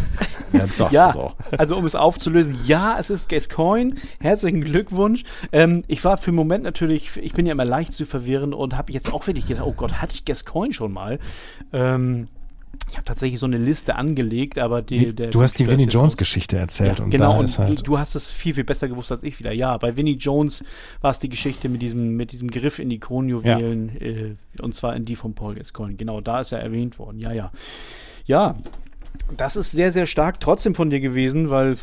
Jetzt 0.53 0.77
sagst 0.77 0.95
ja, 0.95 1.15
auch. 1.15 1.37
also 1.57 1.77
um 1.77 1.85
es 1.85 1.95
aufzulösen, 1.95 2.59
ja, 2.67 2.97
es 2.99 3.11
ist 3.11 3.29
Gascoigne. 3.29 3.95
Herzlichen 4.21 4.63
Glückwunsch. 4.63 5.25
Ähm, 5.53 5.85
ich 5.89 6.05
war 6.05 6.17
für 6.17 6.29
einen 6.29 6.37
Moment 6.37 6.65
natürlich, 6.65 7.17
ich 7.17 7.33
bin 7.35 7.47
ja 7.47 7.53
immer 7.53 7.65
leicht 7.65 7.93
zu 7.93 8.07
verwirren 8.07 8.55
und 8.55 8.77
habe 8.77 8.93
jetzt 8.93 9.13
auch 9.13 9.27
wirklich 9.27 9.47
gedacht, 9.47 9.67
oh 9.67 9.73
Gott, 9.73 9.95
hatte 9.95 10.15
ich 10.15 10.25
Gascoigne 10.25 10.73
schon 10.73 10.93
mal? 10.93 11.19
Ähm, 11.73 12.27
ich 12.91 12.97
habe 12.97 13.05
tatsächlich 13.05 13.39
so 13.39 13.47
eine 13.47 13.59
Liste 13.59 13.97
angelegt, 13.97 14.59
aber 14.59 14.83
die, 14.83 14.99
nee, 14.99 15.13
der, 15.13 15.31
Du 15.31 15.43
hast 15.43 15.59
die 15.59 15.69
Winnie 15.69 15.87
Jones 15.87 16.17
Geschichte 16.17 16.57
erzählt 16.57 16.99
ja, 16.99 17.05
und 17.05 17.11
genau, 17.11 17.39
und 17.39 17.59
halt 17.59 17.87
du 17.87 17.99
hast 17.99 18.15
es 18.15 18.31
viel, 18.31 18.55
viel 18.55 18.65
besser 18.65 18.89
gewusst 18.89 19.13
als 19.13 19.23
ich 19.23 19.39
wieder. 19.39 19.53
Ja, 19.53 19.77
bei 19.77 19.97
Winnie 19.97 20.17
Jones 20.17 20.65
war 21.01 21.11
es 21.11 21.19
die 21.19 21.29
Geschichte 21.29 21.69
mit 21.69 21.83
diesem, 21.83 22.17
mit 22.17 22.33
diesem 22.33 22.51
Griff 22.51 22.79
in 22.79 22.89
die 22.89 22.99
Kronjuwelen 22.99 23.93
ja. 24.01 24.07
äh, 24.07 24.37
und 24.61 24.75
zwar 24.75 24.97
in 24.97 25.05
die 25.05 25.17
von 25.17 25.35
Paul 25.35 25.55
Gascoigne. 25.55 25.97
Genau, 25.97 26.21
da 26.21 26.41
ist 26.41 26.53
er 26.53 26.61
erwähnt 26.61 26.99
worden. 26.99 27.19
Ja, 27.19 27.33
ja. 27.33 27.53
Ja, 28.25 28.55
das 29.37 29.57
ist 29.57 29.73
sehr, 29.73 29.93
sehr 29.93 30.07
stark 30.07 30.41
trotzdem 30.41 30.75
von 30.75 30.91
dir 30.91 31.01
gewesen, 31.01 31.51
weil 31.51 31.77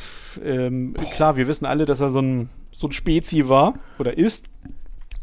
ähm, 0.43 0.95
klar, 1.15 1.37
wir 1.37 1.47
wissen 1.47 1.65
alle, 1.65 1.85
dass 1.85 1.99
er 1.99 2.11
so 2.11 2.19
ein, 2.19 2.49
so 2.71 2.87
ein 2.87 2.91
Spezi 2.91 3.47
war 3.47 3.75
oder 3.99 4.17
ist. 4.17 4.45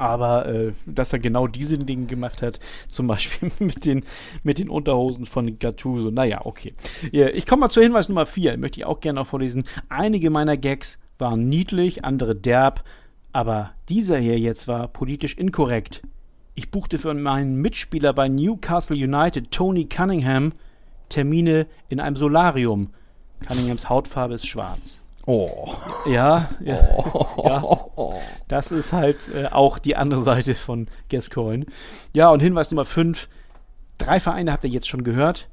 Aber 0.03 0.47
äh, 0.47 0.73
dass 0.85 1.13
er 1.13 1.21
genau 1.21 1.47
diese 1.47 1.79
Dinge 1.79 2.07
gemacht 2.07 2.43
hat, 2.43 2.59
zum 2.89 3.07
Beispiel 3.07 3.53
mit 3.61 3.85
den, 3.85 4.05
mit 4.43 4.59
den 4.59 4.69
Unterhosen 4.69 5.27
von 5.27 5.61
Gattuso, 5.61 6.11
naja, 6.11 6.41
okay. 6.45 6.75
Ich 7.13 7.47
komme 7.47 7.61
mal 7.61 7.71
zur 7.71 7.85
Hinweis 7.85 8.09
Nummer 8.09 8.27
4, 8.27 8.59
möchte 8.59 8.81
ich 8.81 8.85
auch 8.85 8.99
gerne 8.99 9.21
noch 9.21 9.29
vorlesen. 9.29 9.63
Einige 9.89 10.31
meiner 10.31 10.57
Gags 10.57 10.99
waren 11.19 11.49
niedlich, 11.49 12.05
andere 12.05 12.35
derb. 12.35 12.83
Aber 13.33 13.75
dieser 13.89 14.19
hier 14.19 14.39
jetzt 14.41 14.67
war 14.67 14.89
politisch 14.89 15.39
inkorrekt. 15.39 16.03
Ich 16.57 16.71
buchte 16.73 16.99
für 16.99 17.15
meinen 17.15 17.55
Mitspieler 17.55 18.13
bei 18.13 18.29
Newcastle 18.29 18.97
United, 18.97 19.53
Tony 19.53 19.85
Cunningham, 19.85 20.53
Termine 21.11 21.69
in 21.89 22.01
einem 22.01 22.17
Solarium. 22.17 22.91
Cunninghams 23.47 23.89
Hautfarbe 23.89 24.35
ist 24.35 24.49
schwarz. 24.49 25.02
Oh. 25.27 25.73
Ja, 26.07 26.49
ja, 26.61 26.83
ja. 27.45 27.79
Das 28.49 28.73
ist 28.73 28.93
halt 28.93 29.31
äh, 29.35 29.47
auch 29.47 29.79
die 29.79 29.97
andere 29.97 30.23
Seite 30.23 30.55
von 30.55 30.89
Gascoigne. 31.09 31.67
Ja, 32.13 32.31
und 32.31 32.41
Hinweis 32.41 32.71
Nummer 32.71 32.85
5. 32.85 33.29
Drei 33.99 34.19
Vereine 34.19 34.53
habt 34.53 34.65
ihr 34.65 34.71
jetzt 34.71 34.89
schon 34.89 35.05
gehört. 35.05 35.49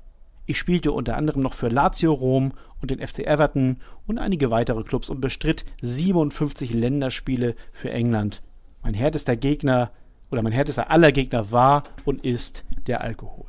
Ich 0.47 0.57
spielte 0.57 0.91
unter 0.91 1.15
anderem 1.15 1.43
noch 1.43 1.53
für 1.53 1.67
Lazio 1.67 2.11
Rom 2.11 2.53
und 2.81 2.89
den 2.89 3.05
FC 3.05 3.19
Everton 3.19 3.77
und 4.07 4.17
einige 4.17 4.49
weitere 4.49 4.83
Clubs 4.83 5.11
und 5.11 5.21
bestritt 5.21 5.65
57 5.83 6.73
Länderspiele 6.73 7.55
für 7.71 7.91
England. 7.91 8.41
Mein 8.81 8.95
härtester 8.95 9.35
Gegner 9.35 9.91
oder 10.31 10.41
mein 10.41 10.51
härtester 10.51 10.89
aller 10.89 11.11
Gegner 11.11 11.51
war 11.51 11.83
und 12.05 12.25
ist 12.25 12.63
der 12.87 13.01
Alkohol. 13.01 13.45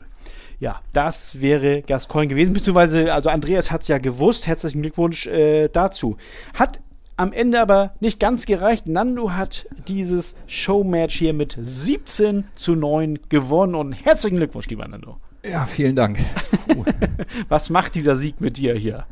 Ja, 0.60 0.82
das 0.92 1.40
wäre 1.40 1.80
Gascoigne 1.80 2.28
gewesen, 2.28 2.52
beziehungsweise, 2.52 3.14
also 3.14 3.30
Andreas 3.30 3.70
hat 3.70 3.80
es 3.80 3.88
ja 3.88 3.96
gewusst. 3.96 4.46
Herzlichen 4.46 4.82
Glückwunsch 4.82 5.26
äh, 5.26 5.68
dazu. 5.68 6.18
Hat 6.52 6.80
am 7.16 7.32
Ende 7.32 7.60
aber 7.60 7.94
nicht 8.00 8.20
ganz 8.20 8.44
gereicht. 8.44 8.86
Nando 8.86 9.32
hat 9.32 9.66
dieses 9.88 10.34
Showmatch 10.46 11.18
hier 11.18 11.32
mit 11.32 11.56
17 11.58 12.44
zu 12.54 12.74
9 12.74 13.20
gewonnen 13.30 13.74
und 13.74 13.92
herzlichen 14.04 14.36
Glückwunsch, 14.36 14.68
lieber 14.68 14.86
Nando. 14.86 15.16
Ja, 15.50 15.64
vielen 15.64 15.96
Dank. 15.96 16.18
Was 17.48 17.70
macht 17.70 17.94
dieser 17.94 18.16
Sieg 18.16 18.42
mit 18.42 18.58
dir 18.58 18.74
hier? 18.74 19.06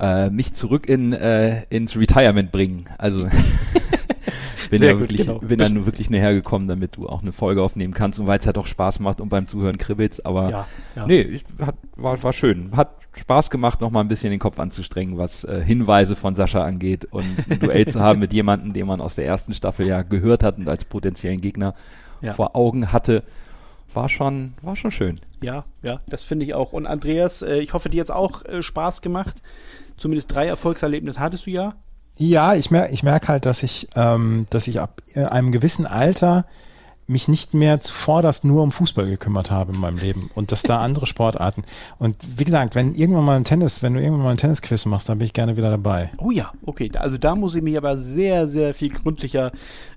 Äh, 0.00 0.30
mich 0.30 0.54
zurück 0.54 0.88
in, 0.88 1.12
äh, 1.12 1.64
ins 1.68 1.94
Retirement 1.96 2.52
bringen. 2.52 2.86
Also 2.96 3.28
bin 4.70 4.78
Sehr 4.78 4.88
ja 4.88 4.92
gut, 4.94 5.02
wirklich, 5.02 5.26
genau. 5.26 5.38
bin 5.38 5.58
dann 5.58 5.74
nur 5.74 5.86
wirklich 5.86 6.10
näher 6.10 6.34
gekommen, 6.34 6.68
damit 6.68 6.96
du 6.96 7.08
auch 7.08 7.22
eine 7.22 7.32
Folge 7.32 7.62
aufnehmen 7.62 7.94
kannst 7.94 8.18
und 8.18 8.26
weil 8.26 8.38
es 8.38 8.46
halt 8.46 8.58
auch 8.58 8.66
Spaß 8.66 9.00
macht 9.00 9.20
und 9.20 9.28
beim 9.28 9.46
Zuhören 9.46 9.78
kribbelt's. 9.78 10.24
Aber 10.24 10.50
Ja, 10.50 10.66
ja. 10.94 11.06
nee, 11.06 11.20
ich, 11.20 11.44
hat, 11.60 11.76
war, 11.96 12.22
war 12.22 12.32
schön. 12.32 12.70
Hat 12.76 12.90
Spaß 13.14 13.50
gemacht, 13.50 13.80
nochmal 13.80 14.04
ein 14.04 14.08
bisschen 14.08 14.30
den 14.30 14.38
Kopf 14.40 14.58
anzustrengen, 14.58 15.16
was 15.18 15.44
äh, 15.44 15.62
Hinweise 15.64 16.16
von 16.16 16.34
Sascha 16.34 16.64
angeht 16.64 17.06
und 17.10 17.24
ein 17.48 17.60
Duell 17.60 17.86
zu 17.86 18.00
haben 18.00 18.20
mit 18.20 18.32
jemandem, 18.32 18.72
den 18.72 18.86
man 18.86 19.00
aus 19.00 19.14
der 19.14 19.26
ersten 19.26 19.54
Staffel 19.54 19.86
ja 19.86 20.02
gehört 20.02 20.42
hat 20.42 20.58
und 20.58 20.68
als 20.68 20.84
potenziellen 20.84 21.40
Gegner 21.40 21.74
Ja. 22.20 22.32
vor 22.34 22.56
Augen 22.56 22.92
hatte. 22.92 23.22
War 23.94 24.10
schon, 24.10 24.52
war 24.60 24.76
schon 24.76 24.90
schön. 24.90 25.18
Ja, 25.42 25.64
ja, 25.82 25.98
das 26.06 26.22
finde 26.22 26.44
ich 26.44 26.54
auch. 26.54 26.74
Und 26.74 26.86
Andreas, 26.86 27.40
äh, 27.40 27.60
ich 27.60 27.72
hoffe, 27.72 27.88
dir 27.88 27.96
jetzt 27.96 28.12
auch 28.12 28.44
äh, 28.44 28.62
Spaß 28.62 29.00
gemacht. 29.00 29.40
Zumindest 29.96 30.34
drei 30.34 30.46
Erfolgserlebnisse 30.46 31.18
hattest 31.18 31.46
du 31.46 31.50
ja. 31.50 31.74
Ja, 32.16 32.54
ich 32.54 32.70
merke 32.70 32.92
ich 32.92 33.02
merk 33.02 33.28
halt, 33.28 33.46
dass 33.46 33.62
ich, 33.62 33.88
ähm, 33.94 34.46
dass 34.50 34.68
ich 34.68 34.80
ab 34.80 35.02
äh, 35.14 35.24
einem 35.24 35.52
gewissen 35.52 35.86
Alter 35.86 36.46
mich 37.08 37.28
nicht 37.28 37.54
mehr 37.54 37.80
zuvorderst 37.80 38.44
nur 38.44 38.62
um 38.62 38.72
Fußball 38.72 39.06
gekümmert 39.06 39.50
habe 39.50 39.72
in 39.72 39.78
meinem 39.78 39.98
Leben 39.98 40.30
und 40.34 40.50
dass 40.50 40.62
da 40.62 40.80
andere 40.82 41.06
Sportarten. 41.06 41.62
Und 41.98 42.16
wie 42.36 42.44
gesagt, 42.44 42.74
wenn 42.74 42.94
irgendwann 42.94 43.24
mal 43.24 43.36
ein 43.36 43.44
Tennis, 43.44 43.82
wenn 43.82 43.94
du 43.94 44.00
irgendwann 44.00 44.24
mal 44.24 44.30
ein 44.32 44.36
Tennisquiz 44.38 44.86
machst, 44.86 45.08
dann 45.08 45.18
bin 45.18 45.26
ich 45.26 45.32
gerne 45.32 45.56
wieder 45.56 45.70
dabei. 45.70 46.10
Oh 46.18 46.30
ja, 46.30 46.52
okay. 46.64 46.90
Also 46.98 47.16
da 47.16 47.34
muss 47.34 47.54
ich 47.54 47.62
mich 47.62 47.76
aber 47.76 47.96
sehr, 47.96 48.48
sehr 48.48 48.74
viel 48.74 48.90
gründlicher 48.90 49.52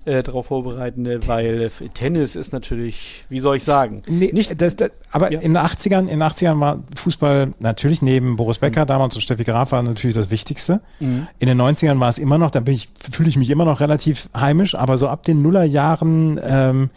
äh, 0.06 0.24
darauf 0.24 0.48
vorbereiten, 0.48 1.06
äh, 1.06 1.20
weil 1.28 1.72
Tennis 1.94 2.36
ist 2.36 2.54
natürlich, 2.54 3.26
wie 3.30 3.40
soll 3.40 3.58
ich 3.58 3.64
sagen, 3.64 4.02
Nee, 4.08 4.32
nicht 4.34 4.60
das, 4.62 4.76
das, 4.76 4.92
aber 5.12 5.32
Ja. 5.32 5.40
in 5.40 5.54
den 5.54 5.62
80ern, 5.62 6.02
in 6.08 6.20
den 6.20 6.24
80ern 6.24 6.60
war 6.60 6.82
Fußball 6.96 7.54
natürlich 7.60 8.02
neben 8.02 8.36
Boris 8.38 8.60
Becker 8.60 8.86
damals 8.86 9.16
und 9.16 9.22
Steffi 9.22 9.44
Graf 9.44 9.72
war 9.72 9.84
natürlich 9.84 10.16
das 10.16 10.32
Wichtigste. 10.32 10.82
Mhm. 11.00 11.28
In 11.40 11.48
den 11.48 11.60
90ern 11.62 12.00
war 12.00 12.10
es 12.10 12.18
immer 12.18 12.38
noch, 12.38 12.52
da 12.52 12.60
bin 12.62 12.74
ich, 12.76 12.90
fühle 13.12 13.30
ich 13.30 13.38
mich 13.38 13.50
immer 13.50 13.66
noch 13.66 13.82
relativ 13.82 14.30
heimisch, 14.36 14.74
aber 14.76 14.98
so 14.98 15.08
ab 15.10 15.24
den 15.24 15.42
Nullerjahren 15.42 16.40
ähm, 16.44 16.90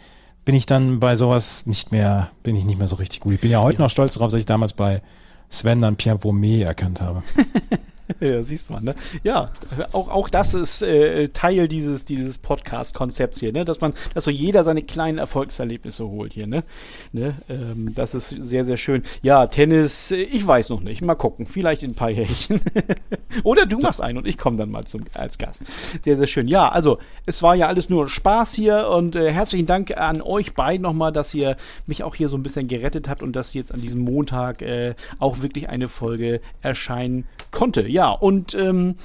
bin 0.45 0.55
ich 0.55 0.65
dann 0.65 0.99
bei 0.99 1.15
sowas 1.15 1.65
nicht 1.67 1.91
mehr, 1.91 2.29
bin 2.43 2.55
ich 2.55 2.63
nicht 2.65 2.77
mehr 2.79 2.87
so 2.87 2.95
richtig 2.95 3.19
gut. 3.21 3.33
Ich 3.33 3.39
bin 3.41 3.51
ja 3.51 3.61
heute 3.61 3.81
noch 3.81 3.89
stolz 3.89 4.13
darauf, 4.15 4.31
dass 4.31 4.39
ich 4.39 4.45
damals 4.45 4.73
bei 4.73 5.01
Sven 5.49 5.81
dann 5.81 5.95
Pierre 5.97 6.19
Vaumet 6.19 6.63
erkannt 6.63 6.99
habe. 7.01 7.23
Ja, 8.19 8.43
siehst 8.43 8.69
mal, 8.69 8.81
ne? 8.81 8.95
Ja, 9.23 9.49
auch, 9.91 10.09
auch 10.09 10.29
das 10.29 10.53
ist 10.53 10.81
äh, 10.81 11.29
Teil 11.29 11.67
dieses, 11.67 12.05
dieses 12.05 12.37
Podcast-Konzepts 12.37 13.39
hier, 13.39 13.51
ne? 13.51 13.65
Dass 13.65 13.81
man, 13.81 13.93
dass 14.13 14.25
so 14.25 14.31
jeder 14.31 14.63
seine 14.63 14.81
kleinen 14.81 15.17
Erfolgserlebnisse 15.17 16.07
holt 16.07 16.33
hier, 16.33 16.47
ne? 16.47 16.63
ne? 17.11 17.35
Ähm, 17.49 17.93
das 17.95 18.13
ist 18.13 18.29
sehr, 18.29 18.65
sehr 18.65 18.77
schön. 18.77 19.03
Ja, 19.21 19.47
Tennis, 19.47 20.11
äh, 20.11 20.17
ich 20.17 20.45
weiß 20.45 20.69
noch 20.69 20.81
nicht. 20.81 21.01
Mal 21.01 21.15
gucken. 21.15 21.47
Vielleicht 21.47 21.83
in 21.83 21.91
ein 21.91 21.95
paar 21.95 22.09
Jährchen. 22.09 22.61
Oder 23.43 23.65
du 23.65 23.79
machst 23.79 24.01
einen 24.01 24.17
und 24.17 24.27
ich 24.27 24.37
komme 24.37 24.57
dann 24.57 24.71
mal 24.71 24.85
zum, 24.85 25.01
als 25.13 25.37
Gast. 25.37 25.63
Sehr, 26.01 26.17
sehr 26.17 26.27
schön. 26.27 26.47
Ja, 26.47 26.69
also, 26.69 26.99
es 27.25 27.41
war 27.41 27.55
ja 27.55 27.67
alles 27.67 27.89
nur 27.89 28.09
Spaß 28.09 28.53
hier 28.53 28.89
und 28.89 29.15
äh, 29.15 29.31
herzlichen 29.31 29.65
Dank 29.65 29.95
an 29.97 30.21
euch 30.21 30.53
beiden 30.53 30.81
nochmal, 30.81 31.11
dass 31.11 31.33
ihr 31.33 31.57
mich 31.87 32.03
auch 32.03 32.15
hier 32.15 32.29
so 32.29 32.37
ein 32.37 32.43
bisschen 32.43 32.67
gerettet 32.67 33.07
habt 33.07 33.23
und 33.23 33.33
dass 33.33 33.53
jetzt 33.53 33.73
an 33.73 33.81
diesem 33.81 34.01
Montag 34.01 34.61
äh, 34.61 34.95
auch 35.19 35.41
wirklich 35.41 35.69
eine 35.69 35.87
Folge 35.87 36.41
erscheinen 36.61 37.25
konnte. 37.51 37.87
Ja, 37.93 38.09
und 38.09 38.55
ähm, 38.55 38.95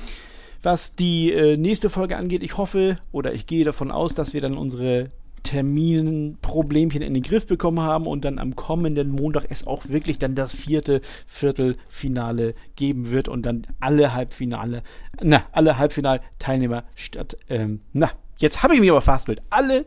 was 0.63 0.97
die 0.97 1.31
äh, 1.31 1.59
nächste 1.59 1.91
Folge 1.91 2.17
angeht, 2.17 2.43
ich 2.43 2.57
hoffe 2.57 2.97
oder 3.13 3.35
ich 3.35 3.47
gehe 3.47 3.67
davon 3.67 3.91
aus, 3.91 4.15
dass 4.15 4.33
wir 4.33 4.41
dann 4.41 4.57
unsere 4.57 5.11
Terminproblemchen 5.43 7.03
in 7.03 7.13
den 7.13 7.23
Griff 7.23 7.47
bekommen 7.47 7.81
haben 7.81 8.07
und 8.07 8.25
dann 8.25 8.39
am 8.39 8.57
kommenden 8.57 9.11
Montag 9.11 9.45
es 9.51 9.67
auch 9.67 9.91
wirklich 9.91 10.19
dann 10.19 10.35
das 10.35 10.55
vierte 10.55 11.03
Viertelfinale 11.27 12.55
geben 12.77 13.11
wird 13.11 13.29
und 13.29 13.43
dann 13.43 13.67
alle 13.79 14.15
Halbfinale, 14.15 14.83
na, 15.23 15.45
alle 15.53 15.77
Halbfinalteilnehmer 15.77 16.85
statt, 16.95 17.37
ähm, 17.51 17.83
na, 17.93 18.11
jetzt 18.39 18.63
habe 18.63 18.73
ich 18.73 18.81
mich 18.81 18.91
aber 18.91 19.03
fastbild, 19.03 19.43
alle 19.51 19.85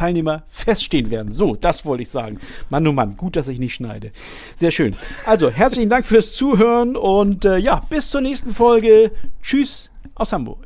Halbfinalteilnehmer 0.00 0.42
feststehen 0.48 1.10
werden. 1.10 1.32
So, 1.32 1.54
das 1.54 1.84
wollte 1.84 2.02
ich 2.02 2.10
sagen. 2.10 2.40
Mann, 2.68 2.86
oh 2.86 2.92
Mann, 2.92 3.16
gut, 3.16 3.36
dass 3.36 3.48
ich 3.48 3.58
nicht 3.58 3.74
schneide. 3.74 4.10
Sehr 4.56 4.70
schön. 4.70 4.96
Also, 5.26 5.50
herzlichen 5.50 5.90
Dank 5.90 6.04
fürs 6.04 6.34
Zuhören 6.34 6.96
und 6.96 7.44
äh, 7.44 7.58
ja, 7.58 7.82
bis 7.88 8.10
zur 8.10 8.20
nächsten 8.20 8.52
Folge. 8.52 9.12
Tschüss 9.42 9.90
aus 10.14 10.32
Hamburg. 10.32 10.58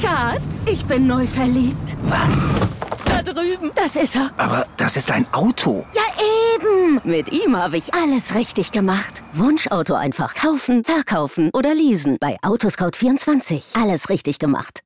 Schatz, 0.00 0.64
ich 0.70 0.84
bin 0.86 1.06
neu 1.06 1.26
verliebt. 1.26 1.96
Was? 2.04 2.48
Da 3.04 3.22
drüben. 3.22 3.70
Das 3.74 3.96
ist 3.96 4.16
er. 4.16 4.30
Aber 4.36 4.66
das 4.76 4.96
ist 4.96 5.10
ein 5.10 5.26
Auto. 5.32 5.84
Ja, 5.94 6.02
eben. 6.54 7.00
Mit 7.04 7.32
ihm 7.32 7.56
habe 7.56 7.76
ich 7.76 7.92
alles 7.94 8.34
richtig 8.34 8.72
gemacht. 8.72 9.22
Wunschauto 9.32 9.94
einfach 9.94 10.34
kaufen, 10.34 10.84
verkaufen 10.84 11.50
oder 11.52 11.74
leasen. 11.74 12.16
Bei 12.20 12.36
Autoscout24. 12.42 13.80
Alles 13.80 14.08
richtig 14.08 14.38
gemacht. 14.38 14.85